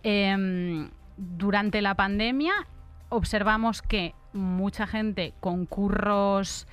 Em, 0.03 0.91
durante 1.17 1.81
la 1.81 1.95
pandemia 1.95 2.53
observamos 3.13 3.81
que 3.81 4.15
mucha 4.33 4.87
gente 4.87 5.33
con 5.39 5.65
curros 5.65 6.67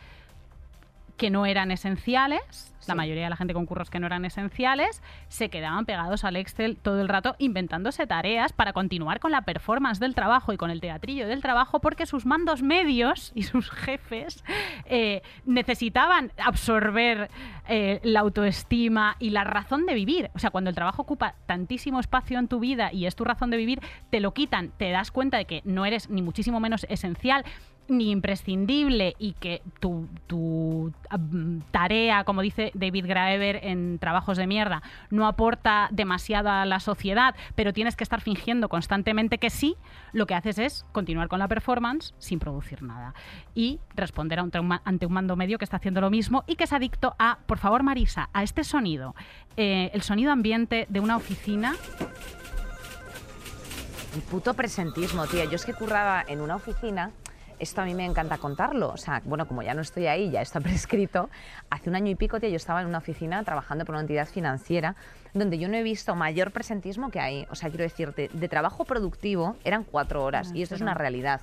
que 1.20 1.28
no 1.28 1.44
eran 1.44 1.70
esenciales, 1.70 2.72
la 2.88 2.94
mayoría 2.94 3.24
de 3.24 3.28
la 3.28 3.36
gente 3.36 3.52
con 3.52 3.66
curros 3.66 3.90
que 3.90 4.00
no 4.00 4.06
eran 4.06 4.24
esenciales, 4.24 5.02
se 5.28 5.50
quedaban 5.50 5.84
pegados 5.84 6.24
al 6.24 6.34
Excel 6.36 6.78
todo 6.78 7.02
el 7.02 7.08
rato 7.08 7.36
inventándose 7.38 8.06
tareas 8.06 8.54
para 8.54 8.72
continuar 8.72 9.20
con 9.20 9.30
la 9.30 9.42
performance 9.42 10.00
del 10.00 10.14
trabajo 10.14 10.54
y 10.54 10.56
con 10.56 10.70
el 10.70 10.80
teatrillo 10.80 11.28
del 11.28 11.42
trabajo 11.42 11.80
porque 11.80 12.06
sus 12.06 12.24
mandos 12.24 12.62
medios 12.62 13.32
y 13.34 13.42
sus 13.42 13.70
jefes 13.70 14.42
eh, 14.86 15.20
necesitaban 15.44 16.32
absorber 16.42 17.30
eh, 17.68 18.00
la 18.02 18.20
autoestima 18.20 19.16
y 19.18 19.28
la 19.28 19.44
razón 19.44 19.84
de 19.84 19.92
vivir. 19.92 20.30
O 20.34 20.38
sea, 20.38 20.48
cuando 20.48 20.70
el 20.70 20.74
trabajo 20.74 21.02
ocupa 21.02 21.34
tantísimo 21.44 22.00
espacio 22.00 22.38
en 22.38 22.48
tu 22.48 22.60
vida 22.60 22.94
y 22.94 23.04
es 23.04 23.14
tu 23.14 23.24
razón 23.24 23.50
de 23.50 23.58
vivir, 23.58 23.80
te 24.08 24.20
lo 24.20 24.32
quitan, 24.32 24.70
te 24.78 24.90
das 24.90 25.10
cuenta 25.10 25.36
de 25.36 25.44
que 25.44 25.60
no 25.66 25.84
eres 25.84 26.08
ni 26.08 26.22
muchísimo 26.22 26.60
menos 26.60 26.86
esencial. 26.88 27.44
Ni 27.90 28.10
imprescindible 28.10 29.14
y 29.18 29.32
que 29.34 29.62
tu, 29.80 30.08
tu, 30.26 30.92
tarea, 31.70 32.24
como 32.24 32.40
dice 32.40 32.70
David 32.74 33.06
Graeber 33.06 33.60
en 33.62 33.98
Trabajos 33.98 34.38
de 34.38 34.46
Mierda, 34.46 34.82
no 35.10 35.26
aporta 35.26 35.88
demasiado 35.90 36.48
a 36.48 36.64
la 36.64 36.80
sociedad, 36.80 37.34
pero 37.54 37.72
tienes 37.72 37.96
que 37.96 38.04
estar 38.04 38.20
fingiendo 38.20 38.68
constantemente 38.68 39.38
que 39.38 39.50
sí, 39.50 39.76
lo 40.12 40.26
que 40.26 40.34
haces 40.34 40.58
es 40.58 40.86
continuar 40.92 41.28
con 41.28 41.38
la 41.38 41.48
performance 41.48 42.14
sin 42.18 42.38
producir 42.38 42.82
nada 42.82 43.14
y 43.54 43.80
responder 43.94 44.38
ante 44.38 44.60
un, 44.60 44.78
ante 44.84 45.06
un 45.06 45.12
mando 45.12 45.36
medio 45.36 45.58
que 45.58 45.64
está 45.64 45.76
haciendo 45.76 46.00
lo 46.00 46.10
mismo 46.10 46.44
y 46.46 46.56
que 46.56 46.64
es 46.64 46.72
adicto 46.72 47.14
a, 47.18 47.38
por 47.46 47.58
favor 47.58 47.82
Marisa, 47.82 48.30
a 48.32 48.42
este 48.42 48.64
sonido, 48.64 49.14
eh, 49.56 49.90
el 49.92 50.02
sonido 50.02 50.32
ambiente 50.32 50.86
de 50.88 51.00
una 51.00 51.16
oficina. 51.16 51.74
El 54.14 54.22
puto 54.22 54.54
presentismo, 54.54 55.26
tía. 55.26 55.44
Yo 55.44 55.54
es 55.54 55.64
que 55.64 55.72
curraba 55.72 56.24
en 56.26 56.40
una 56.40 56.56
oficina. 56.56 57.12
Esto 57.60 57.82
a 57.82 57.84
mí 57.84 57.94
me 57.94 58.04
encanta 58.04 58.38
contarlo. 58.38 58.88
O 58.88 58.96
sea, 58.96 59.22
bueno, 59.24 59.46
como 59.46 59.62
ya 59.62 59.74
no 59.74 59.82
estoy 59.82 60.06
ahí, 60.06 60.30
ya 60.30 60.40
está 60.40 60.60
prescrito. 60.60 61.30
Hace 61.70 61.90
un 61.90 61.96
año 61.96 62.10
y 62.10 62.14
pico, 62.14 62.40
tía, 62.40 62.48
yo 62.48 62.56
estaba 62.56 62.80
en 62.80 62.88
una 62.88 62.98
oficina 62.98 63.44
trabajando 63.44 63.84
por 63.84 63.94
una 63.94 64.02
entidad 64.02 64.26
financiera 64.26 64.96
donde 65.34 65.58
yo 65.58 65.68
no 65.68 65.76
he 65.76 65.82
visto 65.82 66.14
mayor 66.16 66.50
presentismo 66.50 67.10
que 67.10 67.20
ahí. 67.20 67.46
O 67.50 67.54
sea, 67.54 67.68
quiero 67.68 67.84
decirte, 67.84 68.30
de 68.32 68.48
trabajo 68.48 68.84
productivo 68.84 69.56
eran 69.64 69.84
cuatro 69.84 70.24
horas 70.24 70.50
y 70.54 70.62
esto 70.62 70.74
es 70.74 70.80
una 70.80 70.94
realidad. 70.94 71.42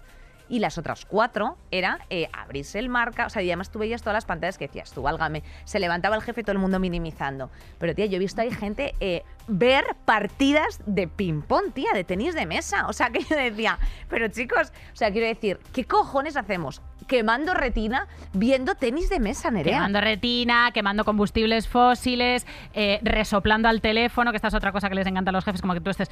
Y 0.50 0.60
las 0.60 0.78
otras 0.78 1.06
cuatro 1.06 1.58
era 1.72 2.00
eh, 2.10 2.30
abrirse 2.32 2.80
el 2.80 2.88
marca, 2.88 3.26
o 3.26 3.30
sea, 3.30 3.42
y 3.42 3.50
además 3.50 3.70
tú 3.70 3.80
veías 3.80 4.02
todas 4.02 4.14
las 4.14 4.26
pantallas 4.26 4.58
que 4.58 4.68
decías, 4.68 4.92
tú, 4.94 5.02
válgame, 5.02 5.44
se 5.66 5.78
levantaba 5.80 6.16
el 6.16 6.22
jefe, 6.22 6.42
todo 6.42 6.54
el 6.54 6.60
mundo 6.60 6.80
minimizando. 6.80 7.50
Pero, 7.80 7.94
tía, 7.94 8.06
yo 8.06 8.16
he 8.16 8.20
visto 8.20 8.42
ahí 8.42 8.52
gente 8.52 8.96
eh, 9.02 9.24
ver 9.48 9.96
partidas 10.06 10.82
de 10.86 11.08
ping-pong, 11.08 11.72
tía, 11.74 11.92
de 11.94 12.04
tenis 12.04 12.34
de 12.36 12.46
mesa. 12.46 12.88
O 12.88 12.94
sea, 12.94 13.10
que 13.10 13.24
yo 13.24 13.36
decía, 13.36 13.80
pero 14.10 14.28
chicos, 14.28 14.72
o 14.94 14.96
sea, 14.96 15.12
quiero 15.12 15.28
decir, 15.28 15.60
¿qué 15.74 15.86
cojones 15.86 16.36
hacemos? 16.38 16.82
Quemando 17.08 17.54
retina 17.54 18.08
viendo 18.34 18.76
tenis 18.76 19.10
de 19.10 19.22
mesa, 19.22 19.50
Nerea. 19.50 19.76
Quemando 19.78 20.02
retina, 20.02 20.72
quemando 20.74 21.06
combustibles 21.06 21.68
fósiles, 21.70 22.46
eh, 22.74 23.00
resoplando 23.02 23.70
al 23.70 23.80
teléfono, 23.80 24.32
que 24.32 24.36
esta 24.36 24.50
es 24.50 24.54
otra 24.54 24.74
cosa 24.74 24.90
que 24.90 24.96
les 24.96 25.08
encanta 25.08 25.30
a 25.30 25.32
los 25.34 25.46
jefes, 25.46 25.62
como 25.62 25.74
que 25.74 25.80
tú 25.82 25.90
estés... 25.90 26.10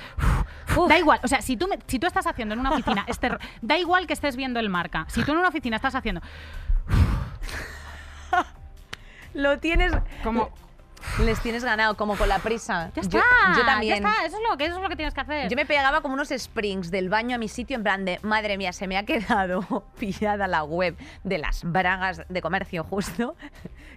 Uf. 0.78 0.88
Da 0.88 0.98
igual, 0.98 1.20
o 1.24 1.28
sea, 1.28 1.42
si 1.42 1.58
tú, 1.58 1.68
me- 1.68 1.80
si 1.88 2.00
tú 2.00 2.08
estás 2.08 2.28
haciendo 2.28 2.54
en 2.54 2.62
una 2.62 2.72
oficina, 2.72 3.04
este, 3.08 3.30
da 3.62 3.78
igual 3.78 4.08
que 4.08 4.14
estés 4.14 4.36
viendo 4.38 4.60
el 4.62 4.70
marca, 4.70 5.06
si 5.10 5.22
tú 5.24 5.32
en 5.34 5.40
una 5.40 5.50
oficina 5.50 5.76
estás 5.76 5.96
haciendo 5.96 6.22
Lo 9.34 9.60
tienes... 9.60 9.92
como... 10.24 10.50
Les 11.24 11.40
tienes 11.42 11.64
ganado, 11.64 11.96
como 11.96 12.16
con 12.18 12.28
la 12.28 12.40
prisa. 12.40 12.92
Ya 12.96 13.02
Yo- 13.04 13.20
está, 13.20 13.26
yo 13.58 13.66
también. 13.66 14.02
ya 14.04 14.10
está, 14.10 14.26
eso 14.26 14.38
es 14.38 14.44
lo 14.50 14.58
que, 14.58 14.66
eso 14.66 14.76
es 14.76 14.82
lo 14.82 14.90
que 14.90 14.96
tienes 14.96 15.14
que 15.14 15.22
hacer. 15.22 15.50
Yo 15.50 15.56
me 15.56 15.66
pegaba 15.66 16.02
como 16.02 16.14
unos 16.14 16.32
springs 16.32 16.92
del 16.92 17.10
baño 17.10 17.36
a 17.36 17.38
mi 17.40 17.48
sitio 17.48 17.76
en 17.78 17.84
plan 17.84 18.04
de, 18.06 18.20
madre 18.22 18.58
mía, 18.58 18.74
se 18.74 18.88
me 18.88 18.98
ha 18.98 19.04
quedado 19.06 19.86
pillada 20.00 20.48
la 20.48 20.64
web 20.64 20.96
de 21.24 21.38
las 21.38 21.64
bragas 21.64 22.22
de 22.28 22.42
comercio 22.42 22.84
justo. 22.84 23.36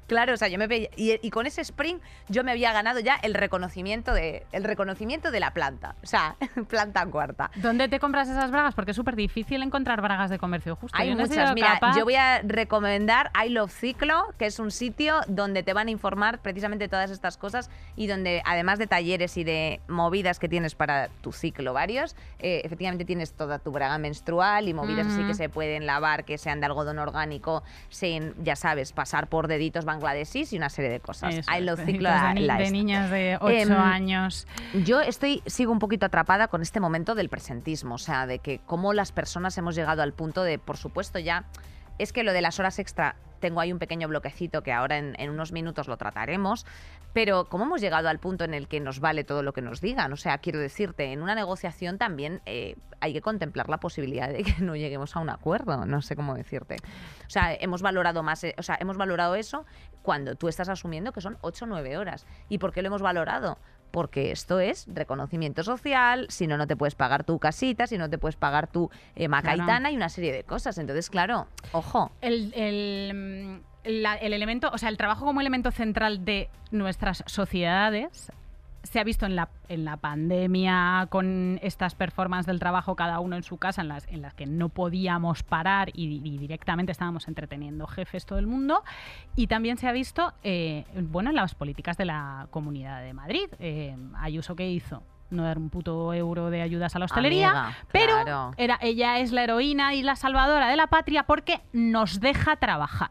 Claro, 0.08 0.34
o 0.34 0.36
sea, 0.36 0.48
yo 0.48 0.58
me 0.58 0.66
pe- 0.68 0.90
y, 0.96 1.24
y 1.24 1.30
con 1.30 1.46
ese 1.46 1.60
spring 1.60 1.98
yo 2.28 2.42
me 2.42 2.50
había 2.50 2.72
ganado 2.72 2.98
ya 2.98 3.14
el 3.22 3.34
reconocimiento 3.34 4.12
de 4.12 4.44
el 4.50 4.64
reconocimiento 4.64 5.30
de 5.30 5.38
la 5.38 5.52
planta, 5.52 5.94
o 6.02 6.06
sea, 6.06 6.34
planta 6.68 7.06
cuarta. 7.06 7.50
¿Dónde 7.56 7.88
te 7.88 8.00
compras 8.00 8.28
esas 8.28 8.50
bragas? 8.50 8.74
Porque 8.74 8.90
es 8.90 8.96
súper 8.96 9.14
difícil 9.14 9.62
encontrar 9.62 10.00
bragas 10.00 10.30
de 10.30 10.38
comercio 10.38 10.74
justo. 10.74 10.96
Hay 10.98 11.10
Yo 11.10 11.14
no 11.14 11.24
he 11.24 11.28
muchas. 11.28 11.54
Mira, 11.54 11.74
capaz- 11.78 11.96
yo 11.96 12.04
voy 12.04 12.16
a 12.16 12.40
recomendar 12.42 13.30
I 13.44 13.50
Love 13.50 13.70
Ciclo, 13.72 14.34
que 14.38 14.46
es 14.46 14.58
un 14.58 14.70
sitio 14.70 15.20
donde 15.28 15.62
te 15.62 15.72
van 15.74 15.88
a 15.88 15.90
informar 15.90 16.38
precisamente 16.40 16.88
todas 16.88 17.10
estas 17.10 17.36
cosas 17.36 17.70
y 17.94 18.06
donde, 18.06 18.42
además 18.44 18.78
de 18.78 18.86
talleres 18.86 19.36
y 19.36 19.44
de 19.44 19.80
movidas 19.88 20.38
que 20.38 20.48
tienes 20.48 20.74
para 20.74 21.08
tu 21.20 21.32
ciclo 21.32 21.72
varios, 21.74 22.16
eh, 22.38 22.62
efectivamente 22.64 23.04
tienes 23.04 23.32
toda 23.32 23.58
tu 23.58 23.72
braga 23.72 23.98
menstrual 23.98 24.68
y 24.68 24.74
movidas 24.74 25.06
así 25.08 25.22
que 25.26 25.34
se 25.34 25.48
pueden 25.48 25.86
lavar, 25.86 26.24
que 26.24 26.38
sean 26.38 26.60
de 26.60 26.66
algodón 26.66 26.98
orgánico, 26.98 27.62
sin, 27.90 28.34
ya 28.42 28.56
sabes, 28.56 28.92
pasar 28.92 29.26
por 29.28 29.48
deditos 29.48 29.84
bangladesis 29.98 30.52
y 30.52 30.56
una 30.56 30.68
serie 30.70 30.90
de 30.90 31.00
cosas. 31.00 31.34
Eso 31.34 31.50
I 31.52 31.60
Love 31.62 31.80
de- 31.80 31.86
Ciclo 31.86 32.10
de, 32.10 32.34
ni- 32.34 32.46
de 32.46 32.70
niñas 32.70 33.10
de 33.10 33.36
8 33.40 33.48
Em, 33.54 33.72
años. 33.72 34.46
Yo 34.84 35.00
estoy, 35.00 35.42
sigo 35.46 35.72
un 35.72 35.78
poquito 35.78 36.06
atrapada 36.06 36.48
con 36.48 36.62
este 36.62 36.80
momento 36.80 37.14
del 37.14 37.28
presentismo, 37.28 37.96
o 37.96 37.98
sea, 37.98 38.26
de 38.26 38.38
que 38.38 38.60
cómo 38.66 38.92
las 38.92 39.12
personas 39.12 39.56
hemos 39.58 39.74
llegado 39.74 40.02
al 40.02 40.12
punto 40.12 40.42
de, 40.42 40.58
por 40.58 40.76
supuesto, 40.76 41.18
ya, 41.18 41.44
es 41.98 42.12
que 42.12 42.22
lo 42.22 42.32
de 42.32 42.40
las 42.40 42.58
horas 42.58 42.78
extra, 42.78 43.16
tengo 43.40 43.60
ahí 43.60 43.72
un 43.72 43.78
pequeño 43.78 44.08
bloquecito 44.08 44.62
que 44.62 44.72
ahora 44.72 44.98
en, 44.98 45.30
unos 45.30 45.52
minutos 45.52 45.88
lo 45.88 45.96
trataremos, 45.96 46.66
pero 47.12 47.48
cómo 47.48 47.64
hemos 47.64 47.80
llegado 47.80 48.08
al 48.08 48.18
punto 48.18 48.44
en 48.44 48.54
el 48.54 48.68
que 48.68 48.80
nos 48.80 49.00
vale 49.00 49.24
todo 49.24 49.42
lo 49.42 49.52
que 49.52 49.62
nos 49.62 49.80
digan, 49.80 50.12
o 50.12 50.16
sea, 50.16 50.38
quiero 50.38 50.58
decirte, 50.58 51.12
en 51.12 51.22
una 51.22 51.34
negociación 51.34 51.98
también 51.98 52.40
eh, 52.46 52.76
hay 53.00 53.12
que 53.12 53.20
contemplar 53.20 53.68
la 53.68 53.78
posibilidad 53.78 54.28
de 54.28 54.42
que 54.44 54.56
no 54.60 54.76
lleguemos 54.76 55.16
a 55.16 55.20
un 55.20 55.30
acuerdo, 55.30 55.86
no 55.86 56.02
sé 56.02 56.16
cómo 56.16 56.34
decirte. 56.34 56.76
O 57.26 57.30
sea, 57.30 57.54
hemos 57.54 57.82
valorado 57.82 58.22
más, 58.22 58.42
eh, 58.44 58.54
o 58.58 58.62
sea, 58.62 58.76
hemos 58.80 58.96
valorado 58.96 59.34
eso 59.34 59.64
cuando 60.02 60.34
tú 60.34 60.48
estás 60.48 60.68
asumiendo 60.68 61.12
que 61.12 61.20
son 61.20 61.38
8 61.42 61.64
o 61.64 61.68
9 61.68 61.96
horas. 61.98 62.26
¿Y 62.48 62.58
por 62.58 62.72
qué 62.72 62.82
lo 62.82 62.88
hemos 62.88 63.02
valorado? 63.02 63.58
Porque 63.90 64.30
esto 64.32 64.60
es 64.60 64.86
reconocimiento 64.92 65.62
social, 65.62 66.26
si 66.28 66.46
no, 66.46 66.56
no 66.56 66.66
te 66.66 66.76
puedes 66.76 66.94
pagar 66.94 67.24
tu 67.24 67.38
casita, 67.38 67.86
si 67.86 67.98
no 67.98 68.08
te 68.10 68.18
puedes 68.18 68.36
pagar 68.36 68.66
tu 68.70 68.90
eh, 69.16 69.28
macaitana 69.28 69.90
y 69.90 69.96
una 69.96 70.08
serie 70.08 70.32
de 70.32 70.44
cosas. 70.44 70.78
Entonces, 70.78 71.08
claro, 71.10 71.46
ojo. 71.72 72.10
el, 72.20 72.52
el, 72.54 73.62
la- 74.02 74.16
el 74.16 74.32
elemento, 74.32 74.70
o 74.72 74.78
sea, 74.78 74.88
el 74.90 74.96
trabajo 74.96 75.24
como 75.24 75.40
elemento 75.40 75.70
central 75.70 76.24
de 76.24 76.50
nuestras 76.70 77.24
sociedades 77.26 78.30
se 78.82 79.00
ha 79.00 79.04
visto 79.04 79.26
en 79.26 79.36
la, 79.36 79.48
en 79.68 79.84
la 79.84 79.96
pandemia 79.96 81.06
con 81.10 81.58
estas 81.62 81.94
performances 81.94 82.46
del 82.46 82.58
trabajo 82.58 82.96
cada 82.96 83.20
uno 83.20 83.36
en 83.36 83.42
su 83.42 83.58
casa 83.58 83.82
en 83.82 83.88
las, 83.88 84.06
en 84.08 84.22
las 84.22 84.34
que 84.34 84.46
no 84.46 84.68
podíamos 84.68 85.42
parar 85.42 85.90
y, 85.92 86.20
y 86.24 86.38
directamente 86.38 86.92
estábamos 86.92 87.28
entreteniendo 87.28 87.86
jefes 87.86 88.24
todo 88.24 88.38
el 88.38 88.46
mundo 88.46 88.82
y 89.36 89.46
también 89.46 89.76
se 89.78 89.88
ha 89.88 89.92
visto 89.92 90.32
eh, 90.42 90.84
bueno 90.94 91.30
en 91.30 91.36
las 91.36 91.54
políticas 91.54 91.96
de 91.96 92.04
la 92.04 92.46
Comunidad 92.50 93.02
de 93.02 93.12
Madrid 93.12 93.48
eh, 93.58 93.96
Ayuso 94.16 94.56
que 94.56 94.70
hizo 94.70 95.02
no 95.30 95.42
dar 95.42 95.58
un 95.58 95.68
puto 95.68 96.14
euro 96.14 96.50
de 96.50 96.62
ayudas 96.62 96.96
a 96.96 96.98
la 96.98 97.04
hostelería 97.04 97.50
Amiga, 97.50 97.76
pero 97.92 98.14
claro. 98.22 98.52
era, 98.56 98.78
ella 98.80 99.18
es 99.18 99.32
la 99.32 99.44
heroína 99.44 99.94
y 99.94 100.02
la 100.02 100.16
salvadora 100.16 100.68
de 100.68 100.76
la 100.76 100.86
patria 100.86 101.24
porque 101.24 101.60
nos 101.72 102.20
deja 102.20 102.56
trabajar. 102.56 103.10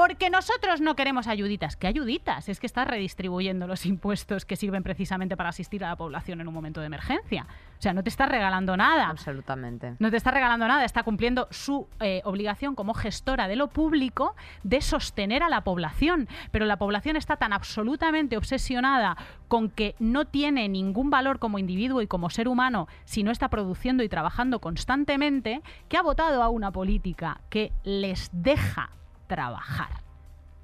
Porque 0.00 0.30
nosotros 0.30 0.80
no 0.80 0.96
queremos 0.96 1.26
ayuditas. 1.26 1.76
¿Qué 1.76 1.86
ayuditas? 1.86 2.48
Es 2.48 2.58
que 2.58 2.66
estás 2.66 2.88
redistribuyendo 2.88 3.66
los 3.66 3.84
impuestos 3.84 4.46
que 4.46 4.56
sirven 4.56 4.82
precisamente 4.82 5.36
para 5.36 5.50
asistir 5.50 5.84
a 5.84 5.90
la 5.90 5.96
población 5.96 6.40
en 6.40 6.48
un 6.48 6.54
momento 6.54 6.80
de 6.80 6.86
emergencia. 6.86 7.46
O 7.78 7.82
sea, 7.82 7.92
no 7.92 8.02
te 8.02 8.08
estás 8.08 8.30
regalando 8.30 8.78
nada. 8.78 9.10
Absolutamente. 9.10 9.96
No 9.98 10.10
te 10.10 10.16
está 10.16 10.30
regalando 10.30 10.66
nada, 10.66 10.86
está 10.86 11.02
cumpliendo 11.02 11.48
su 11.50 11.86
eh, 12.00 12.22
obligación 12.24 12.74
como 12.76 12.94
gestora 12.94 13.46
de 13.46 13.56
lo 13.56 13.68
público 13.68 14.34
de 14.62 14.80
sostener 14.80 15.42
a 15.42 15.50
la 15.50 15.64
población. 15.64 16.28
Pero 16.50 16.64
la 16.64 16.78
población 16.78 17.16
está 17.16 17.36
tan 17.36 17.52
absolutamente 17.52 18.38
obsesionada 18.38 19.18
con 19.48 19.68
que 19.68 19.96
no 19.98 20.24
tiene 20.24 20.70
ningún 20.70 21.10
valor 21.10 21.38
como 21.38 21.58
individuo 21.58 22.00
y 22.00 22.06
como 22.06 22.30
ser 22.30 22.48
humano 22.48 22.88
si 23.04 23.22
no 23.22 23.30
está 23.30 23.50
produciendo 23.50 24.02
y 24.02 24.08
trabajando 24.08 24.60
constantemente, 24.60 25.60
que 25.90 25.98
ha 25.98 26.02
votado 26.02 26.42
a 26.42 26.48
una 26.48 26.70
política 26.70 27.42
que 27.50 27.70
les 27.84 28.30
deja 28.32 28.92
trabajar. 29.30 30.00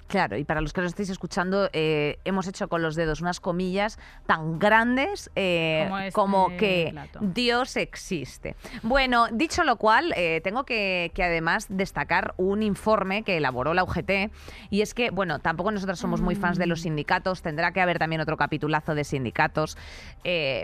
Claro, 0.07 0.37
y 0.37 0.45
para 0.45 0.61
los 0.61 0.71
que 0.71 0.81
nos 0.81 0.91
estáis 0.91 1.09
escuchando, 1.09 1.69
eh, 1.73 2.17
hemos 2.23 2.47
hecho 2.47 2.69
con 2.69 2.81
los 2.81 2.95
dedos 2.95 3.19
unas 3.19 3.41
comillas 3.41 3.99
tan 4.25 4.57
grandes 4.57 5.29
eh, 5.35 5.85
Como 5.85 5.99
este 5.99 6.11
como 6.13 6.57
que 6.57 6.89
plato. 6.91 7.19
Dios 7.21 7.75
existe. 7.75 8.55
Bueno, 8.83 9.27
dicho 9.31 9.65
lo 9.65 9.75
cual, 9.75 10.13
eh, 10.15 10.39
tengo 10.43 10.63
que, 10.63 11.11
que 11.13 11.23
además 11.23 11.67
destacar 11.69 12.33
un 12.37 12.63
informe 12.63 13.23
que 13.23 13.35
elaboró 13.35 13.73
la 13.73 13.83
UGT, 13.83 14.31
y 14.69 14.81
es 14.81 14.93
que, 14.93 15.09
bueno, 15.09 15.39
tampoco 15.39 15.71
nosotros 15.71 15.99
somos 15.99 16.21
muy 16.21 16.35
fans 16.35 16.57
de 16.57 16.67
los 16.67 16.81
sindicatos, 16.81 17.41
tendrá 17.41 17.73
que 17.73 17.81
haber 17.81 17.99
también 17.99 18.21
otro 18.21 18.37
capitulazo 18.37 18.95
de 18.95 19.03
sindicatos, 19.03 19.77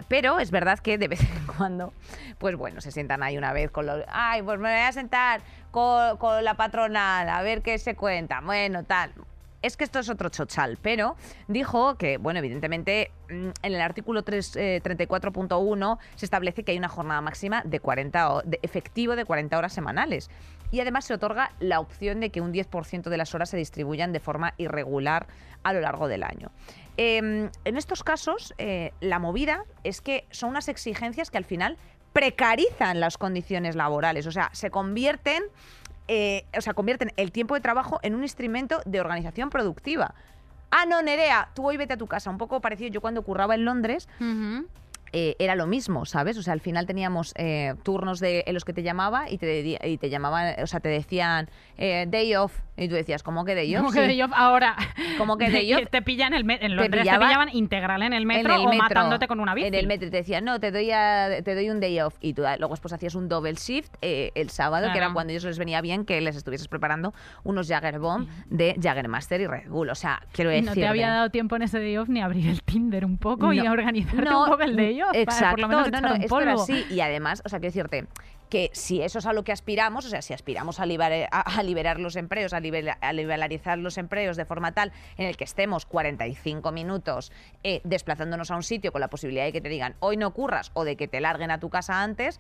pero 0.08 0.40
es 0.40 0.52
verdad 0.52 0.80
que 0.80 0.98
de 0.98 1.10
vez 1.10 1.22
en 1.22 1.48
cuando, 1.58 1.92
pues 2.38 2.56
bueno, 2.56 2.80
se 2.80 2.92
sientan 2.92 3.24
ahí 3.24 3.38
una 3.38 3.52
vez 3.52 3.72
con 3.72 3.86
los... 3.86 4.04
Ay, 4.08 4.42
pues 4.42 4.58
me 4.60 4.70
voy 4.72 4.82
a 4.82 4.92
sentar 4.94 5.42
con, 5.74 6.44
la 6.46 6.54
patronal, 6.56 7.28
a 7.28 7.42
ver 7.42 7.62
qué 7.64 7.78
se 7.80 7.96
cuenta, 7.96 8.40
bueno, 8.42 8.84
tal 8.86 9.12
es 9.64 9.78
que 9.78 9.86
esto 9.86 10.00
es 10.00 10.10
otro 10.10 10.28
chochal, 10.28 10.78
pero 10.82 11.16
dijo 11.48 11.96
que, 11.96 12.18
bueno, 12.18 12.40
evidentemente 12.40 13.12
mm, 13.30 13.32
en 13.62 13.74
el 13.74 13.80
artículo 13.80 14.22
3, 14.24 14.56
eh, 14.58 14.82
34.1 14.84 16.00
se 16.16 16.26
establece 16.26 16.64
que 16.64 16.74
hay 16.74 16.78
una 16.78 16.90
jornada 16.90 17.22
máxima 17.22 17.62
de 17.64 17.80
40 17.80 18.30
ho- 18.34 18.42
de 18.44 18.60
efectivo 18.62 19.16
de 19.16 19.24
40 19.24 19.58
horas 19.58 19.72
semanales. 19.72 20.30
Y 20.72 20.82
además 20.82 21.06
se 21.06 21.14
otorga 21.14 21.52
la 21.62 21.80
opción 21.80 22.20
de 22.20 22.30
que 22.30 22.42
un 22.42 22.52
10% 22.52 23.04
de 23.10 23.16
las 23.16 23.34
horas 23.36 23.52
se 23.52 23.56
distribuyan 23.58 24.12
de 24.12 24.20
forma 24.20 24.54
irregular 24.58 25.28
a 25.64 25.72
lo 25.72 25.80
largo 25.80 26.10
del 26.10 26.24
año. 26.24 26.52
Eh, 26.98 27.50
en 27.64 27.78
estos 27.78 28.04
casos, 28.04 28.54
eh, 28.58 28.92
la 29.00 29.18
movida 29.20 29.64
es 29.86 30.02
que 30.02 30.26
son 30.30 30.50
unas 30.50 30.68
exigencias 30.68 31.32
que 31.32 31.38
al 31.38 31.46
final 31.46 31.78
precarizan 32.14 33.00
las 33.00 33.18
condiciones 33.18 33.76
laborales, 33.76 34.28
o 34.28 34.32
sea, 34.32 34.50
se 34.54 34.70
convierten 34.70 35.44
eh, 36.08 36.46
o 36.58 36.62
sea, 36.62 36.74
convierten 36.74 37.14
el 37.16 37.32
tiempo 37.32 37.56
de 37.56 37.62
trabajo 37.62 38.00
en 38.04 38.14
un 38.14 38.24
instrumento 38.24 38.82
de 38.86 39.00
organización 39.00 39.50
productiva. 39.50 40.14
Ah, 40.70 40.86
no, 40.86 41.02
Nerea, 41.02 41.50
tú 41.54 41.68
hoy 41.68 41.78
vete 41.78 41.94
a 41.94 41.98
tu 41.98 42.08
casa. 42.08 42.30
Un 42.30 42.38
poco 42.38 42.60
parecido 42.60 42.90
yo 42.90 43.00
cuando 43.00 43.22
curraba 43.22 43.56
en 43.56 43.64
Londres. 43.64 44.10
Eh, 45.14 45.36
era 45.40 45.56
lo 45.56 45.68
mismo, 45.68 46.06
¿sabes? 46.06 46.38
O 46.38 46.42
sea, 46.44 46.54
al 46.54 46.60
final 46.60 46.86
teníamos 46.86 47.34
eh, 47.38 47.76
turnos 47.84 48.20
de, 48.20 48.44
en 48.48 48.54
los 48.54 48.66
que 48.66 48.74
te 48.74 48.84
llamaba 48.84 49.30
y 49.30 49.38
te, 49.38 49.62
y 49.88 49.98
te 49.98 50.10
llamaban, 50.10 50.56
o 50.62 50.68
sea, 50.68 50.80
te 50.80 50.90
decían 50.90 51.50
eh, 51.78 52.06
day 52.10 52.36
off. 52.36 52.60
Y 52.76 52.88
tú 52.88 52.96
decías, 52.96 53.22
¿cómo 53.22 53.46
que 53.46 53.54
day 53.54 53.76
off? 53.76 53.94
Que 53.94 54.02
Sí. 54.02 54.08
de 54.08 54.14
ellos 54.14 54.32
ahora. 54.34 54.76
Como 55.20 55.38
que 55.38 55.50
de 55.52 55.60
ellos- 55.60 55.82
Te 55.92 56.02
pillan 56.02 56.34
el 56.34 56.42
en 56.50 56.58
Te 56.60 56.70
Londres 56.70 56.92
te, 56.92 57.00
pillaba 57.02 57.28
pillaban 57.28 57.50
integral 57.56 58.02
en 58.02 58.14
el 58.14 58.26
metro 58.26 58.52
en 58.56 58.62
el 58.62 58.66
o 58.66 58.70
metro, 58.72 58.84
matándote 58.90 59.28
con 59.28 59.40
una 59.40 59.54
bici. 59.54 59.68
En 59.68 59.76
el 59.76 59.86
metro 59.86 60.08
y 60.08 60.12
te 60.12 60.18
decían, 60.18 60.44
no, 60.44 60.60
te 60.60 60.72
doy, 60.72 60.90
a- 60.92 61.44
te 61.44 61.54
doy 61.54 61.70
un 61.70 61.80
day 61.80 62.00
off. 62.02 62.16
Y 62.20 62.34
tú 62.34 62.44
ah, 62.48 62.58
luego 62.58 62.74
después 62.74 62.92
hacías 62.94 63.14
un 63.14 63.30
double 63.30 63.54
shift 63.54 63.94
eh, 64.02 64.32
el 64.34 64.50
sábado, 64.50 64.88
que 64.92 64.98
era 64.98 65.14
cuando 65.14 65.30
a 65.30 65.34
ellos 65.34 65.44
les 65.44 65.60
venía 65.60 65.82
bien 65.82 66.04
que 66.06 66.20
les 66.22 66.36
estuvieses 66.36 66.68
preparando 66.68 67.14
unos 67.44 67.68
Jagger 67.68 68.00
Bomb 68.00 68.28
de 68.48 68.76
Jaggermaster 68.82 69.40
y 69.42 69.46
Red 69.48 69.70
Bull. 69.70 69.90
O 69.92 69.96
sea, 69.96 70.24
quiero 70.32 70.50
Y 70.52 70.56
decir. 70.56 70.70
no 70.70 70.74
te 70.74 70.88
había 70.88 71.10
dado 71.10 71.30
tiempo 71.30 71.56
en 71.56 71.62
ese 71.62 71.78
day 71.80 71.96
off 71.98 72.10
ni 72.10 72.22
abrir 72.22 72.48
el 72.50 72.64
Tinder 72.64 73.06
un 73.06 73.20
poco 73.20 73.54
y 73.54 73.58
No. 73.58 73.70
a 73.70 73.72
organizarte 73.72 74.24
No, 74.30 74.46
un 74.46 74.50
poco 74.50 74.64
el 74.64 74.76
day 74.76 75.00
off. 75.03 75.03
Exacto, 75.14 75.50
por 75.52 75.60
lo 75.60 75.68
menos 75.68 75.92
no, 75.92 76.02
no, 76.02 76.14
un 76.16 76.22
esto 76.22 76.40
era 76.42 76.52
polvo. 76.52 76.64
así. 76.64 76.86
Y 76.90 77.02
además, 77.02 77.42
o 77.46 77.50
sea, 77.50 77.60
quiero 77.60 77.72
decirte 77.74 78.08
que 78.50 78.70
si 78.74 79.02
eso 79.02 79.18
es 79.20 79.26
a 79.26 79.34
lo 79.34 79.44
que 79.44 79.52
aspiramos, 79.52 80.06
o 80.06 80.10
sea, 80.10 80.22
si 80.22 80.34
aspiramos 80.34 80.80
a 80.80 80.86
liberar, 80.86 81.28
a, 81.32 81.42
a 81.42 81.64
liberar 81.64 82.00
los 82.00 82.16
empleos, 82.16 82.54
a, 82.54 82.60
libera- 82.60 82.98
a 83.02 83.12
liberalizar 83.12 83.80
los 83.80 83.98
empleos 83.98 84.38
de 84.38 84.46
forma 84.46 84.74
tal 84.74 84.92
en 85.18 85.26
el 85.28 85.38
que 85.38 85.44
estemos 85.44 85.86
45 85.88 86.72
minutos 86.72 87.32
eh, 87.64 87.82
desplazándonos 87.84 88.52
a 88.52 88.56
un 88.56 88.64
sitio 88.64 88.92
con 88.92 89.02
la 89.02 89.08
posibilidad 89.10 89.44
de 89.46 89.52
que 89.54 89.62
te 89.62 89.70
digan 89.70 89.96
hoy 90.00 90.18
no 90.18 90.32
curras 90.34 90.70
o 90.76 90.84
de 90.84 90.96
que 90.98 91.08
te 91.08 91.20
larguen 91.20 91.50
a 91.50 91.60
tu 91.60 91.70
casa 91.72 92.04
antes, 92.04 92.40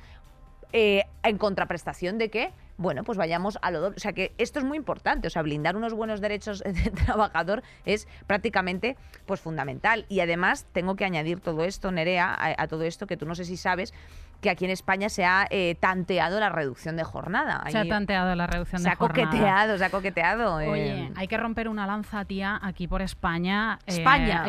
eh, 0.74 1.06
en 1.24 1.38
contraprestación 1.38 2.18
de 2.18 2.30
que, 2.30 2.52
bueno, 2.78 3.04
pues 3.04 3.18
vayamos 3.18 3.58
a 3.62 3.72
lo 3.72 3.80
doble. 3.80 3.96
O 3.96 4.00
sea, 4.00 4.12
que 4.14 4.34
esto 4.38 4.60
es 4.60 4.66
muy 4.66 4.78
importante. 4.78 5.28
O 5.28 5.30
sea, 5.30 5.42
blindar 5.44 5.78
unos 5.78 5.94
buenos 5.94 6.20
derechos 6.20 6.60
de 6.66 6.92
trabajador 6.92 7.64
es 7.86 8.08
prácticamente 8.28 8.98
pues 9.26 9.40
fundamental. 9.40 10.06
Y 10.10 10.20
además, 10.20 10.66
tengo 10.74 10.96
que 10.96 11.06
añadir 11.06 11.40
todo 11.40 11.64
esto, 11.64 11.92
Nerea, 11.92 12.34
a, 12.34 12.62
a 12.62 12.68
todo 12.68 12.84
esto, 12.84 13.08
que 13.08 13.16
tú 13.16 13.26
no 13.26 13.36
sé 13.36 13.46
si 13.46 13.56
sabes 13.56 13.94
que 14.42 14.50
aquí 14.50 14.66
en 14.66 14.72
España 14.72 15.08
se 15.08 15.24
ha 15.24 15.48
eh, 15.52 15.76
tanteado 15.80 16.38
la 16.42 16.50
reducción 16.50 16.98
de 16.98 17.06
jornada. 17.06 17.64
Se 17.70 17.78
ha 17.78 17.88
tanteado 17.88 18.36
la 18.36 18.46
reducción 18.46 18.82
se 18.82 18.90
de 18.90 18.92
ha 18.92 18.96
jornada. 18.98 19.26
coqueteado, 19.30 19.78
se 19.78 19.86
ha 19.86 19.90
coqueteado. 19.90 20.60
eh. 20.60 20.68
Oye, 20.68 21.12
hay 21.16 21.28
que 21.30 21.38
romper 21.38 21.70
una 21.70 21.88
lanza, 21.88 22.26
tía, 22.26 22.60
aquí 22.62 22.88
por 22.90 23.02
España. 23.02 23.80
Eh, 23.86 23.94
España. 23.94 24.44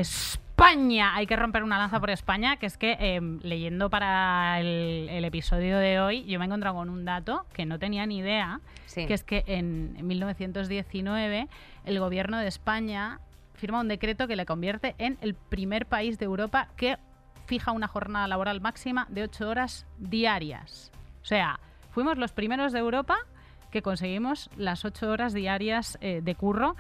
España. 0.65 1.17
Hay 1.17 1.27
que 1.27 1.35
romper 1.35 1.65
una 1.65 1.79
lanza 1.79 1.99
por 1.99 2.11
España, 2.11 2.57
que 2.59 2.67
es 2.67 2.79
que 2.79 2.97
eh, 3.01 3.21
leyendo 3.43 3.91
para 3.91 4.61
el, 4.61 5.09
el 5.11 5.25
episodio 5.25 5.79
de 5.79 5.99
hoy, 5.99 6.25
yo 6.27 6.39
me 6.39 6.45
he 6.45 6.47
encontrado 6.47 6.77
con 6.77 6.91
un 6.91 7.05
dato 7.05 7.45
que 7.53 7.67
no 7.67 7.81
tenía 7.81 8.07
ni 8.07 8.19
idea, 8.19 8.61
Sí. 8.87 9.05
que 9.07 9.15
es 9.15 9.25
que 9.25 9.43
en 9.49 9.97
1919 10.07 11.49
el 11.87 11.99
gobierno 11.99 12.39
de 12.39 12.47
España 12.47 13.19
firma 13.55 13.81
un 13.81 13.89
decreto 13.89 14.29
que 14.29 14.37
le 14.37 14.47
convierte 14.47 14.95
en 14.99 15.19
el 15.23 15.35
primer 15.35 15.87
país 15.87 16.21
de 16.21 16.27
Europa 16.27 16.69
que 16.77 16.99
fija 17.47 17.73
una 17.73 17.89
jornada 17.89 18.29
laboral 18.29 18.61
máxima 18.61 19.07
de 19.11 19.25
8 19.25 19.49
horas 19.49 19.87
diarias. 19.99 20.93
O 21.23 21.25
sea, 21.25 21.59
fuimos 21.91 22.17
los 22.17 22.31
primeros 22.31 22.73
de 22.73 22.79
Europa 22.79 23.17
que 23.73 23.83
conseguimos 23.83 24.49
las 24.57 24.85
8 24.85 25.11
horas 25.11 25.33
diarias 25.35 25.99
eh, 26.01 26.21
de 26.23 26.35
curro. 26.37 26.77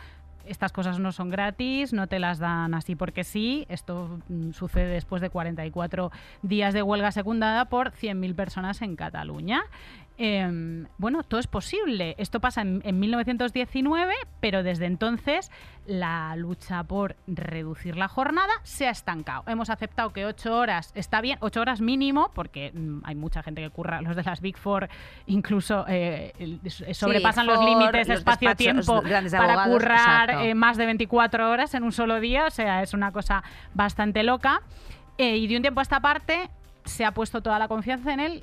Estas 0.46 0.72
cosas 0.72 0.98
no 0.98 1.12
son 1.12 1.30
gratis, 1.30 1.92
no 1.92 2.06
te 2.06 2.18
las 2.18 2.38
dan 2.38 2.74
así 2.74 2.94
porque 2.96 3.24
sí. 3.24 3.66
Esto 3.68 4.18
mm, 4.28 4.52
sucede 4.52 4.86
después 4.92 5.22
de 5.22 5.30
44 5.30 6.10
días 6.42 6.74
de 6.74 6.82
huelga 6.82 7.12
secundada 7.12 7.66
por 7.66 7.92
100.000 7.92 8.34
personas 8.34 8.82
en 8.82 8.96
Cataluña. 8.96 9.62
Eh, 10.16 10.86
bueno, 10.98 11.22
todo 11.24 11.40
es 11.40 11.46
posible. 11.46 12.14
Esto 12.18 12.40
pasa 12.40 12.62
en, 12.62 12.82
en 12.84 13.00
1919, 13.00 14.14
pero 14.40 14.62
desde 14.62 14.86
entonces 14.86 15.50
la 15.86 16.34
lucha 16.36 16.82
por 16.84 17.16
reducir 17.26 17.96
la 17.96 18.08
jornada 18.08 18.52
se 18.62 18.86
ha 18.86 18.90
estancado. 18.90 19.44
Hemos 19.46 19.70
aceptado 19.70 20.12
que 20.12 20.24
8 20.24 20.56
horas 20.56 20.92
está 20.94 21.20
bien, 21.20 21.38
8 21.40 21.60
horas 21.60 21.80
mínimo, 21.80 22.30
porque 22.34 22.72
mm, 22.72 23.00
hay 23.04 23.14
mucha 23.14 23.42
gente 23.42 23.62
que 23.62 23.70
curra, 23.70 24.00
los 24.00 24.16
de 24.16 24.22
las 24.22 24.40
Big 24.40 24.56
Four 24.56 24.88
incluso 25.26 25.84
eh, 25.88 26.32
sobrepasan 26.92 27.46
los 27.46 27.62
límites 27.62 28.08
los 28.08 28.18
espacio-tiempo 28.18 29.02
para 29.30 29.64
currar 29.64 30.30
eh, 30.42 30.54
más 30.54 30.76
de 30.76 30.86
24 30.86 31.50
horas 31.50 31.74
en 31.74 31.82
un 31.82 31.92
solo 31.92 32.20
día, 32.20 32.46
o 32.46 32.50
sea, 32.50 32.82
es 32.82 32.94
una 32.94 33.12
cosa 33.12 33.42
bastante 33.74 34.22
loca. 34.22 34.62
Eh, 35.16 35.36
y 35.36 35.46
de 35.46 35.56
un 35.56 35.62
tiempo 35.62 35.80
a 35.80 35.82
esta 35.82 36.00
parte 36.00 36.50
se 36.84 37.04
ha 37.04 37.12
puesto 37.12 37.40
toda 37.40 37.58
la 37.58 37.68
confianza 37.68 38.12
en 38.12 38.20
él. 38.20 38.42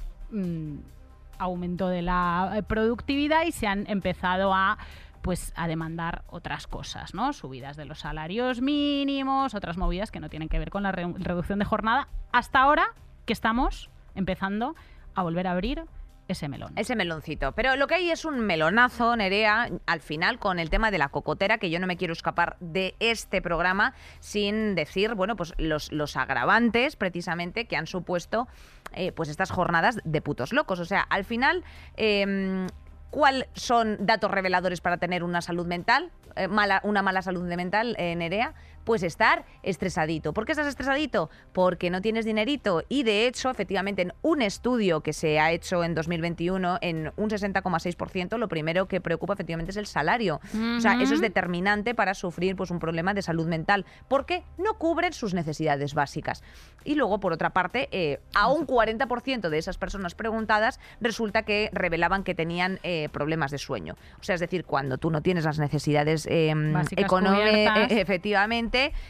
Aumento 1.42 1.88
de 1.88 2.02
la 2.02 2.54
eh, 2.56 2.64
productividad 2.64 3.44
y 3.46 3.52
se 3.52 3.68
han 3.68 3.89
empezado 3.89 4.54
a 4.54 4.78
pues 5.22 5.54
a 5.56 5.68
demandar 5.68 6.24
otras 6.30 6.66
cosas, 6.66 7.14
¿no? 7.14 7.32
Subidas 7.34 7.78
de 7.78 7.86
los 7.86 8.00
salarios 8.00 8.60
mínimos, 8.60 9.54
otras 9.54 9.78
movidas 9.78 10.10
que 10.10 10.20
no 10.20 10.30
tienen 10.30 10.50
que 10.50 10.58
ver 10.58 10.72
con 10.72 10.82
la 10.82 10.92
re- 10.92 11.14
reducción 11.18 11.60
de 11.60 11.66
jornada, 11.66 12.08
hasta 12.32 12.60
ahora 12.62 12.88
que 13.28 13.34
estamos 13.34 13.92
empezando 14.16 14.76
a 15.14 15.22
volver 15.22 15.46
a 15.46 15.52
abrir 15.52 15.84
ese 16.32 16.50
melón. 16.50 16.74
Ese 16.76 16.96
meloncito. 16.96 17.52
Pero 17.54 17.76
lo 17.76 17.88
que 17.88 17.96
hay 17.96 18.12
es 18.12 18.26
un 18.26 18.40
melonazo, 18.40 19.16
Nerea, 19.16 19.70
al 19.86 20.02
final 20.02 20.40
con 20.40 20.60
el 20.60 20.70
tema 20.70 20.92
de 20.92 20.98
la 20.98 21.10
cocotera, 21.10 21.58
que 21.58 21.70
yo 21.70 21.80
no 21.80 21.88
me 21.88 21.98
quiero 21.98 22.14
escapar 22.14 22.58
de 22.60 22.96
este 23.00 23.42
programa 23.42 23.94
sin 24.20 24.76
decir, 24.76 25.16
bueno, 25.16 25.36
pues 25.36 25.54
los, 25.58 25.92
los 25.92 26.18
agravantes 26.18 26.96
precisamente 26.96 27.66
que 27.66 27.78
han 27.78 27.88
supuesto 27.88 28.48
eh, 28.94 29.12
pues 29.12 29.30
estas 29.30 29.52
jornadas 29.52 30.00
de 30.04 30.22
putos 30.22 30.54
locos. 30.54 30.80
O 30.80 30.86
sea, 30.86 31.02
al 31.02 31.24
final, 31.26 31.64
eh, 31.98 32.68
¿cuáles 33.10 33.48
son 33.54 33.98
datos 34.00 34.32
reveladores 34.32 34.82
para 34.82 34.98
tener 34.98 35.24
una 35.24 35.42
salud 35.42 35.68
mental? 35.68 36.12
Eh, 36.36 36.48
mala, 36.48 36.82
una 36.84 37.02
mala 37.02 37.22
salud 37.22 37.44
mental, 37.44 37.96
eh, 37.98 38.16
Nerea, 38.16 38.54
pues 38.84 39.04
estar 39.04 39.46
estresadito. 39.64 40.34
¿Por 40.34 40.46
qué 40.46 40.54
estás 40.54 40.68
estresadito? 40.68 41.30
Porque 41.54 41.90
no 41.90 42.02
tienes 42.02 42.26
dinerito. 42.26 42.84
Y 42.90 43.04
de 43.04 43.28
hecho, 43.28 43.50
efectivamente, 43.50 44.02
en 44.02 44.14
un 44.22 44.42
estudio 44.42 45.02
que 45.02 45.14
se 45.14 45.40
ha 45.40 45.52
hecho 45.52 45.84
en 45.84 45.96
2021, 45.96 46.80
en 46.82 47.12
un 47.16 47.30
60,6%, 47.30 48.38
lo 48.38 48.48
primero 48.48 48.88
que 48.88 49.02
preocupa 49.02 49.34
efectivamente 49.34 49.72
es 49.72 49.78
el 49.78 49.88
salario. 49.88 50.40
O 50.78 50.82
sea, 50.82 51.02
eso 51.02 51.14
es 51.14 51.22
determinante 51.22 51.96
para 51.96 52.14
sufrir 52.14 52.56
pues, 52.56 52.72
un 52.72 52.80
problema 52.80 53.14
de 53.14 53.22
salud 53.22 53.48
mental, 53.48 53.86
porque 54.08 54.44
no 54.58 54.78
cubren 54.78 55.14
sus 55.14 55.34
necesidades 55.34 55.94
básicas. 55.94 56.44
Y 56.84 56.96
luego, 56.96 57.20
por 57.20 57.34
otra 57.34 57.52
parte, 57.52 57.90
eh, 57.92 58.20
a 58.34 58.52
un 58.52 58.66
40% 58.66 59.50
de 59.50 59.58
esas 59.58 59.78
personas 59.78 60.16
preguntadas 60.16 60.80
resulta 61.00 61.44
que 61.44 61.70
revelaban 61.74 62.24
que 62.24 62.36
tenían 62.36 62.80
eh, 62.84 63.10
problemas 63.12 63.52
de 63.52 63.58
sueño. 63.58 63.96
O 64.20 64.24
sea, 64.24 64.36
es 64.36 64.42
decir, 64.42 64.66
cuando 64.66 64.98
tú 64.98 65.12
no 65.12 65.22
tienes 65.22 65.46
las 65.46 65.60
necesidades 65.60 66.26
eh, 66.26 66.54
económicas, 66.98 67.92
cubiertas. 67.92 67.92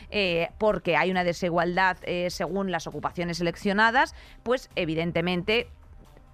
Eh, 0.09 0.49
porque 0.57 0.95
hay 0.97 1.12
una 1.12 1.24
desigualdad 1.24 1.97
eh, 2.03 2.30
según 2.30 2.72
las 2.72 2.88
ocupaciones 2.88 3.38
seleccionadas, 3.38 4.16
pues 4.43 4.70
evidentemente 4.76 5.70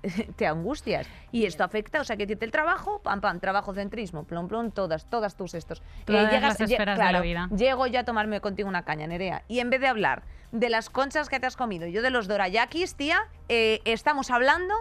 te 0.36 0.46
angustias. 0.48 1.08
Y 1.32 1.46
esto 1.46 1.64
afecta, 1.64 2.00
o 2.02 2.04
sea, 2.04 2.16
que 2.16 2.26
decirte 2.26 2.46
el 2.46 2.52
trabajo, 2.52 3.02
pam, 3.02 3.20
pam, 3.22 3.40
trabajo 3.40 3.74
centrismo, 3.74 4.24
plom, 4.24 4.48
plom, 4.48 4.72
todas, 4.72 5.10
todas 5.10 5.36
tus 5.36 5.54
estos. 5.54 5.82
Todas 6.06 6.32
las 6.42 6.60
lle- 6.60 6.72
esferas 6.74 6.98
de 6.98 7.04
la 7.04 7.22
vida. 7.22 7.50
Llego 7.56 7.88
yo 7.88 8.00
a 8.00 8.04
tomarme 8.04 8.40
contigo 8.40 8.70
una 8.70 8.84
caña, 8.86 9.08
Nerea, 9.08 9.44
y 9.48 9.60
en 9.60 9.70
vez 9.70 9.82
de 9.82 9.88
hablar 9.88 10.24
de 10.52 10.70
las 10.70 10.90
conchas 10.90 11.28
que 11.30 11.40
te 11.40 11.46
has 11.48 11.58
comido, 11.58 11.88
yo 11.88 12.02
de 12.02 12.10
los 12.10 12.28
dorayakis, 12.28 12.96
tía, 12.96 13.20
eh, 13.50 13.82
estamos 13.86 14.30
hablando 14.32 14.74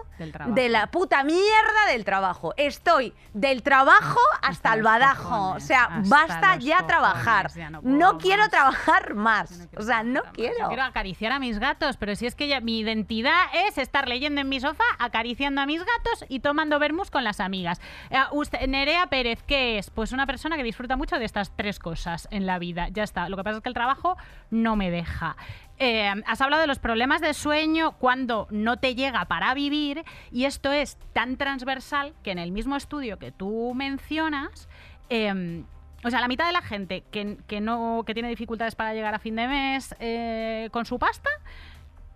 de 0.47 0.69
la 0.69 0.87
puta 0.87 1.23
mierda 1.23 1.85
del 1.89 2.03
trabajo. 2.03 2.53
Estoy 2.57 3.13
del 3.33 3.63
trabajo 3.63 4.19
hasta, 4.41 4.73
el 4.73 4.83
badajo. 4.83 5.29
cojones, 5.29 5.63
o 5.63 5.67
sea, 5.67 6.01
basta 6.05 6.55
ya 6.57 6.77
cojones, 6.77 6.87
trabajar. 6.87 7.51
ya 7.53 7.69
no 7.69 8.17
quiero 8.17 8.43
más. 8.43 8.49
trabajar 8.49 9.13
más. 9.13 9.69
o 9.77 9.81
sea, 9.81 10.03
no 10.03 10.23
quiero. 10.33 10.55
Yo 10.59 10.67
quiero 10.67 10.83
acariciar 10.83 11.31
a 11.31 11.39
mis 11.39 11.59
gatos, 11.59 11.97
pero 11.97 12.15
si 12.15 12.25
es 12.25 12.35
que 12.35 12.47
ya, 12.47 12.59
mi 12.59 12.79
identidad 12.79 13.43
es 13.67 13.77
estar 13.77 14.07
leyendo 14.07 14.41
en 14.41 14.49
mi 14.49 14.59
sofá, 14.59 14.83
acariciando 14.99 15.61
a 15.61 15.65
mis 15.65 15.79
gatos 15.79 16.25
y 16.29 16.39
tomando 16.39 16.79
vermús 16.79 17.11
con 17.11 17.23
las 17.23 17.39
amigas. 17.39 17.79
Eh, 18.09 18.17
usted, 18.31 18.67
Nerea 18.67 19.07
Pérez, 19.07 19.43
¿qué 19.43 19.77
es? 19.77 19.89
Pues 19.89 20.11
una 20.11 20.25
persona 20.25 20.57
que 20.57 20.63
disfruta 20.63 20.95
mucho 20.97 21.19
de 21.19 21.25
estas 21.25 21.55
tres 21.55 21.79
cosas 21.79 22.27
en 22.31 22.45
la 22.45 22.59
vida. 22.59 22.89
Ya 22.89 23.03
está. 23.03 23.29
Lo 23.29 23.37
que 23.37 23.43
pasa 23.43 23.57
es 23.57 23.63
que 23.63 23.69
el 23.69 23.75
trabajo 23.75 24.17
no 24.49 24.75
me 24.75 24.91
deja. 24.91 25.35
Eh, 25.79 26.11
has 26.25 26.41
hablado 26.41 26.61
de 26.61 26.67
los 26.67 26.79
problemas 26.79 27.21
de 27.21 27.33
sueño 27.35 27.91
cuando 27.99 28.47
no 28.49 28.77
te 28.77 28.95
llega 28.95 29.25
para 29.25 29.53
vivir 29.53 30.03
y 30.31 30.45
esto 30.45 30.71
es 30.71 30.97
tan 31.13 31.37
transversal 31.37 32.13
que 32.23 32.31
en 32.31 32.39
el 32.39 32.51
mismo 32.51 32.75
estudio 32.75 33.19
que 33.19 33.31
tú 33.31 33.73
mencionas, 33.75 34.67
eh, 35.09 35.63
o 36.03 36.09
sea, 36.09 36.19
la 36.19 36.27
mitad 36.27 36.47
de 36.47 36.53
la 36.53 36.61
gente 36.63 37.03
que, 37.11 37.37
que 37.47 37.61
no, 37.61 38.03
que 38.07 38.13
tiene 38.13 38.29
dificultades 38.29 38.73
para 38.75 38.93
llegar 38.93 39.13
a 39.13 39.19
fin 39.19 39.35
de 39.35 39.47
mes 39.47 39.95
eh, 39.99 40.69
con 40.71 40.85
su 40.85 40.97
pasta 40.97 41.29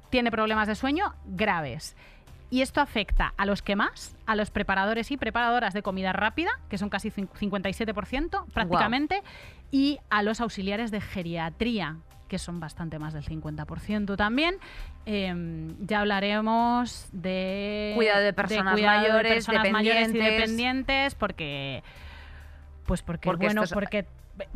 tiene 0.10 0.32
problemas 0.32 0.68
de 0.68 0.76
sueño 0.76 1.14
graves. 1.26 1.96
Y 2.50 2.62
esto 2.64 2.82
afecta 2.82 3.34
a 3.38 3.46
los 3.46 3.62
que 3.62 3.78
más, 3.78 4.18
a 4.26 4.36
los 4.36 4.52
preparadores 4.52 5.10
y 5.12 5.18
preparadoras 5.18 5.74
de 5.74 5.82
comida 5.84 6.12
rápida, 6.12 6.52
que 6.70 6.78
son 6.78 6.90
casi 6.90 7.10
cin- 7.10 7.30
57% 7.30 8.46
prácticamente, 8.54 9.24
y 9.72 10.00
a 10.10 10.22
los 10.22 10.42
auxiliares 10.42 10.92
de 10.92 11.00
geriatría, 11.00 11.98
que 12.32 12.40
son 12.40 12.62
bastante 12.62 12.98
más 12.98 13.14
del 13.14 13.26
50% 13.26 14.16
también. 14.16 14.56
Eh, 15.06 15.74
ya 15.82 16.00
hablaremos 16.00 17.10
de 17.12 17.92
Cuidado 17.94 18.24
de 18.24 18.32
personas 18.32 18.74
cuidado 18.74 19.02
de 19.02 19.10
mayores, 19.10 19.34
personas 19.34 19.70
mayores 19.70 20.10
y 20.16 20.18
dependientes. 20.18 21.14
porque 21.16 21.84
Pues 22.86 23.02
porque, 23.02 23.28
Porque 23.28 23.48
bueno, 23.48 23.64
porque, 23.74 24.06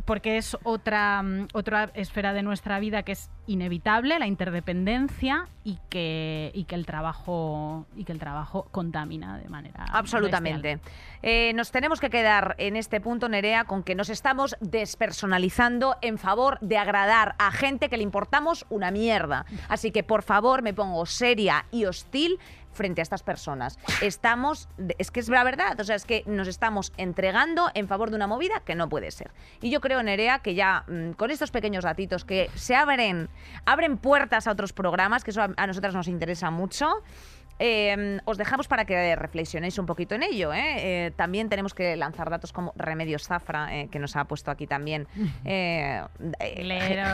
porque 0.04 0.36
es 0.36 0.56
otra, 0.62 1.22
mm, 1.22 1.48
otra 1.52 1.90
esfera 1.94 2.32
de 2.32 2.42
nuestra 2.42 2.78
vida 2.78 3.02
que 3.02 3.12
es 3.12 3.30
inevitable, 3.46 4.18
la 4.18 4.26
interdependencia 4.26 5.48
y 5.64 5.78
que, 5.88 6.50
y 6.54 6.64
que 6.64 6.74
el 6.74 6.86
trabajo 6.86 7.86
y 7.96 8.04
que 8.04 8.12
el 8.12 8.18
trabajo 8.18 8.66
contamina 8.70 9.38
de 9.38 9.48
manera 9.48 9.84
Absolutamente. 9.92 10.80
Eh, 11.22 11.52
nos 11.54 11.70
tenemos 11.70 12.00
que 12.00 12.10
quedar 12.10 12.54
en 12.58 12.76
este 12.76 13.00
punto, 13.00 13.28
Nerea, 13.28 13.64
con 13.64 13.82
que 13.82 13.94
nos 13.94 14.08
estamos 14.08 14.56
despersonalizando 14.60 15.96
en 16.02 16.18
favor 16.18 16.58
de 16.60 16.78
agradar 16.78 17.34
a 17.38 17.50
gente 17.50 17.88
que 17.88 17.96
le 17.96 18.02
importamos 18.02 18.66
una 18.68 18.90
mierda. 18.90 19.46
Así 19.68 19.90
que, 19.90 20.02
por 20.02 20.22
favor, 20.22 20.62
me 20.62 20.74
pongo 20.74 21.06
seria 21.06 21.66
y 21.70 21.84
hostil 21.84 22.38
frente 22.76 23.00
a 23.00 23.02
estas 23.02 23.22
personas. 23.22 23.78
Estamos, 24.02 24.68
es 24.98 25.10
que 25.10 25.20
es 25.20 25.28
la 25.28 25.42
verdad, 25.42 25.78
o 25.80 25.84
sea, 25.84 25.96
es 25.96 26.04
que 26.04 26.22
nos 26.26 26.46
estamos 26.46 26.92
entregando 26.96 27.70
en 27.74 27.88
favor 27.88 28.10
de 28.10 28.16
una 28.16 28.26
movida 28.26 28.60
que 28.60 28.74
no 28.74 28.88
puede 28.88 29.10
ser. 29.10 29.32
Y 29.60 29.70
yo 29.70 29.80
creo, 29.80 30.02
Nerea, 30.02 30.38
que 30.38 30.54
ya 30.54 30.84
mm, 30.86 31.12
con 31.12 31.30
estos 31.30 31.50
pequeños 31.50 31.84
datitos 31.84 32.24
que 32.24 32.50
se 32.54 32.76
abren, 32.76 33.28
abren 33.64 33.98
puertas 33.98 34.46
a 34.46 34.52
otros 34.52 34.72
programas, 34.72 35.24
que 35.24 35.30
eso 35.30 35.42
a, 35.42 35.50
a 35.56 35.66
nosotras 35.66 35.94
nos 35.94 36.08
interesa 36.08 36.50
mucho. 36.50 37.02
Eh, 37.58 38.20
os 38.24 38.36
dejamos 38.36 38.68
para 38.68 38.84
que 38.84 39.16
reflexionéis 39.16 39.78
un 39.78 39.86
poquito 39.86 40.14
en 40.14 40.22
ello. 40.22 40.52
¿eh? 40.52 41.06
Eh, 41.06 41.10
también 41.16 41.48
tenemos 41.48 41.74
que 41.74 41.96
lanzar 41.96 42.28
datos 42.30 42.52
como 42.52 42.72
Remedios 42.76 43.26
Zafra, 43.26 43.74
eh, 43.74 43.88
que 43.90 43.98
nos 43.98 44.16
ha 44.16 44.24
puesto 44.24 44.50
aquí 44.50 44.66
también. 44.66 45.06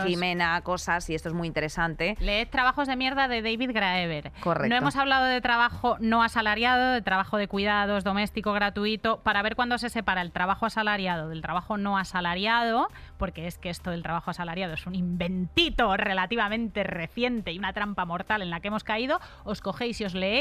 Jimena, 0.07 0.61
cosas, 0.62 1.09
y 1.11 1.14
esto 1.14 1.28
es 1.28 1.34
muy 1.34 1.47
interesante. 1.47 2.16
Leed 2.20 2.49
Trabajos 2.49 2.88
de 2.88 2.97
mierda 2.97 3.28
de 3.28 3.43
David 3.43 3.70
Graeber. 3.72 4.32
Correcto. 4.40 4.68
No 4.68 4.76
hemos 4.76 4.97
hablado 4.97 5.26
de 5.26 5.40
trabajo 5.40 5.97
no 6.01 6.22
asalariado, 6.22 6.93
de 6.93 7.03
trabajo 7.03 7.36
de 7.36 7.49
cuidados, 7.49 8.05
doméstico, 8.05 8.53
gratuito, 8.53 9.20
para 9.22 9.43
ver 9.43 9.57
cuándo 9.57 9.78
se 9.78 9.88
separa 9.88 10.22
el 10.22 10.32
trabajo 10.32 10.66
asalariado 10.66 11.28
del 11.28 11.43
trabajo 11.43 11.76
no 11.76 11.99
asalariado, 11.99 12.88
porque 13.16 13.47
es 13.47 13.59
que 13.59 13.70
esto 13.70 13.90
del 13.90 14.03
trabajo 14.03 14.30
asalariado 14.30 14.74
es 14.74 14.86
un 14.86 14.95
inventito 14.95 15.97
relativamente 15.97 16.82
reciente 16.82 17.53
y 17.53 17.59
una 17.59 17.72
trampa 17.72 18.05
mortal 18.05 18.43
en 18.43 18.51
la 18.51 18.61
que 18.61 18.68
hemos 18.68 18.84
caído. 18.84 19.20
Os 19.45 19.61
cogéis 19.61 20.01
y 20.01 20.05
os 20.05 20.14
leéis 20.14 20.32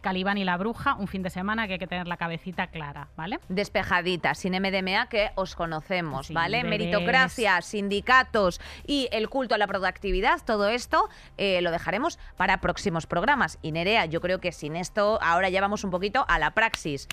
Calibán 0.00 0.36
y 0.36 0.42
la 0.44 0.56
bruja 0.56 0.94
un 0.94 1.06
fin 1.06 1.22
de 1.22 1.30
semana 1.30 1.68
que 1.68 1.74
hay 1.74 1.78
que 1.78 1.86
tener 1.86 2.08
la 2.08 2.16
cabecita 2.16 2.66
clara, 2.66 3.06
¿vale? 3.16 3.38
Despejadita, 3.48 4.34
sin 4.34 4.52
MDMA, 4.54 5.08
que 5.08 5.30
os 5.36 5.54
conocemos, 5.54 6.26
Sí, 6.26 6.34
¿vale? 6.34 6.64
bebés. 6.64 6.70
Meritocracia, 6.70 7.62
sindicatos 7.62 8.60
y 8.84 9.08
el 9.12 9.28
culto 9.28 9.54
a 9.54 9.58
la 9.58 9.68
productividad, 9.68 10.40
todo 10.44 10.68
esto 10.68 11.08
eh, 11.38 11.60
lo 11.62 11.70
dejaremos 11.70 12.18
para 12.36 12.60
próximos 12.60 13.06
programas. 13.06 13.60
Y 13.62 13.70
Nerea, 13.70 14.06
yo 14.06 14.20
creo 14.20 14.40
que 14.40 14.50
sin 14.50 14.74
esto, 14.74 15.20
ahora 15.22 15.50
ya 15.50 15.60
vamos 15.60 15.84
un 15.84 15.92
poquito 15.92 16.24
a 16.26 16.40
la 16.40 16.50
praxis. 16.50 17.06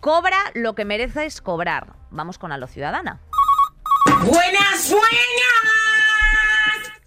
Cobra 0.00 0.36
lo 0.54 0.74
que 0.74 0.84
mereces 0.84 1.40
cobrar. 1.40 1.94
Vamos 2.10 2.36
con 2.36 2.52
a 2.52 2.58
lo 2.58 2.66
ciudadana. 2.66 3.20
¡Buenas, 4.26 4.90
buenas! 4.90 5.99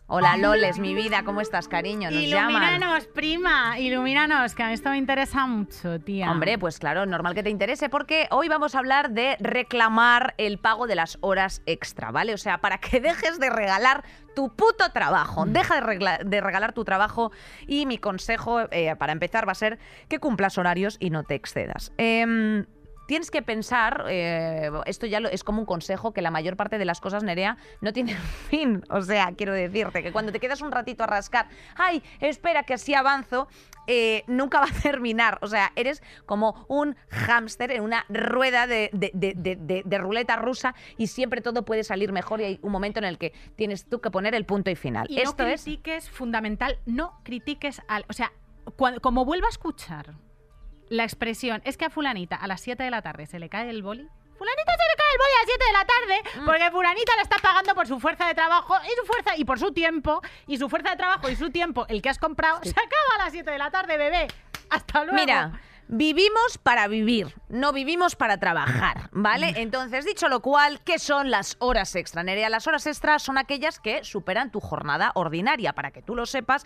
Hola 0.06 0.36
Loles, 0.38 0.80
mi 0.80 0.94
vida, 0.94 1.24
¿cómo 1.24 1.40
estás, 1.42 1.68
cariño? 1.68 2.12
Nos 2.12 2.22
llaman. 2.30 2.52
Ilumínanos, 2.62 3.08
prima, 3.08 3.80
ilumínanos, 3.80 4.54
que 4.54 4.62
a 4.62 4.68
mí 4.68 4.74
esto 4.74 4.90
me 4.90 4.98
interesa 4.98 5.48
mucho, 5.48 6.00
tía. 6.02 6.30
Hombre, 6.30 6.60
pues 6.60 6.78
claro, 6.78 7.06
normal 7.06 7.34
que 7.34 7.42
te 7.42 7.50
interese 7.50 7.90
porque 7.90 8.28
hoy 8.30 8.50
vamos 8.50 8.76
a 8.76 8.80
hablar 8.80 9.12
de 9.12 9.38
reclamar 9.40 10.36
el 10.38 10.60
pago 10.60 10.88
de 10.88 10.96
las 10.96 11.18
horas 11.22 11.64
extra, 11.66 12.12
¿vale? 12.12 12.34
O 12.34 12.38
sea, 12.38 12.60
para 12.60 12.78
que 12.80 13.00
dejes 13.02 13.40
de 13.40 13.50
regalar 13.50 14.04
tu 14.36 14.50
puto 14.56 14.92
trabajo. 14.94 15.46
Deja 15.46 15.76
de, 15.76 15.82
regla- 15.82 16.20
de 16.24 16.42
regalar 16.42 16.74
tu 16.74 16.84
trabajo 16.84 17.32
y 17.66 17.86
mi 17.86 17.98
consejo 17.98 18.62
eh, 18.72 18.96
para 18.98 19.14
empezar 19.14 19.48
va 19.48 19.54
a 19.54 19.56
ser 19.56 19.80
que 20.10 20.20
cumplas 20.20 20.58
horarios 20.58 20.98
y 21.00 21.10
no 21.12 21.24
te 21.24 21.36
excedas. 21.36 21.94
Em, 21.98 22.66
Tienes 23.14 23.30
que 23.30 23.44
pensar, 23.44 24.06
eh, 24.10 24.72
esto 24.88 25.06
ya 25.06 25.20
lo- 25.20 25.30
es 25.30 25.44
como 25.44 25.60
un 25.60 25.68
consejo, 25.68 26.14
que 26.14 26.24
la 26.24 26.32
mayor 26.32 26.58
parte 26.58 26.80
de 26.80 26.86
las 26.86 27.00
cosas, 27.00 27.22
Nerea, 27.24 27.58
no 27.80 27.94
tienen 27.94 28.18
fin. 28.50 28.82
O 28.90 29.04
sea, 29.04 29.34
quiero 29.38 29.54
decirte 29.54 30.02
que 30.02 30.12
cuando 30.12 30.32
te 30.32 30.40
quedas 30.40 30.62
un 30.62 30.72
ratito 30.72 31.04
a 31.04 31.06
rascar, 31.06 31.48
ay, 31.76 32.02
espera 32.22 32.64
que 32.64 32.74
así 32.74 32.96
avanzo, 32.96 33.48
eh, 33.86 34.24
nunca 34.26 34.60
va 34.62 34.66
a 34.66 34.82
terminar. 34.82 35.38
O 35.44 35.48
sea, 35.48 35.72
eres 35.76 36.02
como 36.26 36.66
un 36.68 36.96
hámster 37.10 37.70
en 37.70 37.84
una 37.84 38.04
rueda 38.10 38.66
de, 38.66 38.90
de- 38.94 39.98
ruleta 40.00 40.36
rusa 40.36 40.74
y 40.98 41.06
siempre 41.06 41.42
todo 41.42 41.66
puede 41.66 41.84
salir 41.84 42.12
mejor 42.12 42.42
y 42.42 42.46
hay 42.46 42.60
un 42.64 42.72
momento 42.72 42.98
en 42.98 43.06
el 43.06 43.20
que 43.20 43.32
tienes 43.56 43.86
tú 43.86 44.02
que 44.02 44.10
poner 44.10 44.34
el 44.34 44.48
punto 44.48 44.72
y 44.72 44.76
final. 44.76 45.06
Y 45.08 45.20
Esto 45.20 45.44
no 45.44 45.50
es... 45.50 45.62
critiques, 45.62 46.10
fundamental, 46.10 46.80
no 46.88 47.20
critiques 47.24 47.80
al. 47.88 48.06
O 48.10 48.14
sea, 48.14 48.32
cuan- 48.76 49.00
como 49.00 49.24
vuelva 49.24 49.46
a 49.46 49.52
escuchar 49.52 50.16
la 50.94 51.04
expresión, 51.04 51.62
es 51.66 51.78
que 51.78 51.86
a 51.86 51.90
Fulanita 51.90 52.36
a 52.36 52.48
las 52.48 52.62
7 52.62 52.84
de 52.84 52.90
la 52.92 53.02
tarde 53.02 53.26
se 53.26 53.40
le 53.40 53.50
cae 53.50 53.70
el 53.70 53.82
boli. 53.84 54.08
Fulanita 54.38 54.72
se 54.74 54.84
le 54.90 54.96
cae 54.98 55.12
el 55.12 55.18
boli 55.18 55.32
a 55.32 55.40
las 55.40 55.46
7 55.46 55.66
de 55.66 55.74
la 55.74 55.86
tarde 55.86 56.40
Mm. 56.42 56.46
porque 56.46 56.72
Fulanita 56.72 57.16
le 57.16 57.22
está 57.24 57.38
pagando 57.38 57.76
por 57.76 57.88
su 57.88 58.00
fuerza 58.00 58.28
de 58.28 58.34
trabajo 58.36 58.76
y 58.86 59.00
su 59.00 59.06
fuerza 59.06 59.36
y 59.38 59.46
por 59.46 59.60
su 59.60 59.72
tiempo 59.74 60.22
y 60.48 60.58
su 60.58 60.70
fuerza 60.70 60.92
de 60.92 60.98
trabajo 60.98 61.30
y 61.30 61.36
su 61.36 61.50
tiempo, 61.50 61.86
el 61.90 62.02
que 62.02 62.10
has 62.10 62.20
comprado, 62.20 62.60
se 62.64 62.72
acaba 62.72 63.16
a 63.20 63.24
las 63.26 63.32
7 63.32 63.50
de 63.50 63.58
la 63.58 63.72
tarde, 63.72 63.98
bebé. 63.98 64.28
Hasta 64.70 65.04
luego. 65.04 65.16
Mira, 65.16 65.60
vivimos 65.88 66.58
para 66.62 66.88
vivir, 66.88 67.34
no 67.50 67.72
vivimos 67.74 68.16
para 68.16 68.38
trabajar, 68.40 69.10
¿vale? 69.12 69.54
Entonces, 69.58 70.06
dicho 70.06 70.28
lo 70.30 70.42
cual, 70.42 70.82
¿qué 70.84 70.98
son 71.00 71.30
las 71.30 71.56
horas 71.60 71.96
extra, 71.96 72.24
Nerea? 72.24 72.50
Las 72.50 72.68
horas 72.68 72.86
extras 72.88 73.22
son 73.22 73.38
aquellas 73.38 73.80
que 73.80 74.04
superan 74.04 74.52
tu 74.52 74.60
jornada 74.60 75.12
ordinaria. 75.16 75.74
Para 75.74 75.92
que 75.92 76.02
tú 76.02 76.16
lo 76.16 76.26
sepas, 76.26 76.66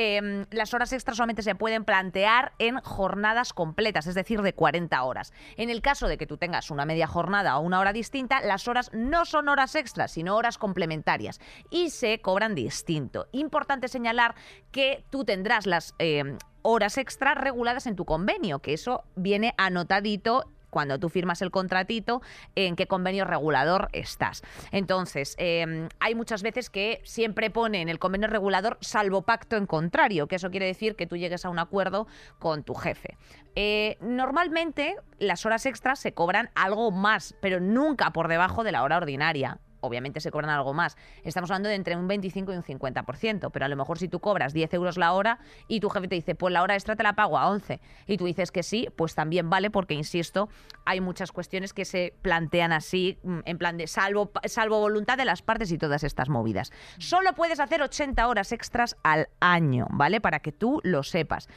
em, 0.00 0.46
las 0.52 0.74
horas 0.74 0.92
extras 0.92 1.16
solamente 1.16 1.42
se 1.42 1.56
pueden 1.56 1.84
plantear 1.84 2.52
en 2.60 2.80
jornadas 2.80 3.52
completas, 3.52 4.06
es 4.06 4.14
decir, 4.14 4.42
de 4.42 4.52
40 4.52 5.02
horas. 5.02 5.32
En 5.56 5.70
el 5.70 5.82
caso 5.82 6.06
de 6.06 6.16
que 6.16 6.26
tú 6.26 6.36
tengas 6.36 6.70
una 6.70 6.84
media 6.84 7.08
jornada 7.08 7.58
o 7.58 7.62
una 7.62 7.80
hora 7.80 7.92
distinta, 7.92 8.40
las 8.40 8.68
horas 8.68 8.90
no 8.92 9.24
son 9.24 9.48
horas 9.48 9.74
extras, 9.74 10.12
sino 10.12 10.36
horas 10.36 10.56
complementarias 10.56 11.40
y 11.68 11.90
se 11.90 12.20
cobran 12.20 12.54
distinto. 12.54 13.26
Importante 13.32 13.88
señalar 13.88 14.36
que 14.70 15.04
tú 15.10 15.24
tendrás 15.24 15.66
las 15.66 15.96
em, 15.98 16.38
horas 16.62 16.96
extra 16.96 17.34
reguladas 17.34 17.88
en 17.88 17.96
tu 17.96 18.04
convenio, 18.04 18.60
que 18.60 18.74
eso 18.74 19.02
viene 19.16 19.52
anotadito 19.58 20.44
cuando 20.70 20.98
tú 20.98 21.08
firmas 21.08 21.42
el 21.42 21.50
contratito, 21.50 22.22
en 22.54 22.76
qué 22.76 22.86
convenio 22.86 23.24
regulador 23.24 23.88
estás. 23.92 24.42
Entonces, 24.72 25.34
eh, 25.38 25.88
hay 26.00 26.14
muchas 26.14 26.42
veces 26.42 26.70
que 26.70 27.00
siempre 27.04 27.50
pone 27.50 27.80
en 27.80 27.88
el 27.88 27.98
convenio 27.98 28.28
regulador 28.28 28.78
salvo 28.80 29.22
pacto 29.22 29.56
en 29.56 29.66
contrario, 29.66 30.26
que 30.26 30.36
eso 30.36 30.50
quiere 30.50 30.66
decir 30.66 30.96
que 30.96 31.06
tú 31.06 31.16
llegues 31.16 31.44
a 31.44 31.50
un 31.50 31.58
acuerdo 31.58 32.06
con 32.38 32.62
tu 32.64 32.74
jefe. 32.74 33.16
Eh, 33.54 33.96
normalmente 34.00 34.96
las 35.18 35.44
horas 35.46 35.66
extras 35.66 35.98
se 35.98 36.12
cobran 36.12 36.50
algo 36.54 36.90
más, 36.90 37.34
pero 37.40 37.60
nunca 37.60 38.12
por 38.12 38.28
debajo 38.28 38.64
de 38.64 38.72
la 38.72 38.82
hora 38.82 38.98
ordinaria 38.98 39.58
obviamente 39.80 40.20
se 40.20 40.30
cobran 40.30 40.50
algo 40.50 40.74
más. 40.74 40.96
Estamos 41.24 41.50
hablando 41.50 41.68
de 41.68 41.74
entre 41.74 41.96
un 41.96 42.08
25 42.08 42.52
y 42.52 42.56
un 42.56 42.62
50%, 42.62 43.50
pero 43.52 43.64
a 43.64 43.68
lo 43.68 43.76
mejor 43.76 43.98
si 43.98 44.08
tú 44.08 44.20
cobras 44.20 44.52
10 44.52 44.74
euros 44.74 44.98
la 44.98 45.12
hora 45.12 45.38
y 45.66 45.80
tu 45.80 45.88
jefe 45.90 46.08
te 46.08 46.14
dice, 46.14 46.34
pues 46.34 46.52
la 46.52 46.62
hora 46.62 46.74
extra 46.74 46.96
te 46.96 47.02
la 47.02 47.14
pago 47.14 47.38
a 47.38 47.48
11, 47.48 47.80
y 48.06 48.16
tú 48.16 48.26
dices 48.26 48.50
que 48.50 48.62
sí, 48.62 48.88
pues 48.96 49.14
también 49.14 49.50
vale, 49.50 49.70
porque 49.70 49.94
insisto, 49.94 50.48
hay 50.84 51.00
muchas 51.00 51.32
cuestiones 51.32 51.72
que 51.72 51.84
se 51.84 52.14
plantean 52.22 52.72
así, 52.72 53.18
mm, 53.22 53.40
en 53.44 53.58
plan 53.58 53.76
de 53.76 53.86
salvo, 53.86 54.30
salvo 54.44 54.80
voluntad 54.80 55.16
de 55.16 55.24
las 55.24 55.42
partes 55.42 55.72
y 55.72 55.78
todas 55.78 56.04
estas 56.04 56.28
movidas. 56.28 56.72
Solo 56.98 57.32
puedes 57.34 57.60
hacer 57.60 57.82
80 57.82 58.26
horas 58.28 58.52
extras 58.52 58.96
al 59.02 59.28
año, 59.40 59.86
¿vale? 59.90 60.20
Para 60.20 60.40
que 60.40 60.52
tú 60.52 60.80
lo 60.84 61.02
sepas. 61.02 61.48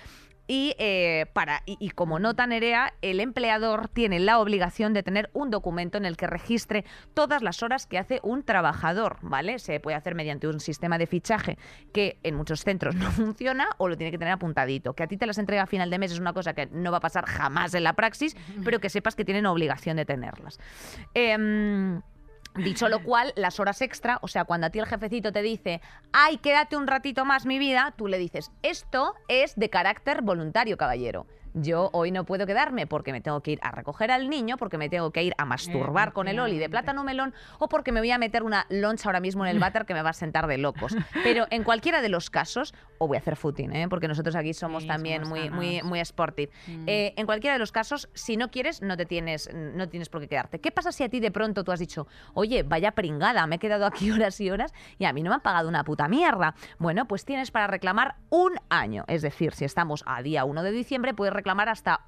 Y, 0.47 0.75
eh, 0.79 1.27
para, 1.33 1.63
y, 1.65 1.77
y 1.79 1.91
como 1.91 2.19
nota 2.19 2.45
Nerea, 2.47 2.93
el 3.01 3.19
empleador 3.19 3.87
tiene 3.87 4.19
la 4.19 4.39
obligación 4.39 4.93
de 4.93 5.03
tener 5.03 5.29
un 5.33 5.49
documento 5.49 5.97
en 5.97 6.05
el 6.05 6.17
que 6.17 6.27
registre 6.27 6.83
todas 7.13 7.41
las 7.41 7.63
horas 7.63 7.87
que 7.87 7.97
hace 7.97 8.19
un 8.23 8.43
trabajador, 8.43 9.17
¿vale? 9.21 9.59
Se 9.59 9.79
puede 9.79 9.95
hacer 9.95 10.15
mediante 10.15 10.47
un 10.47 10.59
sistema 10.59 10.97
de 10.97 11.07
fichaje 11.07 11.57
que 11.93 12.19
en 12.23 12.35
muchos 12.35 12.63
centros 12.63 12.95
no 12.95 13.11
funciona 13.11 13.67
o 13.77 13.87
lo 13.87 13.97
tiene 13.97 14.11
que 14.11 14.17
tener 14.17 14.33
apuntadito. 14.33 14.93
Que 14.93 15.03
a 15.03 15.07
ti 15.07 15.17
te 15.17 15.25
las 15.25 15.37
entrega 15.37 15.63
a 15.63 15.67
final 15.67 15.89
de 15.89 15.99
mes 15.99 16.11
es 16.11 16.19
una 16.19 16.33
cosa 16.33 16.53
que 16.53 16.67
no 16.67 16.91
va 16.91 16.97
a 16.97 17.01
pasar 17.01 17.25
jamás 17.25 17.73
en 17.73 17.83
la 17.83 17.93
praxis, 17.93 18.35
pero 18.63 18.79
que 18.79 18.89
sepas 18.89 19.15
que 19.15 19.25
tienen 19.25 19.45
obligación 19.45 19.97
de 19.97 20.05
tenerlas. 20.05 20.59
Em, 21.13 22.01
Dicho 22.55 22.89
lo 22.89 23.01
cual, 23.01 23.31
las 23.37 23.59
horas 23.59 23.81
extra, 23.81 24.19
o 24.21 24.27
sea, 24.27 24.43
cuando 24.43 24.67
a 24.67 24.69
ti 24.69 24.79
el 24.79 24.85
jefecito 24.85 25.31
te 25.31 25.41
dice, 25.41 25.81
ay, 26.11 26.37
quédate 26.37 26.75
un 26.75 26.85
ratito 26.85 27.23
más 27.23 27.45
mi 27.45 27.59
vida, 27.59 27.93
tú 27.97 28.07
le 28.07 28.17
dices, 28.17 28.51
esto 28.61 29.15
es 29.29 29.55
de 29.55 29.69
carácter 29.69 30.21
voluntario, 30.21 30.77
caballero. 30.77 31.27
Yo 31.53 31.89
hoy 31.93 32.11
no 32.11 32.25
puedo 32.25 32.45
quedarme 32.45 32.87
porque 32.87 33.11
me 33.11 33.21
tengo 33.21 33.41
que 33.41 33.51
ir 33.51 33.59
a 33.61 33.71
recoger 33.71 34.11
al 34.11 34.29
niño, 34.29 34.57
porque 34.57 34.77
me 34.77 34.89
tengo 34.89 35.11
que 35.11 35.23
ir 35.23 35.33
a 35.37 35.45
masturbar 35.45 36.13
con 36.13 36.27
el 36.27 36.39
oli 36.39 36.57
de 36.57 36.69
plátano 36.69 37.03
melón 37.03 37.33
o 37.59 37.67
porque 37.67 37.91
me 37.91 37.99
voy 37.99 38.11
a 38.11 38.17
meter 38.17 38.43
una 38.43 38.65
loncha 38.69 39.09
ahora 39.09 39.19
mismo 39.19 39.45
en 39.45 39.51
el 39.51 39.59
váter 39.59 39.85
que 39.85 39.93
me 39.93 40.01
va 40.01 40.11
a 40.11 40.13
sentar 40.13 40.47
de 40.47 40.57
locos. 40.57 40.95
Pero 41.23 41.45
en 41.49 41.63
cualquiera 41.63 42.01
de 42.01 42.09
los 42.09 42.29
casos, 42.29 42.73
o 42.97 43.07
voy 43.07 43.17
a 43.17 43.19
hacer 43.19 43.35
footing, 43.35 43.75
¿eh? 43.75 43.87
porque 43.89 44.07
nosotros 44.07 44.35
aquí 44.35 44.53
somos 44.53 44.83
Sí, 44.83 44.87
también 44.87 45.25
somos 45.25 45.39
muy, 45.39 45.49
muy, 45.49 45.81
muy 45.83 46.05
sportive. 46.05 46.51
Mm. 46.67 46.83
Eh, 46.87 47.13
en 47.17 47.25
cualquiera 47.25 47.53
de 47.53 47.59
los 47.59 47.71
casos, 47.71 48.09
si 48.13 48.37
no 48.37 48.51
quieres, 48.51 48.81
no 48.81 48.97
te 48.97 49.05
tienes, 49.05 49.49
no 49.53 49.89
tienes 49.89 50.09
por 50.09 50.21
qué 50.21 50.27
quedarte. 50.27 50.59
¿Qué 50.59 50.71
pasa 50.71 50.91
si 50.91 51.03
a 51.03 51.09
ti 51.09 51.19
de 51.19 51.31
pronto 51.31 51.63
tú 51.63 51.71
has 51.71 51.79
dicho, 51.79 52.07
oye, 52.33 52.63
vaya 52.63 52.91
pringada, 52.91 53.45
me 53.47 53.55
he 53.55 53.59
quedado 53.59 53.85
aquí 53.85 54.11
horas 54.11 54.39
y 54.41 54.49
horas 54.49 54.73
y 54.97 55.05
a 55.05 55.13
mí 55.13 55.23
no 55.23 55.29
me 55.29 55.35
han 55.35 55.41
pagado 55.41 55.69
una 55.69 55.83
puta 55.83 56.07
mierda? 56.07 56.55
Bueno, 56.79 57.07
pues 57.07 57.25
tienes 57.25 57.51
para 57.51 57.67
reclamar 57.67 58.15
un 58.29 58.53
año. 58.69 59.03
Es 59.07 59.21
decir, 59.21 59.53
si 59.53 59.65
estamos 59.65 60.03
a 60.05 60.21
día 60.21 60.45
1 60.45 60.63
de 60.63 60.71
diciembre, 60.71 61.13
puedes 61.13 61.33
reclamar 61.41 61.69
hasta 61.69 62.01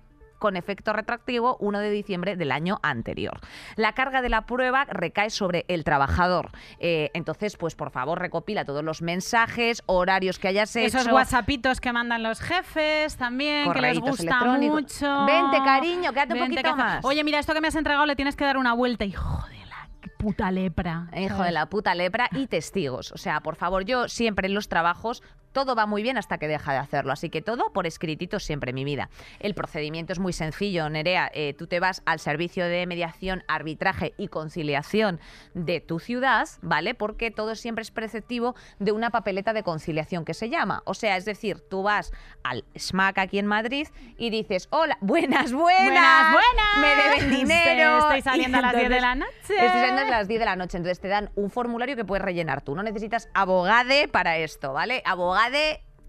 con 0.43 0.57
efecto 0.57 0.91
retroactivo 0.91 1.55
1 1.61 1.79
de 1.79 1.89
diciembre 1.89 2.35
del 2.35 2.51
año 2.51 2.77
anterior. 2.83 3.39
La 3.77 3.93
carga 3.93 4.21
de 4.21 4.27
la 4.27 4.45
prueba 4.45 4.83
recae 4.83 5.29
sobre 5.29 5.63
el 5.69 5.85
trabajador. 5.85 6.51
Eh, 6.79 7.11
entonces, 7.13 7.55
pues 7.55 7.75
por 7.75 7.91
favor, 7.91 8.19
recopila 8.19 8.65
todos 8.65 8.83
los 8.83 9.01
mensajes, 9.01 9.83
horarios 9.85 10.39
que 10.39 10.49
hayas 10.49 10.75
hecho. 10.75 10.97
Esos 10.97 11.13
whatsappitos 11.13 11.79
que 11.79 11.93
mandan 11.93 12.23
los 12.23 12.41
jefes 12.41 13.15
también, 13.15 13.71
que 13.71 13.79
les 13.79 13.99
gusta 13.99 14.43
mucho. 14.57 15.25
Vente, 15.25 15.59
cariño, 15.63 16.11
quédate 16.11 16.33
un 16.33 16.49
poquito 16.49 16.75
más. 16.75 17.05
Oye, 17.05 17.23
mira, 17.23 17.39
esto 17.39 17.53
que 17.53 17.61
me 17.61 17.69
has 17.69 17.75
entregado 17.75 18.05
le 18.05 18.17
tienes 18.17 18.35
que 18.35 18.43
dar 18.43 18.57
una 18.57 18.73
vuelta. 18.73 19.05
Hijo 19.05 19.47
de 19.47 19.65
la 19.65 19.89
puta 20.17 20.51
lepra. 20.51 21.07
Hijo 21.15 21.41
de 21.41 21.53
la 21.53 21.67
puta 21.67 21.95
lepra 21.95 22.27
y 22.33 22.47
testigos. 22.47 23.13
O 23.13 23.17
sea, 23.17 23.39
por 23.39 23.55
favor, 23.55 23.85
yo 23.85 24.09
siempre 24.09 24.47
en 24.47 24.55
los 24.55 24.67
trabajos 24.67 25.23
todo 25.53 25.75
va 25.75 25.85
muy 25.85 26.03
bien 26.03 26.17
hasta 26.17 26.37
que 26.37 26.47
deja 26.47 26.73
de 26.73 26.79
hacerlo. 26.79 27.13
Así 27.13 27.29
que 27.29 27.41
todo 27.41 27.71
por 27.71 27.87
escritito 27.87 28.39
siempre, 28.39 28.73
mi 28.73 28.83
vida. 28.83 29.09
El 29.39 29.53
procedimiento 29.55 30.11
es 30.13 30.19
muy 30.19 30.33
sencillo, 30.33 30.89
Nerea. 30.89 31.31
Eh, 31.33 31.53
tú 31.57 31.67
te 31.67 31.79
vas 31.79 32.01
al 32.05 32.19
servicio 32.19 32.65
de 32.65 32.85
mediación, 32.87 33.43
arbitraje 33.47 34.13
y 34.17 34.27
conciliación 34.27 35.19
de 35.53 35.79
tu 35.79 35.99
ciudad, 35.99 36.47
¿vale? 36.61 36.95
Porque 36.95 37.31
todo 37.31 37.55
siempre 37.55 37.83
es 37.83 37.91
preceptivo 37.91 38.55
de 38.79 38.91
una 38.91 39.09
papeleta 39.11 39.53
de 39.53 39.63
conciliación 39.63 40.25
que 40.25 40.33
se 40.33 40.49
llama. 40.49 40.81
O 40.85 40.93
sea, 40.93 41.15
es 41.17 41.25
decir, 41.25 41.59
tú 41.69 41.83
vas 41.83 42.11
al 42.43 42.65
SMAC 42.75 43.19
aquí 43.19 43.39
en 43.39 43.45
Madrid 43.45 43.87
y 44.17 44.29
dices, 44.31 44.67
hola, 44.71 44.97
buenas, 45.01 45.53
buenas, 45.53 45.83
Buenas, 45.83 46.33
buenas. 46.33 46.77
me 46.79 46.87
deben 47.27 47.29
dinero. 47.39 47.99
Estoy 47.99 48.21
saliendo 48.21 48.57
Y 48.57 48.59
a 48.59 48.61
las 48.63 48.75
10 48.75 48.89
de 48.89 49.01
la 49.01 49.15
noche. 49.15 49.31
Estoy 49.41 49.57
saliendo 49.57 50.01
a 50.01 50.09
las 50.09 50.27
10 50.27 50.39
de 50.39 50.45
la 50.45 50.55
noche. 50.55 50.77
Entonces 50.77 50.99
te 50.99 51.07
dan 51.07 51.29
un 51.35 51.49
formulario 51.51 51.95
que 51.95 52.05
puedes 52.05 52.23
rellenar 52.23 52.61
tú. 52.61 52.75
No 52.75 52.81
necesitas 52.83 53.29
abogade 53.33 54.07
para 54.07 54.37
esto, 54.37 54.73
¿vale? 54.73 55.01
Abogade, 55.05 55.42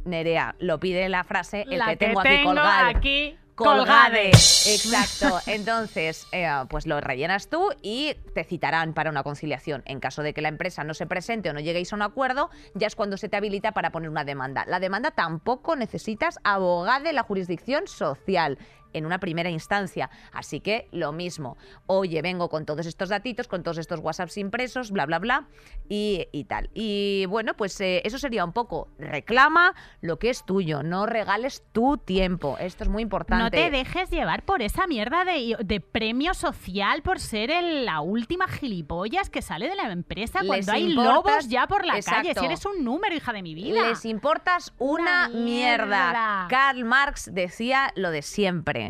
Nerea, 0.05 0.55
lo 0.59 0.79
pide 0.79 1.09
la 1.09 1.25
frase, 1.25 1.65
el 1.71 1.79
La 1.79 1.87
que 1.87 1.97
tengo 1.97 2.21
aquí 2.21 2.29
tengo 2.29 2.51
colgado. 2.51 2.89
aquí 2.97 3.39
Colgade. 3.55 3.87
colgade. 3.87 4.29
Exacto. 4.31 5.41
Entonces, 5.47 6.27
eh, 6.33 6.49
pues 6.69 6.87
lo 6.87 7.01
rellenas 7.01 7.49
tú 7.49 7.71
y 7.83 8.15
te 8.35 8.43
citarán 8.45 8.95
para 8.95 9.11
una 9.11 9.23
conciliación. 9.23 9.83
En 9.87 10.01
caso 10.01 10.23
de 10.23 10.35
que 10.35 10.43
la 10.43 10.49
empresa 10.49 10.83
no 10.85 10.93
se 10.93 11.07
presente 11.07 11.51
o 11.51 11.53
no 11.53 11.61
lleguéis 11.61 11.93
a 11.93 11.97
un 11.97 12.03
acuerdo, 12.03 12.51
ya 12.75 12.87
es 12.89 12.97
cuando 12.97 13.17
se 13.17 13.29
te 13.29 13.37
habilita 13.37 13.73
para 13.73 13.91
poner 13.91 14.11
una 14.11 14.25
demanda. 14.25 14.65
La 14.67 14.81
demanda 14.81 15.13
tampoco 15.13 15.77
necesitas 15.77 16.39
abogado 16.43 17.05
de 17.05 17.13
la 17.13 17.23
jurisdicción 17.23 17.87
social 17.87 18.59
en 18.95 19.05
una 19.07 19.19
primera 19.21 19.51
instancia. 19.51 20.09
Así 20.33 20.61
que 20.61 20.89
lo 20.93 21.13
mismo. 21.13 21.57
Oye, 21.87 22.23
vengo 22.23 22.49
con 22.49 22.65
todos 22.65 22.87
estos 22.87 23.11
datitos, 23.11 23.47
con 23.49 23.63
todos 23.63 23.79
estos 23.79 24.01
WhatsApps 24.01 24.39
impresos, 24.39 24.91
bla, 24.91 25.05
bla, 25.07 25.19
bla, 25.19 25.47
y, 25.89 26.27
y 26.33 26.45
tal. 26.45 26.71
Y 26.75 27.27
bueno, 27.27 27.55
pues 27.55 27.81
eh, 27.81 28.01
eso 28.05 28.19
sería 28.19 28.45
un 28.45 28.53
poco. 28.53 28.89
Reclama 28.99 29.75
lo 30.01 30.19
que 30.19 30.31
es 30.31 30.45
tuyo, 30.45 30.83
no 30.83 31.07
regales 31.07 31.63
tu 31.73 31.99
tiempo. 31.99 32.57
Esto 32.59 32.85
es 32.85 32.91
muy 32.91 33.03
importante. 33.03 33.43
No 33.45 33.51
te 33.51 33.71
dejes 33.71 34.11
llevar 34.11 34.45
por 34.45 34.63
esa 34.63 34.87
mierda 34.87 35.25
de, 35.25 35.57
de 35.65 35.81
premio 35.81 36.35
social 36.35 37.03
por 37.03 37.21
ser 37.21 37.51
el- 37.51 37.85
la 37.85 38.01
última 38.01 38.47
gilipollas 38.49 39.31
que 39.31 39.43
sale 39.43 39.69
de 39.69 39.75
la 39.75 39.91
empresa 39.91 40.41
Les 40.41 40.49
cuando 40.49 40.73
hay 40.73 40.89
lobos 40.89 41.49
ya 41.49 41.67
por 41.67 41.85
la 41.85 42.01
calle. 42.01 42.35
Si 42.35 42.45
eres 42.45 42.65
un 42.67 42.85
número, 42.85 43.15
hija 43.15 43.33
de 43.33 43.43
mi 43.43 43.55
vida. 43.55 43.89
Les 43.89 44.05
importas 44.05 44.73
una, 44.79 45.29
Una 45.29 45.29
mierda. 45.29 45.85
mierda. 45.87 46.47
Karl 46.49 46.85
Marx 46.85 47.31
decía 47.33 47.93
lo 47.97 48.11
de 48.11 48.23
siempre. 48.23 48.84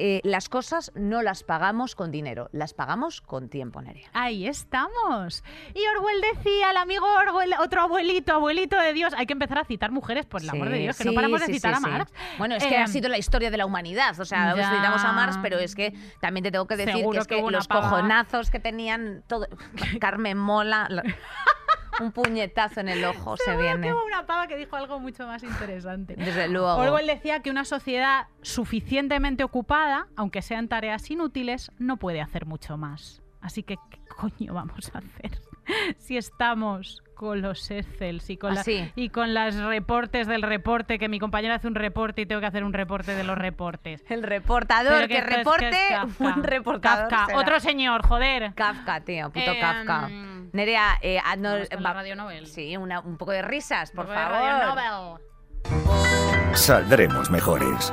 Eh, 0.00 0.20
las 0.22 0.48
cosas 0.48 0.92
no 0.94 1.22
las 1.22 1.42
pagamos 1.42 1.96
con 1.96 2.12
dinero, 2.12 2.48
las 2.52 2.72
pagamos 2.72 3.20
con 3.20 3.48
tiempo, 3.48 3.82
Nerea. 3.82 4.08
Ahí 4.12 4.46
estamos. 4.46 5.42
Y 5.74 5.80
Orwell 5.96 6.20
decía, 6.34 6.70
el 6.70 6.76
amigo 6.76 7.04
Orwell, 7.04 7.52
otro 7.58 7.80
abuelito, 7.80 8.32
abuelito 8.32 8.78
de 8.78 8.92
Dios, 8.92 9.12
hay 9.16 9.26
que 9.26 9.32
empezar 9.32 9.58
a 9.58 9.64
citar 9.64 9.90
mujeres, 9.90 10.24
por 10.24 10.40
el 10.40 10.50
amor 10.50 10.68
de 10.68 10.78
Dios, 10.78 10.96
que 10.96 11.02
sí, 11.02 11.08
no 11.08 11.16
paramos 11.16 11.40
de 11.40 11.46
citar 11.52 11.74
a. 11.74 11.80
Marx. 11.80 12.12
Bueno, 12.38 12.54
es 12.54 12.64
que 12.64 12.74
Eh, 12.76 12.78
ha 12.78 12.86
sido 12.86 13.08
la 13.08 13.18
historia 13.18 13.50
de 13.50 13.56
la 13.56 13.66
humanidad. 13.66 14.20
O 14.20 14.24
sea, 14.24 14.54
ya. 14.54 14.70
citamos 14.70 15.02
a 15.02 15.10
Marx, 15.10 15.36
pero 15.42 15.58
es 15.58 15.74
que 15.74 15.92
también 16.20 16.44
te 16.44 16.52
tengo 16.52 16.68
que 16.68 16.76
decir 16.76 17.04
que 17.10 17.18
es 17.18 17.26
que 17.26 17.42
los 17.50 17.66
cojonazos 17.66 18.52
que 18.52 18.60
tenían 18.60 19.24
todo. 19.26 19.48
Carmen 20.00 20.38
Mola. 20.38 20.86
la- 20.90 21.02
Un 22.00 22.12
puñetazo 22.12 22.80
en 22.80 22.88
el 22.88 23.04
ojo 23.04 23.36
se 23.36 23.44
Seguro 23.44 23.62
viene. 23.62 23.92
hubo 23.92 24.04
una 24.04 24.26
pava 24.26 24.46
que 24.46 24.56
dijo 24.56 24.76
algo 24.76 25.00
mucho 25.00 25.26
más 25.26 25.42
interesante. 25.42 26.14
Desde 26.16 26.48
luego. 26.48 26.74
Orwell 26.76 27.06
decía 27.06 27.40
que 27.40 27.50
una 27.50 27.64
sociedad 27.64 28.26
suficientemente 28.42 29.44
ocupada, 29.44 30.06
aunque 30.16 30.42
sean 30.42 30.68
tareas 30.68 31.10
inútiles, 31.10 31.72
no 31.78 31.96
puede 31.96 32.20
hacer 32.20 32.46
mucho 32.46 32.76
más. 32.76 33.22
Así 33.40 33.62
que, 33.62 33.76
¿qué 33.90 33.98
coño 34.16 34.54
vamos 34.54 34.90
a 34.94 34.98
hacer? 34.98 35.40
Si 35.98 36.16
estamos 36.16 37.02
con 37.14 37.42
los 37.42 37.70
Excels 37.70 38.30
y 38.30 38.36
con, 38.36 38.54
la- 38.54 38.60
Así. 38.60 38.90
y 38.94 39.08
con 39.08 39.34
las 39.34 39.56
reportes 39.56 40.26
del 40.28 40.42
reporte, 40.42 40.98
que 41.00 41.08
mi 41.08 41.18
compañero 41.18 41.54
hace 41.54 41.66
un 41.66 41.74
reporte 41.74 42.22
y 42.22 42.26
tengo 42.26 42.40
que 42.40 42.46
hacer 42.46 42.62
un 42.64 42.72
reporte 42.72 43.14
de 43.16 43.24
los 43.24 43.36
reportes. 43.36 44.04
El 44.08 44.22
reportador 44.22 45.08
que 45.08 45.20
reporte, 45.20 45.68
es 45.68 45.90
Kafka. 45.90 46.24
un 46.24 46.42
reportador. 46.44 47.08
Kafka, 47.08 47.26
será. 47.26 47.38
otro 47.38 47.60
señor, 47.60 48.06
joder. 48.06 48.54
Kafka, 48.54 49.00
tío, 49.00 49.30
puto 49.30 49.50
Eh, 49.50 49.58
Kafka. 49.60 50.08
Nerea, 50.52 50.98
eh, 51.02 51.18
con 51.32 51.42
la 51.82 51.90
va- 51.90 51.94
Radio 51.94 52.14
Nobel. 52.16 52.46
Sí, 52.46 52.76
una- 52.76 53.00
un 53.00 53.16
poco 53.18 53.32
de 53.32 53.42
risas, 53.42 53.90
por 53.90 54.06
favor. 54.06 54.30
Radio 54.40 54.66
Nobel. 54.68 56.54
Saldremos 56.54 57.30
mejores. 57.30 57.92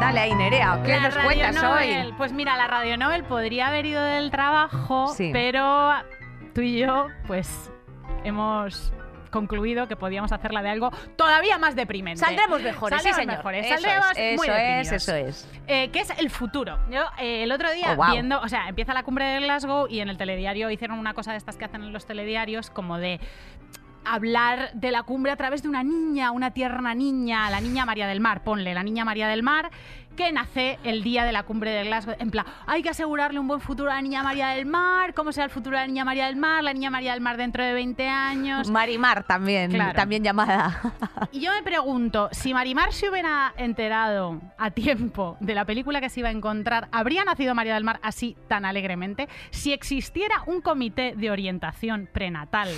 Dale 0.00 0.20
ahí, 0.20 0.34
Nerea, 0.34 0.80
¿qué 0.84 0.92
La 0.96 1.00
nos 1.00 1.14
Radio 1.14 1.26
cuentas 1.26 1.54
Nobel. 1.62 2.06
hoy? 2.06 2.12
Pues 2.16 2.32
mira, 2.32 2.56
la 2.56 2.66
Radio 2.66 2.96
Nobel 2.96 3.24
podría 3.24 3.68
haber 3.68 3.86
ido 3.86 4.02
del 4.02 4.30
trabajo, 4.30 5.08
Sí. 5.08 5.30
pero 5.32 5.92
tú 6.54 6.60
y 6.60 6.78
yo, 6.80 7.08
pues, 7.26 7.70
hemos 8.22 8.92
concluido 9.30 9.88
que 9.88 9.96
podíamos 9.96 10.32
hacerla 10.32 10.62
de 10.62 10.68
algo 10.70 10.90
todavía 11.16 11.58
más 11.58 11.74
deprimente. 11.74 12.20
Saldremos 12.20 12.62
mejores, 12.62 12.96
Saldremos 13.02 13.16
sí, 13.16 13.22
señor. 13.22 13.36
mejores, 13.38 13.66
Eso 13.66 13.74
saldremos 13.74 14.06
es, 14.16 14.36
muy 14.36 14.46
eso 14.48 14.56
es, 14.56 14.92
eso 14.92 15.14
es. 15.14 15.50
Eh, 15.66 15.90
que 15.90 16.00
es 16.00 16.10
el 16.18 16.30
futuro. 16.30 16.78
Yo 16.90 17.02
eh, 17.18 17.42
el 17.42 17.52
otro 17.52 17.70
día 17.72 17.92
Oh, 17.92 17.96
wow. 17.96 18.12
viendo, 18.12 18.40
o 18.40 18.48
sea, 18.48 18.68
empieza 18.68 18.94
la 18.94 19.02
cumbre 19.02 19.24
de 19.24 19.40
Glasgow 19.40 19.88
y 19.88 20.00
en 20.00 20.08
el 20.08 20.16
telediario 20.16 20.70
hicieron 20.70 20.98
una 20.98 21.12
cosa 21.14 21.32
de 21.32 21.38
estas 21.38 21.56
que 21.56 21.64
hacen 21.64 21.82
en 21.82 21.92
los 21.92 22.06
telediarios, 22.06 22.70
como 22.70 22.98
de 22.98 23.18
hablar 24.06 24.70
de 24.74 24.90
la 24.90 25.02
cumbre 25.02 25.32
a 25.32 25.36
través 25.36 25.62
de 25.62 25.68
una 25.68 25.82
niña, 25.82 26.30
una 26.30 26.52
tierna 26.52 26.94
niña, 26.94 27.50
la 27.50 27.60
niña 27.60 27.84
María 27.84 28.06
del 28.06 28.20
Mar, 28.20 28.42
ponle, 28.42 28.74
la 28.74 28.82
niña 28.82 29.04
María 29.04 29.28
del 29.28 29.42
Mar, 29.42 29.70
que 30.16 30.32
nace 30.32 30.78
el 30.82 31.02
día 31.02 31.24
de 31.24 31.32
la 31.32 31.42
cumbre 31.42 31.70
de 31.72 31.84
Glasgow. 31.84 32.14
En 32.18 32.30
plan, 32.30 32.46
hay 32.66 32.82
que 32.82 32.88
asegurarle 32.88 33.38
un 33.38 33.46
buen 33.48 33.60
futuro 33.60 33.90
a 33.90 33.96
la 33.96 34.00
niña 34.02 34.22
María 34.22 34.48
del 34.48 34.64
Mar, 34.64 35.12
¿cómo 35.12 35.30
será 35.30 35.44
el 35.44 35.50
futuro 35.50 35.76
de 35.76 35.82
la 35.82 35.86
niña 35.86 36.06
María 36.06 36.24
del 36.26 36.36
Mar? 36.36 36.64
La 36.64 36.72
niña 36.72 36.90
María 36.90 37.12
del 37.12 37.20
Mar 37.20 37.36
dentro 37.36 37.62
de 37.62 37.74
20 37.74 38.08
años. 38.08 38.70
Marimar 38.70 39.24
también, 39.24 39.70
Claro. 39.72 39.92
también 39.94 40.24
llamada. 40.24 40.80
Y 41.32 41.40
yo 41.40 41.52
me 41.52 41.62
pregunto, 41.62 42.30
si 42.32 42.54
Marimar 42.54 42.94
se 42.94 43.10
hubiera 43.10 43.52
enterado 43.58 44.40
a 44.56 44.70
tiempo 44.70 45.36
de 45.40 45.54
la 45.54 45.66
película 45.66 46.00
que 46.00 46.08
se 46.08 46.20
iba 46.20 46.30
a 46.30 46.32
encontrar, 46.32 46.88
¿habría 46.92 47.22
nacido 47.24 47.54
María 47.54 47.74
del 47.74 47.84
Mar 47.84 48.00
así 48.02 48.36
tan 48.48 48.64
alegremente? 48.64 49.28
Si 49.50 49.74
existiera 49.74 50.36
un 50.46 50.62
comité 50.62 51.12
de 51.14 51.30
orientación 51.30 52.08
prenatal 52.10 52.68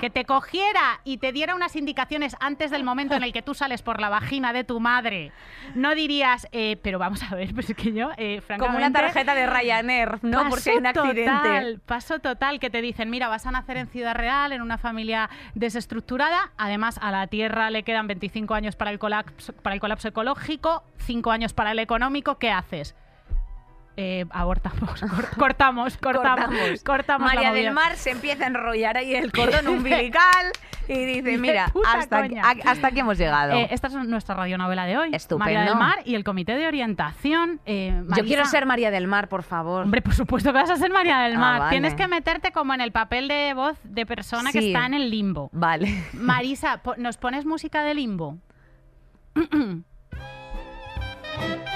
que 0.00 0.10
te 0.10 0.24
cogiera 0.24 1.00
y 1.04 1.18
te 1.18 1.32
diera 1.32 1.54
unas 1.54 1.76
indicaciones 1.76 2.36
antes 2.40 2.70
del 2.70 2.84
momento 2.84 3.14
en 3.14 3.22
el 3.22 3.32
que 3.32 3.42
tú 3.42 3.54
sales 3.54 3.82
por 3.82 4.00
la 4.00 4.08
vagina 4.08 4.52
de 4.52 4.64
tu 4.64 4.80
madre, 4.80 5.32
no 5.74 5.94
dirías, 5.94 6.46
eh, 6.52 6.78
pero 6.82 6.98
vamos 6.98 7.22
a 7.22 7.34
ver, 7.34 7.54
pues 7.54 7.70
es 7.70 7.76
que 7.76 7.92
yo, 7.92 8.10
eh, 8.16 8.42
Como 8.46 8.76
una 8.76 8.90
francamente... 8.90 8.98
tarjeta 9.00 9.34
de 9.34 9.46
Ryanair, 9.46 10.18
¿no? 10.22 10.48
Por 10.48 10.60
si 10.60 10.70
hay 10.70 10.76
un 10.76 10.82
Paso 10.84 11.02
accidente. 11.02 11.30
Total, 11.30 11.80
paso 11.84 12.18
total, 12.18 12.60
que 12.60 12.70
te 12.70 12.80
dicen, 12.80 13.10
mira, 13.10 13.28
vas 13.28 13.46
a 13.46 13.50
nacer 13.50 13.76
en 13.76 13.88
Ciudad 13.88 14.14
Real, 14.14 14.52
en 14.52 14.62
una 14.62 14.78
familia 14.78 15.30
desestructurada. 15.54 16.52
Además, 16.56 16.98
a 17.02 17.10
la 17.10 17.26
Tierra 17.26 17.70
le 17.70 17.82
quedan 17.82 18.06
25 18.06 18.54
años 18.54 18.76
para 18.76 18.90
el 18.90 18.98
colapso, 18.98 19.52
para 19.52 19.74
el 19.74 19.80
colapso 19.80 20.08
ecológico, 20.08 20.84
5 20.98 21.30
años 21.30 21.52
para 21.52 21.72
el 21.72 21.78
económico. 21.78 22.38
¿Qué 22.38 22.50
haces? 22.50 22.94
Eh, 24.00 24.24
abortamos, 24.30 25.00
cor- 25.00 25.36
cortamos, 25.36 25.96
cortamos, 25.96 26.82
cortamos. 26.84 27.34
María 27.34 27.50
del 27.52 27.72
Mar 27.72 27.96
se 27.96 28.12
empieza 28.12 28.44
a 28.44 28.46
enrollar 28.46 28.96
ahí 28.96 29.12
el 29.16 29.32
cordón 29.32 29.66
umbilical 29.66 30.52
y 30.86 31.04
dice, 31.04 31.36
mira, 31.36 31.72
hasta, 31.84 32.18
aquí- 32.18 32.36
hasta 32.64 32.86
aquí 32.86 33.00
hemos 33.00 33.18
llegado. 33.18 33.54
Eh, 33.54 33.66
esta 33.72 33.88
es 33.88 33.94
nuestra 33.94 34.36
radionovela 34.36 34.86
de 34.86 34.98
hoy. 34.98 35.10
Estupendo. 35.12 35.52
María 35.52 35.64
del 35.68 35.74
Mar 35.74 35.96
y 36.04 36.14
el 36.14 36.22
Comité 36.22 36.54
de 36.54 36.68
Orientación. 36.68 37.60
eh, 37.66 38.04
Yo 38.16 38.24
quiero 38.24 38.44
ser 38.44 38.66
María 38.66 38.92
del 38.92 39.08
Mar, 39.08 39.28
por 39.28 39.42
favor. 39.42 39.82
Hombre, 39.82 40.00
por 40.00 40.14
supuesto 40.14 40.52
que 40.52 40.58
vas 40.60 40.70
a 40.70 40.76
ser 40.76 40.92
María 40.92 41.18
del 41.18 41.34
Ah, 41.34 41.38
Mar. 41.40 41.58
vale. 41.58 41.70
Tienes 41.72 41.96
que 41.96 42.06
meterte 42.06 42.52
como 42.52 42.74
en 42.74 42.80
el 42.80 42.92
papel 42.92 43.26
de 43.26 43.52
voz 43.52 43.76
de 43.82 44.06
persona 44.06 44.52
que 44.52 44.68
está 44.68 44.86
en 44.86 44.94
el 44.94 45.10
limbo. 45.10 45.50
Vale. 45.52 46.04
Marisa, 46.12 46.84
po- 46.84 46.94
¿nos 46.98 47.16
pones 47.16 47.46
música 47.46 47.82
de 47.82 47.94
limbo? 47.94 48.38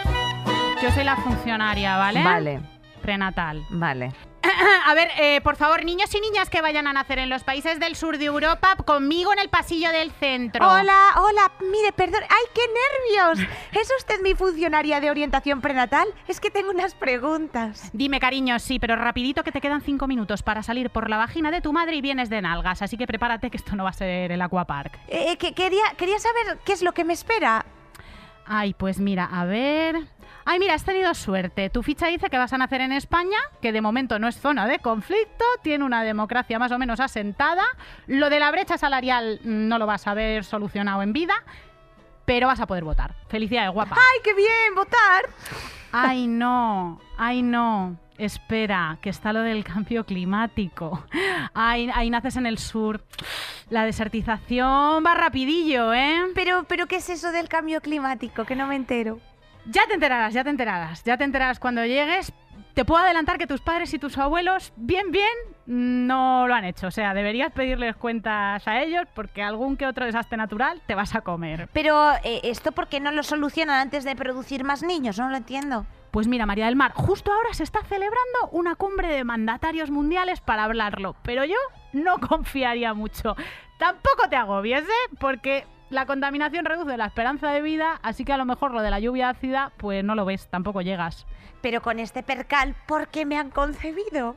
Yo 0.82 0.90
soy 0.90 1.04
la 1.04 1.14
funcionaria, 1.14 1.96
¿vale? 1.96 2.24
Vale, 2.24 2.60
Prenatal. 3.02 3.64
vale. 3.70 4.12
A 4.86 4.94
ver, 4.94 5.10
eh, 5.16 5.40
por 5.40 5.54
favor, 5.54 5.84
niños 5.84 6.12
y 6.12 6.20
niñas 6.20 6.50
que 6.50 6.60
vayan 6.60 6.88
a 6.88 6.92
nacer 6.92 7.20
en 7.20 7.30
los 7.30 7.44
países 7.44 7.78
del 7.78 7.94
sur 7.94 8.18
de 8.18 8.24
Europa, 8.24 8.74
conmigo 8.84 9.32
en 9.32 9.38
el 9.38 9.48
pasillo 9.48 9.92
del 9.92 10.10
centro. 10.10 10.68
Hola, 10.68 10.98
hola, 11.18 11.52
mire, 11.60 11.92
perdón. 11.92 12.22
¡Ay, 12.22 12.44
qué 12.52 12.62
nervios! 12.66 13.48
¿Es 13.80 13.92
usted 13.96 14.20
mi 14.22 14.34
funcionaria 14.34 15.00
de 15.00 15.12
orientación 15.12 15.60
prenatal? 15.60 16.08
Es 16.26 16.40
que 16.40 16.50
tengo 16.50 16.72
unas 16.72 16.96
preguntas. 16.96 17.88
Dime, 17.92 18.18
cariño, 18.18 18.58
sí, 18.58 18.80
pero 18.80 18.96
rapidito 18.96 19.44
que 19.44 19.52
te 19.52 19.60
quedan 19.60 19.82
cinco 19.82 20.08
minutos 20.08 20.42
para 20.42 20.64
salir 20.64 20.90
por 20.90 21.08
la 21.08 21.16
vagina 21.16 21.52
de 21.52 21.60
tu 21.60 21.72
madre 21.72 21.94
y 21.94 22.00
vienes 22.00 22.28
de 22.28 22.42
nalgas, 22.42 22.82
así 22.82 22.96
que 22.96 23.06
prepárate 23.06 23.50
que 23.50 23.56
esto 23.56 23.76
no 23.76 23.84
va 23.84 23.90
a 23.90 23.92
ser 23.92 24.32
el 24.32 24.42
aquapark. 24.42 24.98
Eh, 25.06 25.36
que 25.36 25.54
quería, 25.54 25.84
quería 25.96 26.18
saber 26.18 26.58
qué 26.64 26.72
es 26.72 26.82
lo 26.82 26.92
que 26.92 27.04
me 27.04 27.12
espera. 27.12 27.64
Ay, 28.44 28.74
pues 28.74 28.98
mira, 28.98 29.26
a 29.32 29.44
ver. 29.44 30.08
Ay, 30.44 30.58
mira, 30.58 30.74
has 30.74 30.84
tenido 30.84 31.14
suerte. 31.14 31.70
Tu 31.70 31.82
ficha 31.82 32.06
dice 32.08 32.28
que 32.28 32.38
vas 32.38 32.52
a 32.52 32.58
nacer 32.58 32.80
en 32.80 32.92
España, 32.92 33.38
que 33.60 33.72
de 33.72 33.80
momento 33.80 34.18
no 34.18 34.28
es 34.28 34.38
zona 34.38 34.66
de 34.66 34.78
conflicto, 34.80 35.44
tiene 35.62 35.84
una 35.84 36.02
democracia 36.02 36.58
más 36.58 36.72
o 36.72 36.78
menos 36.78 37.00
asentada. 37.00 37.64
Lo 38.06 38.30
de 38.30 38.40
la 38.40 38.50
brecha 38.50 38.78
salarial 38.78 39.40
no 39.44 39.78
lo 39.78 39.86
vas 39.86 40.06
a 40.06 40.14
ver 40.14 40.44
solucionado 40.44 41.02
en 41.02 41.12
vida, 41.12 41.34
pero 42.24 42.46
vas 42.46 42.60
a 42.60 42.66
poder 42.66 42.84
votar. 42.84 43.14
Felicidades, 43.28 43.72
guapa. 43.72 43.96
¡Ay, 43.96 44.20
qué 44.24 44.34
bien! 44.34 44.74
¡Votar! 44.74 45.24
Ay, 45.92 46.26
no, 46.26 47.00
ay, 47.18 47.42
no. 47.42 47.96
Espera, 48.18 48.98
que 49.00 49.10
está 49.10 49.32
lo 49.32 49.40
del 49.40 49.64
cambio 49.64 50.04
climático. 50.04 51.04
Ay, 51.54 51.90
ahí 51.94 52.08
naces 52.08 52.36
en 52.36 52.46
el 52.46 52.58
sur. 52.58 53.02
La 53.68 53.84
desertización 53.84 55.02
va 55.04 55.14
rapidillo, 55.14 55.92
¿eh? 55.92 56.20
Pero, 56.34 56.64
pero, 56.64 56.86
¿qué 56.86 56.96
es 56.96 57.08
eso 57.08 57.32
del 57.32 57.48
cambio 57.48 57.80
climático? 57.80 58.44
Que 58.44 58.54
no 58.54 58.66
me 58.66 58.76
entero. 58.76 59.18
Ya 59.66 59.86
te 59.86 59.94
enterarás, 59.94 60.34
ya 60.34 60.44
te 60.44 60.50
enterarás. 60.50 61.04
Ya 61.04 61.16
te 61.16 61.24
enterarás 61.24 61.58
cuando 61.58 61.84
llegues. 61.84 62.32
Te 62.74 62.84
puedo 62.84 63.02
adelantar 63.02 63.36
que 63.36 63.46
tus 63.46 63.60
padres 63.60 63.92
y 63.92 63.98
tus 63.98 64.16
abuelos, 64.16 64.72
bien, 64.76 65.10
bien, 65.10 65.28
no 65.66 66.48
lo 66.48 66.54
han 66.54 66.64
hecho. 66.64 66.86
O 66.86 66.90
sea, 66.90 67.12
deberías 67.12 67.52
pedirles 67.52 67.96
cuentas 67.96 68.66
a 68.66 68.82
ellos 68.82 69.04
porque 69.14 69.42
algún 69.42 69.76
que 69.76 69.86
otro 69.86 70.06
desastre 70.06 70.38
natural 70.38 70.80
te 70.86 70.94
vas 70.94 71.14
a 71.14 71.20
comer. 71.20 71.68
Pero, 71.74 72.12
eh, 72.24 72.40
¿esto 72.44 72.72
por 72.72 72.88
qué 72.88 72.98
no 72.98 73.10
lo 73.10 73.22
solucionan 73.22 73.78
antes 73.78 74.04
de 74.04 74.16
producir 74.16 74.64
más 74.64 74.82
niños? 74.82 75.18
No 75.18 75.28
lo 75.28 75.36
entiendo. 75.36 75.86
Pues 76.10 76.28
mira, 76.28 76.46
María 76.46 76.66
del 76.66 76.76
Mar, 76.76 76.92
justo 76.94 77.32
ahora 77.32 77.52
se 77.52 77.62
está 77.62 77.82
celebrando 77.82 78.48
una 78.52 78.74
cumbre 78.74 79.08
de 79.08 79.24
mandatarios 79.24 79.90
mundiales 79.90 80.40
para 80.40 80.64
hablarlo, 80.64 81.16
pero 81.22 81.44
yo 81.44 81.56
no 81.92 82.18
confiaría 82.28 82.94
mucho. 82.94 83.36
Tampoco 83.78 84.28
te 84.28 84.36
agobies, 84.36 84.82
¿eh? 84.82 85.16
Porque 85.18 85.66
la 85.92 86.06
contaminación 86.06 86.64
reduce 86.64 86.96
la 86.96 87.06
esperanza 87.06 87.50
de 87.50 87.62
vida, 87.62 88.00
así 88.02 88.24
que 88.24 88.32
a 88.32 88.36
lo 88.36 88.44
mejor 88.44 88.72
lo 88.72 88.80
de 88.82 88.90
la 88.90 88.98
lluvia 88.98 89.28
ácida, 89.28 89.72
pues 89.76 90.02
no 90.02 90.14
lo 90.14 90.24
ves, 90.24 90.48
tampoco 90.48 90.80
llegas. 90.80 91.26
Pero 91.60 91.82
con 91.82 91.98
este 91.98 92.22
percal, 92.22 92.74
¿por 92.86 93.08
qué 93.08 93.26
me 93.26 93.38
han 93.38 93.50
concebido? 93.50 94.36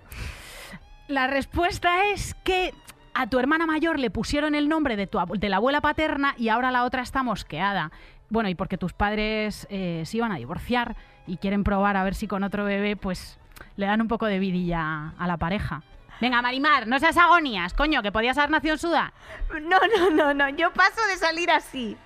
La 1.08 1.28
respuesta 1.28 2.12
es 2.12 2.36
que 2.44 2.74
a 3.14 3.28
tu 3.28 3.40
hermana 3.40 3.66
mayor 3.66 4.00
le 4.00 4.10
pusieron 4.10 4.54
el 4.54 4.68
nombre 4.68 4.98
de, 4.98 5.08
tu, 5.08 5.18
de 5.18 5.50
la 5.50 5.58
abuela 5.58 5.80
paterna 5.80 6.36
y 6.38 6.50
ahora 6.50 6.72
la 6.72 6.84
otra 6.84 7.02
está 7.02 7.24
mosqueada. 7.24 7.92
Bueno, 8.30 8.50
y 8.50 8.56
porque 8.56 8.78
tus 8.78 8.94
padres 8.94 9.66
eh, 9.70 10.04
se 10.06 10.18
iban 10.18 10.32
a 10.32 10.38
divorciar 10.38 10.96
y 11.26 11.38
quieren 11.38 11.64
probar 11.64 11.96
a 11.96 12.04
ver 12.04 12.16
si 12.16 12.28
con 12.28 12.44
otro 12.44 12.66
bebé, 12.66 12.98
pues 12.98 13.40
le 13.78 13.86
dan 13.86 14.02
un 14.02 14.08
poco 14.08 14.26
de 14.26 14.40
vidilla 14.40 15.14
a 15.18 15.28
la 15.28 15.38
pareja. 15.38 15.84
Venga, 16.22 16.42
Marimar, 16.42 16.88
no 16.88 16.98
seas 17.00 17.18
agonías, 17.18 17.74
coño, 17.74 18.02
que 18.02 18.12
podías 18.12 18.38
haber 18.38 18.52
nacido 18.52 18.74
en 18.76 18.80
Sudán. 18.80 19.12
No, 19.62 19.80
no, 19.98 20.10
no, 20.12 20.34
no, 20.34 20.50
yo 20.50 20.72
paso 20.74 21.06
de 21.08 21.18
salir 21.18 21.52
así. 21.52 21.98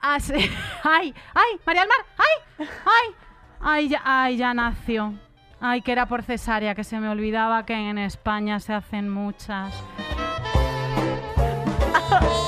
Ah, 0.00 0.18
sí. 0.20 0.34
¡Ay! 0.82 1.14
¡Ay! 1.34 1.60
¡María 1.66 1.82
del 1.82 1.90
Mar! 1.90 2.06
¡Ay! 2.16 2.66
¡Ay! 2.84 3.14
¡Ay, 3.60 3.88
ya, 3.88 4.00
ay, 4.04 4.36
ya 4.36 4.54
nació! 4.54 5.14
¡Ay, 5.60 5.82
que 5.82 5.92
era 5.92 6.06
por 6.06 6.22
cesárea! 6.22 6.74
Que 6.74 6.84
se 6.84 7.00
me 7.00 7.08
olvidaba 7.08 7.66
que 7.66 7.74
en 7.74 7.98
España 7.98 8.60
se 8.60 8.72
hacen 8.72 9.08
muchas. 9.10 9.74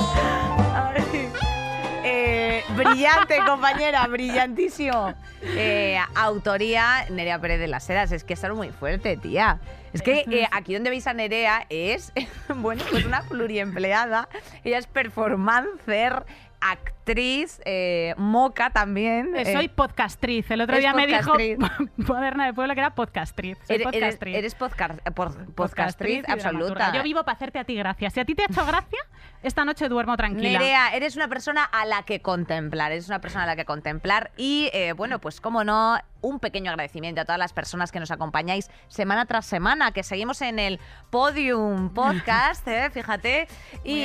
Brillante, 2.75 3.37
compañera, 3.45 4.07
brillantísimo. 4.07 5.13
Eh, 5.43 5.99
autoría 6.15 7.05
Nerea 7.09 7.39
Pérez 7.39 7.59
de 7.59 7.67
las 7.67 7.89
Heras. 7.89 8.11
Es 8.11 8.23
que 8.23 8.33
es 8.33 8.43
algo 8.43 8.57
muy 8.57 8.69
fuerte, 8.69 9.17
tía. 9.17 9.59
Es 9.93 10.01
que 10.01 10.25
eh, 10.29 10.47
aquí 10.51 10.73
donde 10.73 10.89
veis 10.89 11.07
a 11.07 11.13
Nerea 11.13 11.65
es, 11.69 12.13
bueno, 12.55 12.83
pues 12.89 13.05
una 13.05 13.23
pluriempleada. 13.23 14.29
Ella 14.63 14.77
es 14.77 14.87
performancer, 14.87 16.25
actriz, 17.11 17.61
eh, 17.65 18.13
moca 18.17 18.69
también. 18.69 19.35
Eh, 19.35 19.51
soy 19.53 19.67
podcastriz. 19.67 20.49
El 20.51 20.61
otro 20.61 20.77
día 20.77 20.93
me 20.93 21.07
dijo 21.07 21.31
podcastriz. 21.33 21.57
Moderna 21.97 22.45
de 22.45 22.53
Puebla 22.53 22.73
que 22.73 22.79
era 22.81 22.95
podcastriz. 22.95 23.57
Soy 23.67 23.75
Eres, 23.75 23.87
podcastriz. 23.87 24.35
eres 24.35 24.55
por- 24.55 24.71
Podcastriz 24.71 25.55
podcastriz 25.55 26.23
absoluta. 26.29 26.93
Yo 26.93 27.03
vivo 27.03 27.23
para 27.23 27.35
hacerte 27.35 27.59
a 27.59 27.63
ti 27.63 27.75
gracia. 27.75 28.09
Si 28.09 28.19
a 28.19 28.25
ti 28.25 28.35
te 28.35 28.43
ha 28.43 28.45
hecho 28.45 28.65
gracia, 28.65 28.99
esta 29.43 29.65
noche 29.65 29.89
duermo 29.89 30.15
tranquila. 30.17 30.59
Nerea, 30.59 30.89
eres 30.95 31.15
una 31.15 31.27
persona 31.27 31.63
a 31.63 31.85
la 31.85 32.03
que 32.03 32.21
contemplar, 32.21 32.91
eres 32.91 33.07
una 33.07 33.19
persona 33.19 33.43
a 33.43 33.47
la 33.47 33.55
que 33.55 33.65
contemplar 33.65 34.31
y, 34.37 34.69
eh, 34.73 34.93
bueno, 34.93 35.19
pues 35.19 35.41
como 35.41 35.63
no, 35.63 35.97
un 36.21 36.39
pequeño 36.39 36.69
agradecimiento 36.71 37.21
a 37.21 37.25
todas 37.25 37.39
las 37.39 37.51
personas 37.51 37.91
que 37.91 37.99
nos 37.99 38.11
acompañáis 38.11 38.69
semana 38.87 39.25
tras 39.25 39.45
semana, 39.45 39.91
que 39.91 40.03
seguimos 40.03 40.41
en 40.41 40.59
el 40.59 40.79
Podium 41.09 41.93
Podcast, 41.93 42.67
eh, 42.67 42.89
fíjate, 42.91 43.47
y, 43.83 44.03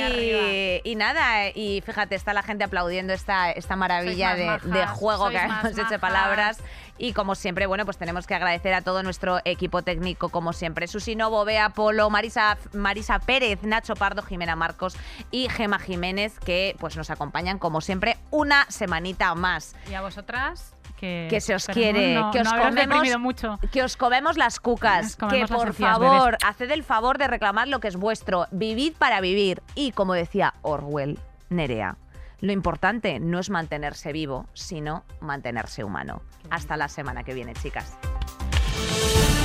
y 0.83 0.95
nada, 0.95 1.45
eh, 1.47 1.51
y 1.55 1.81
fíjate, 1.85 2.15
está 2.15 2.33
la 2.33 2.43
gente 2.43 2.63
aplaudiendo 2.63 2.96
esta, 3.13 3.51
esta 3.51 3.75
maravilla 3.75 4.35
de, 4.35 4.85
juego 4.87 5.29
que 5.29 5.37
hemos 5.37 5.77
hecho 5.77 5.99
palabras. 5.99 6.59
Y 6.99 7.13
como 7.13 7.35
siempre, 7.35 7.67
bueno, 7.67 7.85
pues 7.85 7.97
tenemos 7.97 8.25
que 8.25 8.33
agradecer 8.33 8.73
a 8.73 8.81
todo 8.81 9.03
nuestro 9.03 9.39
equipo 9.45 9.83
técnico, 9.83 10.29
como 10.29 10.51
siempre. 10.51 10.87
Susi 10.87 11.15
Novo, 11.15 11.45
Bea 11.45 11.69
Polo, 11.69 12.09
Marisa, 12.09 12.57
Marisa 12.73 13.19
Pérez, 13.19 13.61
Nacho 13.61 13.93
Pardo, 13.95 14.23
Jimena 14.23 14.55
Marcos 14.55 14.97
y 15.29 15.47
Gema 15.49 15.77
Jiménez, 15.77 16.39
que 16.39 16.75
pues 16.79 16.97
nos 16.97 17.11
acompañan, 17.11 17.59
como 17.59 17.81
siempre, 17.81 18.17
una 18.31 18.65
semanita 18.69 19.35
más. 19.35 19.75
Y 19.87 19.93
a 19.93 20.01
vosotras, 20.01 20.73
que, 20.99 21.27
Que 21.29 21.39
se 21.39 21.53
os 21.53 21.67
quiere, 21.67 22.15
no- 22.15 22.31
que 22.31 22.41
os 22.41 22.51
no 22.51 22.59
comemos- 22.63 23.19
mucho. 23.19 23.59
Que 23.71 23.83
os 23.83 23.95
comemos 23.95 24.35
las 24.35 24.59
cucas, 24.59 25.15
comemos 25.17 25.51
que 25.51 25.55
por 25.55 25.73
favor, 25.73 26.37
haced 26.43 26.71
el 26.71 26.83
favor 26.83 27.19
de 27.19 27.27
reclamar 27.27 27.67
lo 27.67 27.79
que 27.79 27.89
es 27.89 27.95
vuestro. 27.95 28.47
Vivid 28.49 28.93
para 28.97 29.21
vivir. 29.21 29.61
Y 29.75 29.91
como 29.91 30.13
decía 30.15 30.55
Orwell, 30.63 31.19
Nerea, 31.49 31.95
lo 32.39 32.51
importante 32.51 33.19
no 33.19 33.39
es 33.39 33.49
mantenerse 33.49 34.11
vivo, 34.11 34.47
sino 34.53 35.03
mantenerse 35.21 35.83
humano. 35.83 36.21
Hasta 36.49 36.77
la 36.77 36.87
semana 36.87 37.23
que 37.23 37.33
viene, 37.33 37.53
chicas. 37.53 37.97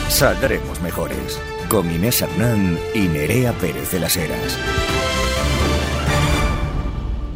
Saldremos 0.09 0.80
mejores. 0.82 1.40
Con 1.68 1.90
Inés 1.90 2.20
Hernán 2.20 2.78
y 2.95 3.09
Nerea 3.09 3.53
Pérez 3.55 3.90
de 3.93 4.01
las 4.01 4.16
Heras. 4.16 4.59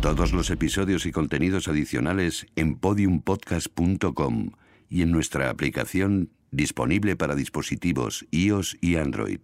Todos 0.03 0.33
los 0.33 0.51
episodios 0.51 1.07
y 1.07 1.11
contenidos 1.11 1.69
adicionales 1.69 2.47
en 2.55 2.77
podiumpodcast.com 2.77 4.51
y 4.89 5.03
en 5.03 5.11
nuestra 5.11 5.51
aplicación 5.51 6.31
disponible 6.51 7.17
para 7.17 7.35
dispositivos 7.35 8.27
iOS 8.31 8.77
y 8.81 8.97
Android. 8.97 9.41